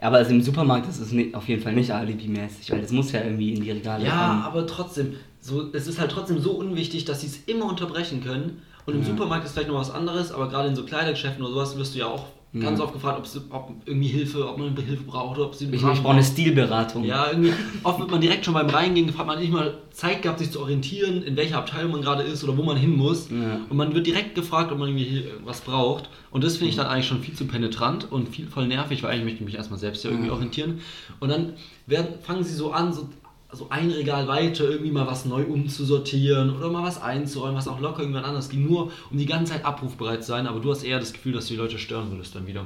Aber 0.01 0.17
also 0.17 0.31
im 0.31 0.41
Supermarkt 0.41 0.87
ist 0.89 0.99
es 0.99 1.13
auf 1.33 1.47
jeden 1.47 1.61
Fall 1.61 1.73
nicht 1.73 1.91
alibimäßig, 1.91 2.71
weil 2.71 2.81
das 2.81 2.91
muss 2.91 3.11
ja 3.11 3.21
irgendwie 3.23 3.53
in 3.53 3.61
die 3.63 3.71
Regale 3.71 4.05
Ja, 4.05 4.27
kommen. 4.27 4.41
aber 4.43 4.67
trotzdem, 4.67 5.15
so, 5.39 5.71
es 5.73 5.87
ist 5.87 5.99
halt 5.99 6.11
trotzdem 6.11 6.39
so 6.39 6.51
unwichtig, 6.51 7.05
dass 7.05 7.21
sie 7.21 7.27
es 7.27 7.43
immer 7.45 7.65
unterbrechen 7.65 8.23
können 8.23 8.61
und 8.85 8.93
im 8.93 9.01
ja. 9.01 9.07
Supermarkt 9.07 9.45
ist 9.45 9.53
vielleicht 9.53 9.69
noch 9.69 9.79
was 9.79 9.91
anderes, 9.91 10.31
aber 10.31 10.49
gerade 10.49 10.67
in 10.69 10.75
so 10.75 10.83
Kleidergeschäften 10.83 11.43
oder 11.43 11.53
sowas 11.53 11.77
wirst 11.77 11.95
du 11.95 11.99
ja 11.99 12.07
auch. 12.07 12.27
Ganz 12.61 12.79
oft 12.79 12.93
gefragt, 12.93 13.21
ob 13.49 13.71
irgendwie 13.85 14.07
Hilfe, 14.07 14.47
ob 14.47 14.57
man 14.57 14.75
Hilfe 14.75 15.03
braucht 15.03 15.37
oder 15.37 15.47
ob 15.47 15.55
sie 15.55 15.65
Ich, 15.65 15.73
ich 15.73 15.81
brauche 15.81 16.13
eine 16.13 16.23
Stilberatung. 16.23 17.03
Ja, 17.03 17.29
irgendwie 17.29 17.53
oft 17.83 17.99
wird 17.99 18.11
man 18.11 18.21
direkt 18.21 18.45
schon 18.45 18.53
beim 18.53 18.69
Reingehen 18.69 19.07
gefragt, 19.07 19.27
man 19.27 19.35
hat 19.37 19.43
nicht 19.43 19.53
mal 19.53 19.77
Zeit 19.91 20.21
gehabt, 20.21 20.39
sich 20.39 20.51
zu 20.51 20.61
orientieren, 20.61 21.23
in 21.23 21.35
welcher 21.35 21.57
Abteilung 21.57 21.91
man 21.91 22.01
gerade 22.01 22.23
ist 22.23 22.43
oder 22.43 22.57
wo 22.57 22.63
man 22.63 22.77
hin 22.77 22.95
muss. 22.95 23.29
Ja. 23.29 23.59
Und 23.69 23.77
man 23.77 23.93
wird 23.93 24.07
direkt 24.07 24.35
gefragt, 24.35 24.71
ob 24.71 24.79
man 24.79 24.89
irgendwie 24.89 25.25
was 25.43 25.61
braucht. 25.61 26.09
Und 26.31 26.43
das 26.43 26.57
finde 26.57 26.69
ich 26.69 26.75
dann 26.75 26.87
eigentlich 26.87 27.07
schon 27.07 27.21
viel 27.21 27.33
zu 27.33 27.45
penetrant 27.45 28.11
und 28.11 28.29
viel 28.29 28.47
voll 28.47 28.67
nervig, 28.67 29.03
weil 29.03 29.11
eigentlich 29.11 29.25
möchte 29.25 29.39
ich 29.39 29.45
mich 29.45 29.55
erstmal 29.55 29.79
selbst 29.79 30.03
ja 30.03 30.11
irgendwie 30.11 30.31
orientieren. 30.31 30.81
Und 31.19 31.29
dann 31.29 31.53
werden, 31.87 32.19
fangen 32.21 32.43
sie 32.43 32.53
so 32.53 32.71
an, 32.71 32.93
so 32.93 33.09
so 33.55 33.67
ein 33.69 33.89
Regal 33.89 34.27
weiter 34.27 34.65
irgendwie 34.65 34.91
mal 34.91 35.07
was 35.07 35.25
neu 35.25 35.43
umzusortieren 35.43 36.55
oder 36.55 36.69
mal 36.69 36.83
was 36.83 37.01
einzuräumen, 37.01 37.55
was 37.55 37.67
auch 37.67 37.79
locker 37.79 38.01
irgendwann 38.01 38.25
anders 38.25 38.49
ging, 38.49 38.67
nur 38.67 38.91
um 39.09 39.17
die 39.17 39.25
ganze 39.25 39.53
Zeit 39.53 39.65
abrufbereit 39.65 40.23
zu 40.23 40.29
sein, 40.29 40.47
aber 40.47 40.59
du 40.59 40.71
hast 40.71 40.83
eher 40.83 40.99
das 40.99 41.13
Gefühl, 41.13 41.33
dass 41.33 41.47
du 41.47 41.53
die 41.53 41.59
Leute 41.59 41.79
stören 41.79 42.11
würdest 42.11 42.35
dann 42.35 42.47
wieder. 42.47 42.65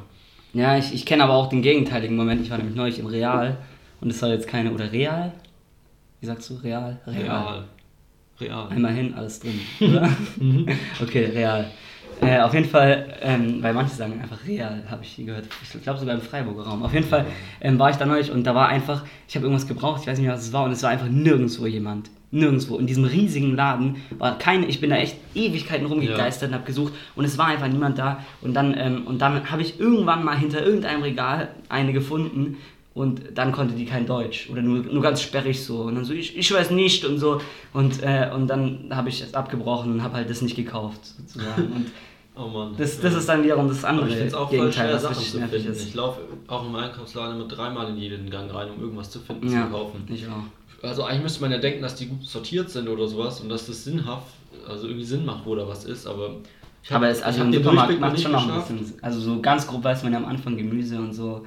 Ja, 0.53 0.77
ich, 0.77 0.93
ich 0.93 1.05
kenne 1.05 1.23
aber 1.23 1.33
auch 1.33 1.47
den 1.47 1.61
gegenteiligen 1.61 2.15
Moment. 2.15 2.41
Ich 2.41 2.49
war 2.49 2.57
nämlich 2.57 2.75
neulich 2.75 2.99
im 2.99 3.05
Real 3.05 3.57
und 4.01 4.09
es 4.09 4.21
war 4.21 4.29
jetzt 4.29 4.47
keine, 4.47 4.73
oder 4.73 4.91
Real? 4.91 5.33
Wie 6.19 6.25
sagst 6.25 6.49
du? 6.49 6.55
Real? 6.55 6.99
Real. 7.05 7.65
Real. 8.39 8.67
Einmal 8.69 8.93
hin, 8.93 9.13
alles 9.13 9.39
drin, 9.39 9.59
oder? 9.81 10.09
Mhm. 10.37 10.65
okay, 11.01 11.25
Real. 11.25 11.69
Äh, 12.21 12.41
auf 12.41 12.53
jeden 12.53 12.67
Fall, 12.67 13.17
ähm, 13.21 13.63
weil 13.63 13.73
manche 13.73 13.95
sagen 13.95 14.19
einfach 14.21 14.45
real, 14.45 14.83
habe 14.89 15.03
ich 15.03 15.15
gehört. 15.25 15.45
Ich 15.63 15.81
glaube 15.81 15.99
sogar 15.99 16.15
im 16.15 16.21
Freiburger 16.21 16.63
Raum. 16.63 16.83
Auf 16.83 16.93
jeden 16.93 17.07
Fall 17.07 17.25
ähm, 17.61 17.79
war 17.79 17.89
ich 17.89 17.95
da 17.95 18.05
neulich 18.05 18.31
und 18.31 18.43
da 18.43 18.53
war 18.53 18.67
einfach, 18.67 19.05
ich 19.27 19.35
habe 19.35 19.45
irgendwas 19.45 19.67
gebraucht, 19.67 20.01
ich 20.01 20.07
weiß 20.07 20.17
nicht 20.17 20.27
mehr, 20.27 20.35
was 20.35 20.43
es 20.43 20.53
war, 20.53 20.65
und 20.65 20.71
es 20.71 20.83
war 20.83 20.89
einfach 20.89 21.07
nirgendwo 21.07 21.65
jemand. 21.65 22.09
Nirgendwo. 22.31 22.77
In 22.77 22.85
diesem 22.85 23.05
riesigen 23.05 23.55
Laden 23.55 23.95
war 24.17 24.37
keine, 24.37 24.67
ich 24.67 24.81
bin 24.81 24.89
da 24.91 24.97
echt 24.97 25.17
Ewigkeiten 25.33 25.87
rumgegeistert 25.87 26.49
und 26.49 26.55
habe 26.55 26.65
gesucht 26.65 26.93
und 27.15 27.25
es 27.25 27.37
war 27.37 27.47
einfach 27.47 27.67
niemand 27.67 27.97
da. 27.97 28.23
Und 28.41 28.53
dann, 28.53 28.75
ähm, 28.77 29.07
und 29.07 29.19
dann 29.21 29.49
habe 29.49 29.61
ich 29.61 29.79
irgendwann 29.79 30.23
mal 30.23 30.37
hinter 30.37 30.63
irgendeinem 30.63 31.01
Regal 31.01 31.49
eine 31.69 31.93
gefunden 31.93 32.57
und 32.93 33.21
dann 33.33 33.51
konnte 33.51 33.75
die 33.75 33.85
kein 33.85 34.05
Deutsch 34.05 34.49
oder 34.51 34.61
nur, 34.61 34.79
nur 34.79 35.01
ganz 35.01 35.21
sperrig 35.21 35.63
so. 35.63 35.83
Und 35.83 35.95
dann 35.95 36.05
so, 36.05 36.13
ich, 36.13 36.37
ich 36.37 36.53
weiß 36.53 36.71
nicht 36.71 37.05
und 37.05 37.17
so. 37.17 37.39
Und, 37.73 38.03
äh, 38.03 38.29
und 38.35 38.47
dann 38.47 38.89
habe 38.91 39.09
ich 39.09 39.21
es 39.21 39.33
abgebrochen 39.33 39.93
und 39.93 40.03
habe 40.03 40.15
halt 40.15 40.29
das 40.29 40.41
nicht 40.41 40.55
gekauft 40.55 40.99
sozusagen. 41.17 41.71
Und 41.71 41.91
Oh 42.41 42.47
Mann. 42.47 42.73
das, 42.77 42.99
das 43.01 43.13
ist 43.15 43.27
dann 43.27 43.43
wiederum 43.43 43.67
das 43.67 43.79
Aber 43.83 43.89
andere 43.89 44.07
ich 44.07 44.13
finde 44.13 44.27
es 44.27 44.33
auch 44.33 44.47
voll 44.49 44.57
Gegenteil, 44.59 44.87
schwer, 44.89 44.99
Sachen 44.99 45.17
richtig 45.17 45.31
zu 45.41 45.47
finden. 45.47 45.71
ist. 45.71 45.87
Ich 45.89 45.93
laufe 45.95 46.21
auch 46.47 46.65
im 46.65 46.75
Einkaufsladen 46.75 47.35
immer 47.35 47.47
dreimal 47.47 47.89
in 47.89 47.97
jeden 47.97 48.29
Gang 48.29 48.53
rein, 48.53 48.69
um 48.75 48.81
irgendwas 48.81 49.09
zu 49.11 49.19
finden, 49.19 49.51
Ja, 49.51 49.65
zu 49.65 49.71
kaufen. 49.71 50.07
ich 50.07 50.25
auch. 50.27 50.87
Also 50.87 51.03
eigentlich 51.03 51.23
müsste 51.23 51.41
man 51.41 51.51
ja 51.51 51.57
denken, 51.57 51.81
dass 51.81 51.95
die 51.95 52.05
gut 52.07 52.23
sortiert 52.25 52.69
sind 52.69 52.87
oder 52.87 53.05
sowas 53.07 53.41
und 53.41 53.49
dass 53.49 53.65
das 53.67 53.83
sinnhaft, 53.83 54.27
also 54.67 54.87
irgendwie 54.87 55.03
Sinn 55.05 55.25
macht, 55.25 55.45
wo 55.45 55.53
da 55.55 55.67
was 55.67 55.83
ist, 55.83 56.07
aber 56.07 56.29
ich 56.81 56.89
hab- 56.89 56.97
Aber 56.97 57.09
es, 57.09 57.21
also 57.21 57.41
im 57.41 57.51
Supermarkt 57.51 57.99
macht 57.99 58.17
schon 58.21 58.31
noch 58.31 58.47
ein 58.49 58.61
bisschen. 58.61 58.93
Also 59.01 59.19
so 59.19 59.41
ganz 59.41 59.67
grob 59.67 59.83
weiß 59.83 60.03
man 60.03 60.13
ja 60.13 60.19
am 60.19 60.25
Anfang 60.25 60.55
Gemüse 60.55 60.97
und 60.97 61.11
so. 61.13 61.45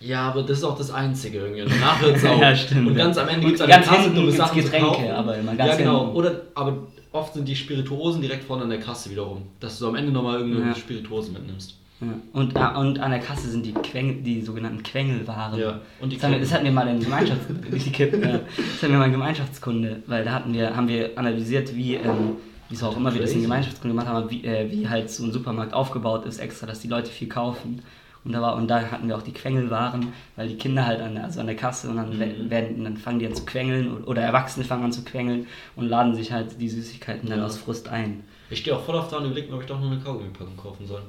Ja, 0.00 0.22
aber 0.28 0.42
das 0.42 0.58
ist 0.58 0.64
auch 0.64 0.76
das 0.76 0.90
Einzige 0.90 1.38
irgendwie. 1.38 1.62
Danach 1.72 2.00
hört 2.02 2.16
es 2.16 2.24
auf. 2.24 2.40
Ja, 2.40 2.54
stimmt, 2.56 2.88
Und 2.88 2.96
ja. 2.96 3.04
ganz 3.04 3.16
am 3.16 3.28
Ende 3.28 3.46
gibt 3.46 3.54
es 3.54 3.60
an 3.62 3.68
ganz 3.70 3.86
dumme 3.86 4.12
gibt's 4.22 4.36
Sachen 4.36 4.58
zu 4.58 4.64
Getränke, 4.64 4.86
kaufen. 4.88 5.10
aber 5.12 5.36
immer 5.38 5.54
ganz 5.54 5.70
Ja, 5.70 5.76
genau. 5.76 6.00
hinten. 6.00 6.16
Oder, 6.16 6.40
aber 6.56 6.76
oft 7.14 7.34
sind 7.34 7.46
die 7.48 7.56
Spirituosen 7.56 8.20
direkt 8.20 8.44
vorne 8.44 8.64
an 8.64 8.70
der 8.70 8.80
Kasse 8.80 9.10
wiederum. 9.10 9.42
Dass 9.60 9.78
du 9.78 9.88
am 9.88 9.94
Ende 9.94 10.12
nochmal 10.12 10.38
irgendeine 10.40 10.68
Ja. 10.68 10.74
Spirituosen 10.74 11.32
mitnimmst. 11.34 11.76
Ja. 12.00 12.08
Und, 12.32 12.56
ah, 12.56 12.78
und 12.80 12.98
an 12.98 13.12
der 13.12 13.20
Kasse 13.20 13.48
sind 13.48 13.64
die, 13.64 13.72
Quengel, 13.72 14.16
die 14.22 14.42
sogenannten 14.42 14.82
Quengelwaren. 14.82 15.58
Ja, 15.58 15.80
und 16.00 16.10
die 16.10 16.16
das, 16.16 16.24
hatten 16.24 16.32
wir, 16.32 16.38
Quengel. 16.38 16.40
das 16.40 16.52
hatten 16.52 16.64
wir 16.64 16.72
mal 16.72 16.88
in 16.88 17.00
Gemeinschafts 17.00 17.46
die 17.70 17.92
Kippen. 17.92 18.20
Das 18.20 18.82
hatten 18.82 18.92
wir 18.92 18.98
mal 18.98 19.06
in 19.06 19.12
Gemeinschaftskunde, 19.12 20.02
weil 20.06 20.24
da 20.24 20.32
hatten 20.32 20.52
wir, 20.52 20.74
haben 20.76 20.88
wir 20.88 21.16
analysiert, 21.16 21.74
wie, 21.74 21.94
ähm, 21.94 22.36
wieso 22.68 22.88
auch 22.88 22.96
immer 22.96 23.14
wir 23.14 23.20
das 23.20 23.30
in 23.30 23.36
Crazy. 23.36 23.46
Gemeinschaftskunde 23.46 23.94
gemacht 23.94 24.08
haben, 24.08 24.30
wie, 24.30 24.44
äh, 24.44 24.70
wie 24.70 24.88
halt 24.88 25.08
so 25.08 25.24
ein 25.24 25.32
Supermarkt 25.32 25.72
aufgebaut 25.72 26.26
ist 26.26 26.40
extra, 26.40 26.66
dass 26.66 26.80
die 26.80 26.88
Leute 26.88 27.10
viel 27.10 27.28
kaufen. 27.28 27.80
Und 28.24 28.32
da, 28.32 28.40
war, 28.40 28.56
und 28.56 28.68
da 28.68 28.80
hatten 28.90 29.06
wir 29.08 29.16
auch 29.16 29.22
die 29.22 29.32
Quengelwaren, 29.34 30.08
weil 30.36 30.48
die 30.48 30.56
Kinder 30.56 30.86
halt 30.86 31.00
an 31.00 31.14
der, 31.14 31.24
also 31.24 31.40
an 31.40 31.46
der 31.46 31.56
Kasse 31.56 31.90
und 31.90 31.96
dann, 31.96 32.16
Mhm. 32.16 32.48
werden, 32.50 32.84
dann 32.84 32.96
fangen 32.96 33.18
die 33.18 33.26
an 33.26 33.34
zu 33.34 33.44
quengeln 33.44 34.02
oder, 34.04 34.22
Erwachsene 34.22 34.64
fangen 34.64 34.84
an 34.84 34.92
zu 34.92 35.04
quengeln 35.04 35.46
und 35.76 35.88
laden 35.88 36.14
sich 36.14 36.32
halt 36.32 36.58
die 36.60 36.68
Süßigkeiten 36.70 37.28
dann 37.28 37.40
Ja. 37.40 37.44
aus 37.46 37.58
Frust 37.58 37.88
ein. 37.88 38.24
Ich 38.48 38.60
stehe 38.60 38.74
auch 38.76 38.84
voll 38.84 38.96
auf 38.96 39.08
da 39.08 39.18
und 39.18 39.26
überlege 39.26 39.52
ob 39.54 39.60
ich 39.60 39.66
doch 39.66 39.78
noch 39.80 39.90
eine 39.90 40.00
Kaugummipackung 40.00 40.56
kaufen 40.56 40.86
soll. 40.86 41.02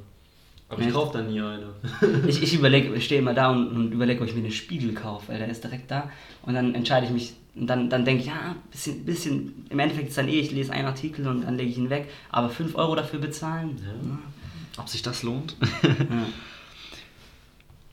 Aber 0.67 0.82
ich 0.82 0.91
kaufe 0.91 1.17
dann 1.19 1.28
nie 1.32 1.39
eine. 1.39 1.67
Ich, 2.28 2.41
ich 2.43 2.54
überlege, 2.60 2.93
ich 2.95 3.06
stehe 3.06 3.21
immer 3.21 3.34
da 3.34 3.49
und, 3.51 3.67
und 3.69 3.91
überlege, 3.93 4.21
ob 4.21 4.28
ich 4.28 4.34
mir 4.36 4.41
einen 4.41 4.51
Spiegel 4.51 4.93
kaufe, 4.93 5.30
weil 5.32 5.38
der 5.39 5.47
ist 5.47 5.63
direkt 5.63 5.89
da. 5.91 6.10
Und 6.41 6.54
dann 6.56 6.73
entscheide 6.75 7.06
ich 7.06 7.12
mich, 7.13 7.34
und 7.56 7.67
dann, 7.67 7.89
dann 7.89 8.04
denke 8.04 8.21
ich, 8.23 8.28
ja, 8.28 8.56
bisschen, 8.71 9.06
bisschen, 9.06 9.65
im 9.69 9.80
Endeffekt 9.80 10.10
ist 10.10 10.17
dann 10.17 10.28
eh, 10.28 10.39
ich 10.39 10.51
lese 10.51 10.73
einen 10.73 10.88
Artikel 10.88 11.28
und 11.28 11.43
dann 11.45 11.56
lege 11.56 11.69
ich 11.69 11.78
ihn 11.78 11.89
weg, 11.89 12.10
aber 12.30 12.49
5 12.49 12.75
Euro 12.75 12.95
dafür 12.95 13.19
bezahlen? 13.19 13.78
Ja. 13.82 14.82
Ob 14.82 14.89
sich 14.89 15.01
das 15.01 15.23
lohnt? 15.23 15.56
Ja. 16.10 16.25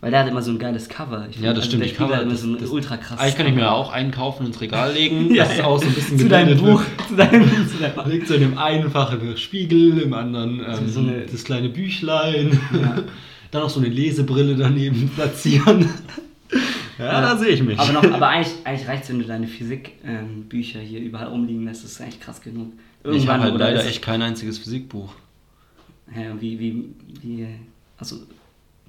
Weil 0.03 0.11
der 0.11 0.21
hat 0.25 0.29
immer 0.29 0.43
so 0.43 0.51
ein 0.51 0.59
geiles 0.59 0.89
Cover. 0.89 1.29
Ich 1.31 1.39
Ja, 1.39 1.55
das 1.55 1.67
stimmt, 1.67 1.83
Der 1.83 1.89
die 1.89 1.95
Spiegel 1.95 2.09
Cover, 2.11 2.23
immer 2.23 2.33
das- 2.33 2.41
so 2.43 2.49
ein 2.49 2.59
das- 2.59 2.71
ultra 2.71 2.97
krasses 2.97 3.21
Eigentlich 3.21 3.37
kann 3.37 3.47
ich 3.47 3.55
mir 3.55 3.71
auch 3.73 3.93
einen 3.93 4.11
kaufen 4.11 4.41
und 4.41 4.47
ins 4.49 4.61
Regal 4.61 4.93
legen. 4.95 5.33
Ja, 5.33 5.45
das 5.45 5.53
ist 5.53 5.59
ja. 5.61 5.65
auch 5.65 5.79
so 5.81 5.87
ein 5.87 5.95
bisschen 5.95 6.19
zu 6.19 6.29
deinem 6.29 6.59
Buch, 6.59 6.83
zu 7.09 7.15
deinem, 7.17 7.49
zu 7.69 7.79
deinem 7.79 8.11
Liegt 8.11 8.27
so 8.27 8.35
in 8.35 8.41
dem 8.41 8.59
einen 8.59 8.91
Fach 8.91 9.17
Spiegel, 9.37 10.01
im 10.01 10.13
anderen 10.13 10.59
ähm, 10.61 10.89
So 10.89 11.01
eine- 11.01 11.25
das 11.27 11.45
kleine 11.45 11.69
Büchlein. 11.69 12.61
Ja. 12.73 12.97
Dann 13.53 13.63
noch 13.63 13.71
so 13.71 13.79
eine 13.81 13.89
Lesebrille 13.91 14.57
daneben 14.57 15.09
platzieren. 15.15 15.89
ja, 16.99 17.21
da 17.21 17.37
sehe 17.37 17.51
ich 17.51 17.63
mich. 17.63 17.79
Aber, 17.79 17.93
noch, 17.93 18.03
aber 18.13 18.29
eigentlich, 18.29 18.53
eigentlich 18.65 18.89
reicht 18.89 19.05
es, 19.05 19.11
wenn 19.11 19.21
du 19.21 19.25
deine 19.27 19.47
Physik-Bücher 19.47 20.81
hier 20.81 21.01
überall 21.01 21.29
rumliegen 21.29 21.65
lässt, 21.65 21.85
das 21.85 21.93
ist 21.93 22.01
eigentlich 22.01 22.21
krass 22.21 22.41
genug. 22.41 22.73
ich 23.05 23.29
habe 23.29 23.43
halt 23.45 23.57
leider 23.59 23.85
echt 23.87 24.03
kein 24.03 24.21
einziges 24.23 24.59
Physikbuch. 24.59 25.15
Ja, 26.15 26.41
wie, 26.41 26.59
wie, 26.59 26.85
wie, 27.23 27.47
also 27.99 28.17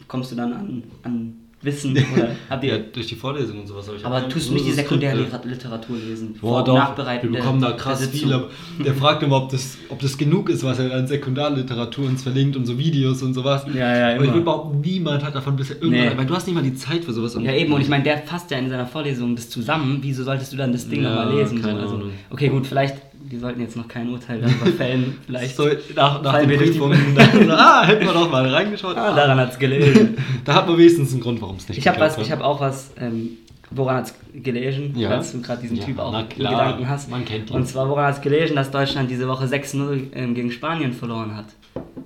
kommst 0.08 0.32
du 0.32 0.36
dann 0.36 0.54
an, 0.54 0.84
an 1.04 1.34
Wissen 1.62 1.92
oder 2.14 2.36
habt 2.50 2.64
Ja, 2.66 2.78
durch 2.78 3.08
die 3.08 3.16
Vorlesung 3.16 3.62
und 3.62 3.68
sowas. 3.68 3.88
Aber, 3.88 3.98
ich 3.98 4.06
aber 4.06 4.16
hab 4.24 4.30
tust 4.30 4.50
du 4.50 4.54
nicht 4.54 4.66
die 4.66 4.72
so 4.72 4.76
sekundäre 4.76 5.26
Skripte. 5.26 5.48
Literatur 5.48 5.96
lesen? 5.98 6.36
Boah, 6.42 6.62
doch, 6.62 6.76
nachbereiten 6.76 7.30
wir 7.30 7.32
der- 7.32 7.40
bekommen 7.40 7.62
da 7.62 7.72
krass 7.72 8.06
viel, 8.08 8.28
der 8.86 8.94
fragt 8.96 9.24
immer, 9.24 9.38
ob 9.38 9.50
das, 9.50 9.78
ob 9.88 9.98
das 10.02 10.18
genug 10.18 10.50
ist, 10.50 10.62
was 10.66 10.78
er 10.80 10.94
an 10.94 11.08
Sekundarliteratur 11.08 12.06
uns 12.06 12.22
verlinkt 12.24 12.58
und 12.58 12.66
so 12.66 12.78
Videos 12.78 13.22
und 13.24 13.34
sowas. 13.34 13.66
Ja, 13.74 13.96
ja, 13.96 14.06
Aber 14.08 14.16
ich 14.16 14.24
immer. 14.24 14.34
würde 14.34 14.42
behaupten, 14.44 14.82
niemand 14.82 15.24
hat 15.24 15.36
davon 15.36 15.56
bisher 15.56 15.78
irgendwann, 15.82 16.10
Nee. 16.10 16.18
weil 16.18 16.26
du 16.26 16.36
hast 16.36 16.48
nicht 16.48 16.56
mal 16.56 16.64
die 16.64 16.76
Zeit 16.76 17.06
für 17.06 17.14
sowas. 17.14 17.38
Ja, 17.40 17.54
eben, 17.54 17.72
und 17.72 17.80
ich 17.80 17.88
meine, 17.88 18.04
der 18.04 18.18
fasst 18.18 18.52
ja 18.52 18.58
in 18.58 18.70
seiner 18.70 18.86
Vorlesung 18.86 19.34
das 19.38 19.50
zusammen. 19.50 20.00
Wieso 20.02 20.26
solltest 20.26 20.52
du 20.52 20.58
dann 20.58 20.74
das 20.74 20.90
Ding 20.90 21.02
Ja, 21.04 21.16
nochmal 21.16 21.34
lesen? 21.38 21.60
So? 21.62 21.64
keine 21.68 21.80
Also, 21.80 21.96
Ahnung. 21.96 22.10
okay, 22.30 22.50
gut, 22.50 22.68
vielleicht, 22.68 22.98
wir 23.26 23.40
sollten 23.40 23.62
jetzt 23.62 23.76
noch 23.76 23.88
kein 23.88 24.10
Urteil 24.10 24.42
darüber 24.42 24.66
fällen. 24.68 25.18
Vielleicht. 25.26 25.56
so, 25.56 25.68
nach, 25.96 26.22
nach 26.22 26.40
den 26.40 26.58
Prüfungen, 26.58 27.16
dann, 27.16 27.52
ah, 27.52 27.84
hätten 27.86 28.06
wir 28.06 28.14
doch 28.14 28.30
mal 28.30 28.48
reingeschaut. 28.48 28.96
Ah, 28.98 29.16
daran 29.16 29.40
hat 29.40 29.52
es 29.54 29.60
gelegen. 29.60 30.18
Da 30.46 30.56
hat 30.56 30.68
man 30.68 30.78
wenigstens 30.78 31.12
einen 31.14 31.22
Grund, 31.22 31.42
warum 31.42 31.56
es 31.56 31.68
nicht 31.70 31.78
Ich 31.78 31.88
habe 31.88 32.00
was, 32.02 32.18
ich 32.18 32.30
habe 32.32 32.44
auch 32.44 32.60
was, 32.60 32.92
ähm, 33.00 33.30
woran 33.72 33.96
hat 33.98 34.06
es 34.08 34.44
gelesen, 34.44 34.94
Ja. 34.98 35.10
falls 35.10 35.32
du 35.32 35.42
gerade 35.42 35.62
diesen 35.62 35.78
Ja, 35.78 35.86
Typ 35.86 36.00
auch 36.00 36.14
in 36.20 36.28
Gedanken 36.30 36.90
hast. 36.90 37.10
man 37.10 37.24
kennt 37.24 37.50
ihn. 37.50 37.56
Und 37.56 37.66
zwar, 37.68 37.88
woran 37.90 38.06
hat 38.08 38.16
es 38.16 38.22
gelesen, 38.22 38.56
dass 38.58 38.70
Deutschland 38.70 39.10
diese 39.10 39.28
Woche 39.30 39.46
6-0 39.46 40.08
ähm, 40.14 40.36
gegen 40.36 40.52
Spanien 40.52 40.92
verloren 40.92 41.36
hat. 41.36 41.46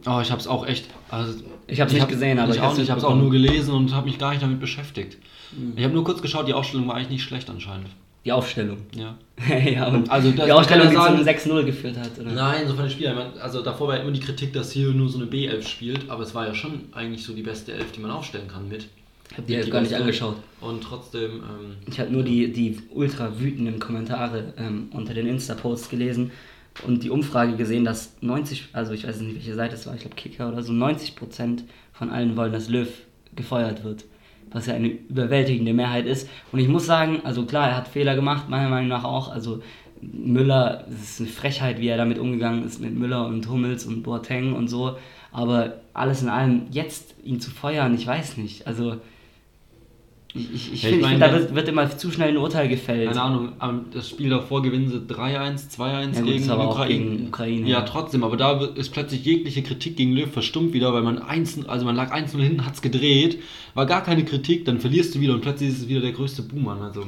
Oh, 0.05 0.19
ich 0.21 0.29
habe 0.29 0.39
es 0.39 0.47
auch 0.47 0.67
echt. 0.67 0.85
Also, 1.09 1.33
Ich 1.65 1.81
hab's 1.81 1.91
nicht 1.93 2.01
hab- 2.03 2.09
gesehen, 2.09 2.37
aber 2.37 2.49
ich 2.51 2.57
ich 2.57 2.61
auch 2.61 2.65
hab's 2.67 2.77
nicht. 2.77 2.85
Ich 2.85 2.89
habe 2.91 2.99
es 2.99 3.05
auch 3.05 3.15
nur 3.15 3.31
gelesen 3.31 3.73
und 3.73 3.93
habe 3.95 4.05
mich 4.05 4.19
gar 4.19 4.29
nicht 4.29 4.43
damit 4.43 4.59
beschäftigt. 4.59 5.17
Mhm. 5.57 5.73
Ich 5.75 5.83
habe 5.83 5.93
nur 5.95 6.03
kurz 6.03 6.21
geschaut, 6.21 6.47
die 6.47 6.53
Ausstellung 6.53 6.87
war 6.87 6.95
eigentlich 6.95 7.09
nicht 7.09 7.23
schlecht 7.23 7.49
anscheinend. 7.49 7.87
Die 8.25 8.31
Aufstellung. 8.31 8.77
Ja. 8.95 9.17
ja, 9.65 9.87
und 9.87 10.09
Also 10.09 10.31
das- 10.31 10.45
die 10.45 10.51
Aufstellung, 10.51 10.89
die 10.89 10.95
kann 10.95 11.17
zum 11.17 11.25
ja 11.25 11.31
6-0 11.33 11.63
geführt 11.65 11.97
hat, 11.97 12.19
oder? 12.19 12.31
Nein, 12.31 12.67
so 12.67 12.73
von 12.73 12.83
den 12.85 12.91
Spielern. 12.91 13.31
Also 13.39 13.61
davor 13.61 13.87
war 13.89 13.95
ja 13.95 14.01
immer 14.01 14.11
die 14.11 14.19
Kritik, 14.19 14.51
dass 14.53 14.71
hier 14.71 14.89
nur 14.89 15.07
so 15.09 15.17
eine 15.19 15.27
B11 15.27 15.67
spielt, 15.67 16.09
aber 16.09 16.23
es 16.23 16.33
war 16.35 16.45
ja 16.47 16.53
schon 16.53 16.85
eigentlich 16.93 17.23
so 17.23 17.33
die 17.33 17.43
beste 17.43 17.73
Elf, 17.73 17.91
die 17.93 17.99
man 18.01 18.11
aufstellen 18.11 18.47
kann 18.47 18.67
mit. 18.67 18.87
Ich 19.29 19.37
habe 19.37 19.47
die 19.47 19.55
Elf 19.55 19.69
gar 19.69 19.81
nicht 19.81 19.93
angeschaut. 19.93 20.35
Und 20.61 20.83
trotzdem, 20.83 21.31
ähm, 21.43 21.75
Ich 21.85 21.99
habe 21.99 22.11
nur 22.11 22.23
die, 22.23 22.51
die 22.51 22.79
ultra 22.93 23.39
wütenden 23.39 23.79
Kommentare 23.79 24.53
ähm, 24.57 24.87
unter 24.91 25.13
den 25.13 25.27
Insta-Posts 25.27 25.89
gelesen 25.89 26.31
und 26.85 27.03
die 27.03 27.09
Umfrage 27.09 27.55
gesehen, 27.55 27.85
dass 27.85 28.13
90, 28.21 28.69
also 28.73 28.93
ich 28.93 29.07
weiß 29.07 29.19
nicht, 29.21 29.35
welche 29.35 29.55
Seite 29.55 29.75
es 29.75 29.85
war, 29.85 29.93
ich 29.95 30.01
glaube 30.01 30.15
Kicker 30.15 30.49
oder 30.49 30.63
so, 30.63 30.73
90% 30.73 31.59
von 31.93 32.09
allen 32.09 32.35
wollen, 32.35 32.51
dass 32.53 32.69
Löw 32.69 32.87
gefeuert 33.35 33.83
wird. 33.83 34.03
Was 34.51 34.67
ja 34.67 34.73
eine 34.73 34.87
überwältigende 34.87 35.73
Mehrheit 35.73 36.05
ist. 36.05 36.29
Und 36.51 36.59
ich 36.59 36.67
muss 36.67 36.85
sagen, 36.85 37.21
also 37.23 37.45
klar, 37.45 37.69
er 37.69 37.77
hat 37.77 37.87
Fehler 37.87 38.15
gemacht, 38.15 38.49
meiner 38.49 38.69
Meinung 38.69 38.89
nach 38.89 39.03
auch. 39.03 39.29
Also 39.29 39.61
Müller, 40.01 40.85
es 40.89 41.11
ist 41.11 41.21
eine 41.21 41.29
Frechheit, 41.29 41.79
wie 41.79 41.87
er 41.87 41.97
damit 41.97 42.19
umgegangen 42.19 42.65
ist 42.65 42.79
mit 42.79 42.95
Müller 42.95 43.25
und 43.25 43.49
Hummels 43.49 43.85
und 43.85 44.03
Boateng 44.03 44.53
und 44.53 44.67
so. 44.67 44.97
Aber 45.31 45.73
alles 45.93 46.21
in 46.21 46.29
allem, 46.29 46.63
jetzt 46.71 47.15
ihn 47.23 47.39
zu 47.39 47.51
feuern, 47.51 47.93
ich 47.95 48.07
weiß 48.07 48.37
nicht. 48.37 48.67
Also 48.67 48.97
ich, 50.37 50.53
ich, 50.53 50.73
ich 50.73 50.83
Ja, 50.83 50.89
ich 50.89 50.95
finde, 50.95 51.05
meine, 51.07 51.19
da 51.19 51.31
wird, 51.33 51.55
wird 51.55 51.67
immer 51.67 51.97
zu 51.97 52.11
schnell 52.11 52.29
ein 52.29 52.37
Urteil 52.37 52.67
gefällt. 52.67 53.07
keine 53.07 53.21
Ahnung, 53.21 53.51
das 53.93 54.09
Spiel 54.09 54.29
davor 54.29 54.61
gewinnen 54.61 54.89
sie 54.89 54.97
3-1, 54.99 55.75
2-1 55.77 56.15
Ja, 56.15 56.21
gegen 56.21 56.47
gegen 56.87 57.27
Ukraine, 57.27 57.67
Ja, 57.67 57.79
ja. 57.79 57.81
trotzdem, 57.81 58.23
aber 58.23 58.37
da 58.37 58.61
ist 58.75 58.89
plötzlich 58.91 59.25
jegliche 59.25 59.63
Kritik 59.63 59.97
gegen 59.97 60.13
Löw 60.13 60.31
verstummt 60.31 60.73
wieder, 60.73 60.93
weil 60.93 61.03
man 61.03 61.17
1, 61.19 61.67
also 61.67 61.85
man 61.85 61.95
lag 61.95 62.13
1-0 62.13 62.37
hinten, 62.41 62.65
hat 62.65 62.75
es 62.75 62.81
gedreht, 62.81 63.39
war 63.73 63.85
gar 63.85 64.03
keine 64.03 64.23
Kritik, 64.25 64.65
dann 64.65 64.79
verlierst 64.79 65.15
du 65.15 65.19
wieder 65.19 65.33
und 65.33 65.41
plötzlich 65.41 65.69
ist 65.69 65.79
es 65.81 65.87
wieder 65.87 66.01
der 66.01 66.11
größte 66.11 66.41
Boomer. 66.43 66.79
Also 66.81 67.05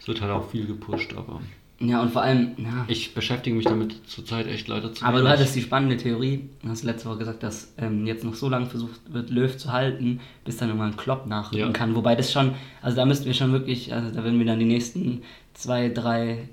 es 0.00 0.08
wird 0.08 0.20
halt 0.20 0.32
auch 0.32 0.50
viel 0.50 0.66
gepusht, 0.66 1.14
aber 1.16 1.40
Ja, 1.78 2.00
und 2.00 2.10
vor 2.10 2.22
allem, 2.22 2.52
ja. 2.56 2.86
ich 2.88 3.12
beschäftige 3.12 3.54
mich 3.54 3.66
damit 3.66 4.08
zurzeit 4.08 4.46
echt 4.46 4.66
leider 4.66 4.94
zu 4.94 5.04
Aber 5.04 5.20
du 5.20 5.28
hattest 5.28 5.54
die 5.54 5.60
spannende 5.60 5.98
Theorie, 5.98 6.48
du 6.62 6.70
hast 6.70 6.84
letzte 6.84 7.08
Woche 7.08 7.18
gesagt, 7.18 7.42
dass 7.42 7.74
ähm, 7.76 8.06
jetzt 8.06 8.24
noch 8.24 8.34
so 8.34 8.48
lange 8.48 8.66
versucht 8.66 9.00
wird, 9.10 9.28
Löw 9.28 9.54
zu 9.54 9.72
halten, 9.72 10.20
bis 10.44 10.56
dann 10.56 10.68
irgendwann 10.68 10.96
Klopp 10.96 11.26
nachrücken 11.26 11.66
Ja. 11.66 11.72
kann. 11.72 11.94
Wobei 11.94 12.14
das 12.14 12.32
schon, 12.32 12.54
also 12.80 12.96
da 12.96 13.04
müssten 13.04 13.26
wir 13.26 13.34
schon 13.34 13.52
wirklich, 13.52 13.92
also 13.92 14.08
da 14.10 14.24
würden 14.24 14.38
wir 14.38 14.46
dann 14.46 14.58
die 14.58 14.64
nächsten 14.64 15.22
zwei, 15.52 15.90
drei 15.90 16.48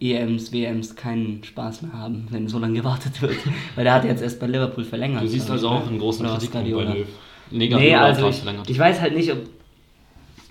EMs, 0.00 0.52
WMs 0.52 0.94
keinen 0.94 1.42
Spaß 1.42 1.82
mehr 1.82 1.92
haben, 1.94 2.26
wenn 2.30 2.48
so 2.48 2.58
lange 2.58 2.74
gewartet 2.74 3.20
wird. 3.22 3.36
Weil 3.76 3.84
der 3.84 3.94
hat 3.94 4.04
jetzt 4.04 4.22
erst 4.22 4.40
bei 4.40 4.46
Liverpool 4.46 4.84
verlängert. 4.84 5.22
Du 5.22 5.28
siehst 5.28 5.50
also 5.50 5.68
auch 5.70 5.84
ne? 5.84 5.88
einen 5.88 5.98
großen 5.98 6.26
Kritikpunkt 6.26 6.70
bei? 6.70 6.84
Löw. 6.84 7.06
Negativ 7.50 7.86
Nee, 7.86 7.94
also 7.94 8.28
ich, 8.28 8.42
ich 8.68 8.78
weiß 8.78 9.00
halt 9.00 9.14
nicht, 9.14 9.32
ob. 9.32 9.38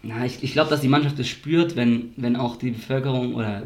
Na, 0.02 0.26
ich, 0.26 0.44
ich 0.44 0.54
glaube, 0.54 0.70
dass 0.70 0.82
die 0.82 0.88
Mannschaft 0.88 1.20
es 1.20 1.28
spürt, 1.28 1.76
wenn, 1.76 2.14
wenn 2.16 2.36
auch 2.36 2.56
die 2.56 2.72
Bevölkerung 2.72 3.36
oder 3.36 3.64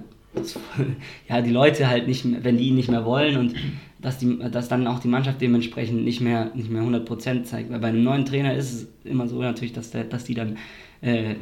ja, 1.28 1.42
die 1.42 1.50
Leute 1.52 1.88
halt 1.88 2.08
nicht 2.08 2.26
mehr, 2.26 2.44
wenn 2.44 2.58
die 2.58 2.68
ihn 2.70 2.76
nicht 2.76 2.90
mehr 2.90 3.06
wollen 3.06 3.38
und 3.38 3.56
dass, 4.02 4.18
die, 4.18 4.38
dass 4.52 4.70
dann 4.70 4.88
auch 4.88 5.00
die 5.00 5.08
Mannschaft 5.08 5.42
dementsprechend 5.42 6.04
nicht 6.04 6.22
mehr, 6.22 6.52
nicht 6.56 6.70
mehr 6.70 6.84
100% 6.84 7.44
zeigt. 7.44 7.70
Weil 7.72 7.80
bei 7.80 7.88
einem 7.90 8.04
neuen 8.04 8.26
Trainer 8.26 8.54
ist 8.54 8.74
es 8.74 8.88
immer 9.04 9.28
so 9.28 9.42
natürlich, 9.42 9.74
dass, 9.74 9.92
der, 9.92 10.06
dass 10.06 10.24
die 10.24 10.36
dann 10.36 10.58
äh, 11.02 11.32
äh, 11.32 11.36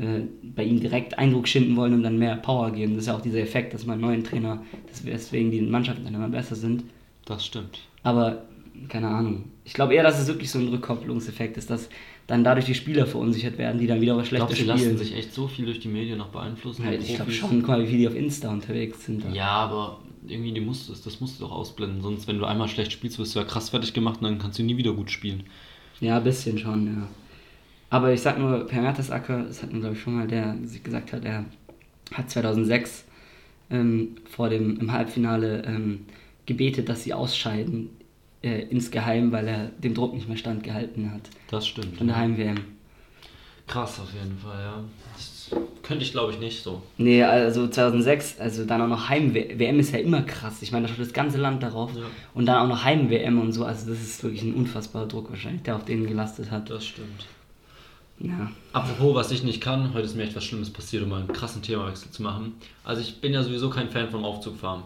bei 0.56 0.64
ihm 0.64 0.80
direkt 0.80 1.18
Eindruck 1.20 1.48
schinden 1.48 1.76
wollen 1.76 1.94
und 1.94 2.04
dann 2.04 2.18
mehr 2.18 2.36
Power 2.38 2.72
geben. 2.72 2.94
Das 2.94 3.04
ist 3.04 3.08
ja 3.08 3.16
auch 3.16 3.22
dieser 3.22 3.40
Effekt, 3.40 3.74
dass 3.74 3.86
man 3.86 3.94
einen 3.96 4.02
neuen 4.02 4.24
Trainer, 4.24 4.64
dass- 4.88 5.06
weswegen 5.06 5.52
die 5.52 5.62
Mannschaften 5.62 6.06
dann 6.06 6.16
immer 6.16 6.30
besser 6.30 6.56
sind. 6.56 6.84
Das 7.26 7.46
stimmt. 7.46 7.80
Aber 8.04 8.44
keine 8.90 9.08
Ahnung. 9.08 9.46
Ich 9.66 9.74
glaube 9.74 9.94
eher, 9.96 10.04
dass 10.04 10.20
es 10.20 10.28
wirklich 10.28 10.50
so 10.50 10.60
ein 10.60 10.68
Rückkopplungseffekt 10.70 11.58
ist, 11.58 11.70
dass 11.70 11.90
dann 12.28 12.44
dadurch 12.44 12.66
die 12.66 12.76
Spieler 12.76 13.06
verunsichert 13.06 13.58
werden, 13.58 13.80
die 13.80 13.88
dann 13.88 14.02
wieder 14.02 14.18
was 14.18 14.28
schlechter 14.28 14.48
Glaubst 14.48 14.60
du, 14.60 14.64
die 14.64 14.68
lassen 14.68 14.82
spielen. 14.82 14.98
sich 14.98 15.16
echt 15.16 15.34
so 15.34 15.48
viel 15.48 15.66
durch 15.66 15.80
die 15.80 15.88
Medien 15.88 16.18
noch 16.18 16.28
beeinflussen? 16.28 16.84
Ja, 16.86 16.92
ich 16.92 17.16
glaube 17.16 17.32
schon, 17.32 17.62
guck 17.62 17.70
mal, 17.70 17.82
wie 17.82 17.88
viele 17.88 18.00
die 18.00 18.08
auf 18.10 18.16
Insta 18.16 18.50
unterwegs 18.52 19.06
sind. 19.06 19.24
da. 19.24 19.30
Ja, 19.30 19.48
aber 19.50 20.00
irgendwie 20.28 20.52
die 20.52 20.60
musst 20.60 20.90
du, 20.90 20.94
das 20.94 21.22
musst 21.22 21.40
du 21.40 21.46
doch 21.46 21.54
ausblenden. 21.54 22.02
Sonst, 22.02 22.28
wenn 22.28 22.38
du 22.38 22.46
einmal 22.46 22.68
schlecht 22.68 22.92
spielst, 22.92 23.18
wirst 23.18 23.34
du 23.34 23.40
ja 23.40 23.46
krass 23.46 23.70
fertig 23.70 23.94
gemacht 23.94 24.18
und 24.22 24.24
dann 24.26 24.40
kannst 24.40 24.60
du 24.60 24.64
nie 24.64 24.76
wieder 24.76 24.92
gut 24.92 25.10
spielen. 25.10 25.44
Ja, 26.02 26.18
ein 26.18 26.24
bisschen 26.26 26.58
schon, 26.58 26.86
ja. 26.88 27.08
Aber 27.90 28.12
ich 28.12 28.22
sag 28.22 28.38
nur, 28.38 28.68
Per 28.68 28.82
Mertesacker, 28.82 29.44
das 29.44 29.64
hat 29.64 29.72
mir 29.72 29.80
glaube 29.80 29.96
ich 29.96 30.02
schon 30.02 30.16
mal 30.16 30.28
der 30.28 30.58
sich 30.66 30.84
gesagt 30.84 31.14
hat, 31.14 31.24
er 31.24 31.46
hat 32.14 32.30
2006 32.30 33.06
ähm, 33.70 34.18
vor 34.30 34.50
dem 34.50 34.78
im 34.80 34.92
Halbfinale 34.92 35.64
ähm, 35.66 36.06
gebetet, 36.46 36.90
dass 36.90 37.04
sie 37.04 37.14
ausscheiden 37.14 37.90
äh, 38.48 38.62
insgeheim, 38.70 39.32
weil 39.32 39.48
er 39.48 39.66
dem 39.78 39.94
Druck 39.94 40.14
nicht 40.14 40.28
mehr 40.28 40.38
standgehalten 40.38 41.12
hat 41.14 41.22
Das 41.52 41.68
stimmt. 41.68 41.98
von 41.98 42.08
der 42.08 42.16
Heim-WM. 42.18 42.58
Krass 43.68 44.00
auf 44.00 44.14
jeden 44.14 44.38
Fall, 44.38 44.60
ja. 44.62 44.84
Das 45.16 45.50
könnte 45.84 46.04
ich 46.04 46.12
glaube 46.12 46.32
ich 46.34 46.40
nicht 46.40 46.62
so. 46.64 46.82
Nee, 46.98 47.24
also 47.24 47.68
2006, 47.68 48.40
also 48.40 48.66
dann 48.66 48.82
auch 48.82 48.88
noch 48.88 49.10
Heim-WM 49.10 49.80
ist 49.80 49.92
ja 49.92 50.00
immer 50.00 50.22
krass. 50.22 50.62
Ich 50.62 50.72
meine, 50.72 50.88
da 50.88 50.94
schaut 50.94 51.02
das 51.02 51.14
ganze 51.14 51.38
Land 51.38 51.64
darauf. 51.64 51.94
Ja. 51.96 52.04
Und 52.34 52.46
dann 52.46 52.58
auch 52.64 52.68
noch 52.68 52.84
Heim-WM 52.84 53.40
und 53.40 53.52
so. 53.52 53.66
Also 53.66 53.90
das 53.90 54.02
ist 54.02 54.24
wirklich 54.24 54.44
ein 54.44 54.54
unfassbarer 54.54 55.08
Druck 55.08 55.30
wahrscheinlich, 55.30 55.64
der 55.64 55.76
auf 55.76 55.86
denen 55.86 56.08
gelastet 56.08 56.50
hat. 56.52 56.70
Das 56.70 56.86
stimmt. 56.86 57.26
Ja. 58.20 58.52
Apropos, 58.74 59.16
was 59.16 59.32
ich 59.32 59.44
nicht 59.44 59.62
kann, 59.62 59.94
heute 59.94 60.06
ist 60.06 60.16
mir 60.16 60.24
echt 60.24 60.36
was 60.36 60.44
Schlimmes 60.44 60.72
passiert, 60.72 61.04
um 61.04 61.10
mal 61.10 61.20
einen 61.20 61.28
krassen 61.34 61.62
Themawechsel 61.62 62.10
zu 62.10 62.24
machen. 62.24 62.56
Also 62.84 63.02
ich 63.02 63.22
bin 63.22 63.34
ja 63.34 63.44
sowieso 63.44 63.70
kein 63.70 63.90
Fan 63.90 64.10
vom 64.10 64.26
Aufzugfahren. 64.26 64.84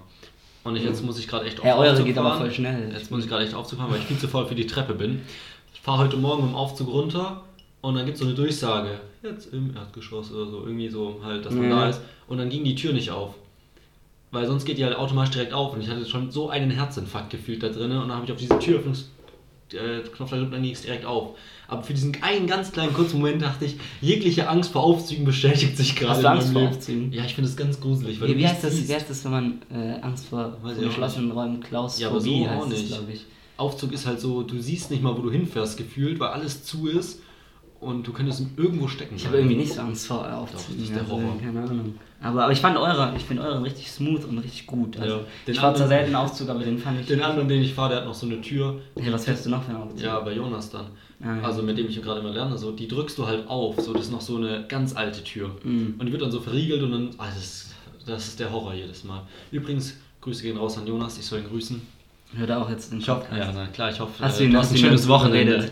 Und 0.64 0.76
ich, 0.76 0.84
jetzt 0.84 1.04
muss 1.04 1.18
ich 1.18 1.28
gerade 1.28 1.46
echt 1.46 1.60
auf 1.60 1.66
Ja, 1.66 1.76
eure 1.78 1.92
Aufzug 1.92 2.06
geht 2.06 2.18
aber 2.18 2.36
voll 2.38 2.52
schnell. 2.52 2.92
Jetzt 2.94 3.10
muss 3.12 3.24
ich 3.24 3.30
gerade 3.30 3.44
echt 3.44 3.54
Aufzug 3.56 3.80
fahren, 3.80 3.92
weil 3.92 4.00
ich 4.00 4.06
viel 4.06 4.18
zu 4.18 4.28
voll 4.28 4.46
für 4.46 4.56
die 4.56 4.68
Treppe 4.68 4.94
bin. 4.94 5.22
Ich 5.74 5.82
fahre 5.82 6.00
heute 6.00 6.18
Morgen 6.18 6.44
im 6.50 6.56
Aufzug 6.56 6.88
runter 6.90 7.44
und 7.82 7.96
dann 7.96 8.06
gibt 8.06 8.16
es 8.16 8.20
so 8.22 8.28
eine 8.28 8.36
Durchsage. 8.36 9.00
Jetzt 9.24 9.52
im 9.54 9.76
Erdgeschoss 9.76 10.32
oder 10.32 10.46
so. 10.52 10.60
Irgendwie 10.66 10.90
so 10.90 11.20
halt, 11.24 11.46
dass 11.46 11.54
man 11.54 11.70
Ja. 11.70 11.82
da 11.82 11.90
ist. 11.90 12.02
Und 12.28 12.38
dann 12.38 12.50
ging 12.50 12.64
die 12.64 12.76
Tür 12.76 12.94
nicht 12.94 13.10
auf. 13.12 13.34
Weil 14.30 14.46
sonst 14.46 14.66
geht 14.66 14.78
die 14.78 14.86
halt 14.86 14.96
automatisch 14.96 15.34
direkt 15.34 15.54
auf. 15.54 15.74
Und 15.74 15.82
ich 15.82 15.90
hatte 15.90 16.06
schon 16.06 16.30
so 16.32 16.50
einen 16.50 16.70
Herzinfarkt 16.72 17.32
gefühlt 17.32 17.64
da 17.64 17.70
drin. 17.70 17.92
Und 17.92 18.08
dann 18.10 18.14
habe 18.14 18.26
ich 18.26 18.32
auf 18.32 18.38
diese 18.38 18.58
Türöffnungsknopf 18.60 19.10
gedrückt 19.72 20.20
und 20.20 20.52
dann 20.52 20.62
ging 20.62 20.74
es 20.74 20.82
direkt 20.82 21.06
auf. 21.06 21.38
Aber 21.68 21.84
für 21.84 21.94
diesen 21.94 22.22
einen 22.22 22.48
ganz 22.48 22.72
kleinen 22.72 22.94
kurzen 22.94 23.20
Moment 23.20 23.42
dachte 23.42 23.66
ich, 23.66 23.78
jegliche 24.02 24.50
Angst 24.50 24.72
vor 24.72 24.84
Aufzügen 24.84 25.24
bestätigt 25.24 25.78
sich 25.78 25.96
gerade. 25.96 26.20
In 26.20 26.26
Angst 26.26 26.48
meinem 26.48 26.54
vor 26.54 26.62
Leben. 26.64 26.74
Aufzügen? 26.76 27.14
Ja, 27.14 27.24
ich 27.24 27.34
finde 27.34 27.50
es 27.50 27.56
ganz 27.56 27.80
gruselig. 27.80 28.20
Weil 28.20 28.30
Wie, 28.30 28.38
wie, 28.38 28.48
heißt 28.48 28.64
das, 28.64 28.88
wie 28.88 28.94
heißt 28.94 29.10
das, 29.10 29.24
wenn 29.24 29.32
man 29.32 29.62
äh, 29.74 30.02
Angst 30.02 30.28
vor, 30.28 30.58
geschlossenen 30.80 31.32
Räumen, 31.32 31.62
Klaustrophobie 31.62 32.44
Ja, 32.44 32.52
aber 32.52 32.62
so 32.62 32.62
heißt 32.62 32.64
auch 32.64 32.68
nicht. 32.68 32.88
glaube 32.88 33.12
ich. 33.14 33.26
Aufzug 33.58 33.94
ist 33.94 34.06
halt 34.06 34.20
so, 34.20 34.44
du 34.44 34.60
siehst 34.60 34.92
nicht 34.92 35.04
mal, 35.04 35.16
wo 35.18 35.22
du 35.22 35.32
hinfährst, 35.32 35.78
gefühlt, 35.78 36.20
weil 36.20 36.30
alles 36.30 36.64
zu 36.66 36.88
ist 36.88 37.22
und 37.80 38.06
du 38.08 38.12
könntest 38.12 38.44
irgendwo 38.58 38.88
stecken. 38.88 39.16
Ich 39.16 39.26
habe 39.26 39.38
irgendwie 39.38 39.56
nicht 39.56 39.74
so 39.74 39.82
Angst 39.82 40.08
vor 40.08 40.32
Aufzügen. 40.36 40.80
das 40.80 40.90
ist 40.90 40.96
der 40.96 41.08
Horror. 41.08 41.38
keine 41.40 41.62
Ahnung. 41.62 41.96
Aber, 42.24 42.44
aber 42.44 42.54
ich 42.54 42.60
fand 42.62 42.78
eure, 42.78 43.14
ich 43.18 43.24
finde 43.24 43.44
euren 43.44 43.64
richtig 43.64 43.90
smooth 43.90 44.26
und 44.26 44.38
richtig 44.38 44.68
gut. 44.68 45.00
Also, 45.00 45.18
Ja. 45.18 45.22
Ich 45.48 45.60
fahre 45.60 45.76
zwar 45.76 45.88
selten 45.88 46.16
Aufzug, 46.16 46.50
aber 46.50 46.60
den 46.64 46.78
fand 46.78 47.02
ich. 47.02 47.08
Den 47.08 47.22
anderen, 47.24 47.48
den 47.48 47.62
ich 47.64 47.74
fahre, 47.74 47.90
der 47.90 47.98
hat 48.00 48.06
noch 48.06 48.14
so 48.14 48.28
eine 48.28 48.40
Tür. 48.42 48.80
Hey, 49.00 49.12
was 49.12 49.26
fährst 49.26 49.46
du 49.46 49.50
noch 49.50 49.64
für 49.64 49.72
einen 49.72 49.82
Aufzug? 49.82 50.02
Ja, 50.02 50.20
bei 50.20 50.34
Jonas 50.34 50.70
dann. 50.70 50.88
Ah, 51.24 51.38
ja. 51.38 51.42
Also 51.44 51.64
mit 51.64 51.78
dem 51.78 51.88
ich 51.88 52.02
gerade 52.02 52.20
immer 52.20 52.32
lerne, 52.32 52.58
so, 52.58 52.72
die 52.72 52.88
drückst 52.88 53.18
du 53.18 53.28
halt 53.28 53.48
auf. 53.48 53.80
So, 53.80 53.94
das 53.94 54.04
ist 54.04 54.12
noch 54.12 54.22
so 54.22 54.38
eine 54.38 54.66
ganz 54.68 54.96
alte 54.96 55.24
Tür. 55.24 55.52
Mhm. 55.64 55.96
Und 55.98 56.06
die 56.06 56.12
wird 56.12 56.22
dann 56.22 56.32
so 56.32 56.40
verriegelt 56.40 56.84
und 56.84 56.92
dann. 56.92 57.10
Ah, 57.18 57.28
das, 57.34 57.72
das 58.06 58.28
ist 58.28 58.40
der 58.40 58.52
Horror 58.52 58.74
jedes 58.74 59.04
Mal. 59.04 59.24
Übrigens, 59.52 59.98
Grüße 60.22 60.44
gehen 60.44 60.58
raus 60.58 60.78
an 60.78 60.86
Jonas, 60.86 61.18
ich 61.18 61.26
soll 61.26 61.40
ihn 61.40 61.48
grüßen. 61.48 61.82
Hört 62.34 62.50
er 62.50 62.62
auch 62.62 62.70
jetzt 62.70 62.94
hoffe, 62.94 63.22
Podcast? 63.22 63.38
ja, 63.38 63.52
na 63.54 63.68
klar, 63.68 63.90
ich 63.90 64.00
hoffe, 64.00 64.24
Hast 64.24 64.40
äh, 64.40 64.44
du 64.44 64.50
ihn, 64.50 64.56
hast 64.56 64.68
hast 64.68 64.72
ein 64.72 64.78
schönes 64.78 65.08
Wochenende. 65.08 65.70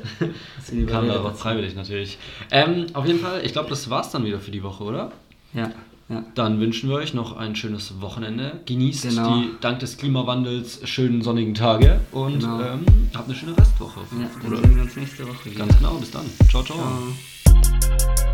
Hast 0.58 0.72
du 0.72 0.86
Kam 0.88 1.10
aber 1.10 1.34
freiwillig 1.34 1.74
natürlich. 1.76 2.18
Ähm, 2.52 2.88
auf 2.94 3.06
jeden 3.06 3.20
Fall, 3.20 3.46
ich 3.46 3.54
glaube, 3.54 3.70
das 3.70 3.90
war's 3.90 4.12
dann 4.12 4.26
wieder 4.26 4.40
für 4.42 4.52
die 4.52 4.62
Woche, 4.62 4.84
oder? 4.84 5.12
Ja, 5.54 5.72
ja. 6.10 6.24
Dann 6.36 6.60
wünschen 6.60 6.90
wir 6.90 6.96
euch 6.98 7.14
noch 7.14 7.38
ein 7.38 7.56
schönes 7.56 8.02
Wochenende. 8.02 8.60
Genießt 8.66 9.04
Genau. 9.10 9.38
die 9.42 9.50
dank 9.62 9.80
des 9.80 9.98
Klimawandels 9.98 10.82
schönen 10.90 11.22
sonnigen 11.22 11.54
Tage 11.54 12.02
und 12.12 12.40
Genau. 12.40 12.60
ähm, 12.62 12.86
habt 13.16 13.28
eine 13.28 13.36
schöne 13.38 13.58
Restwoche. 13.58 14.02
ja 14.20 14.28
dann 14.42 14.52
Oder- 14.52 14.62
sehen 14.62 14.76
wir 14.76 14.84
uns 14.84 14.96
nächste 14.96 15.28
Woche 15.28 15.46
wieder. 15.52 15.60
Ganz 15.66 15.78
genau, 15.78 15.94
bis 15.96 16.12
dann. 16.12 16.26
Ciao, 16.50 16.64
ciao. 16.64 16.78
Ciao. 16.78 18.29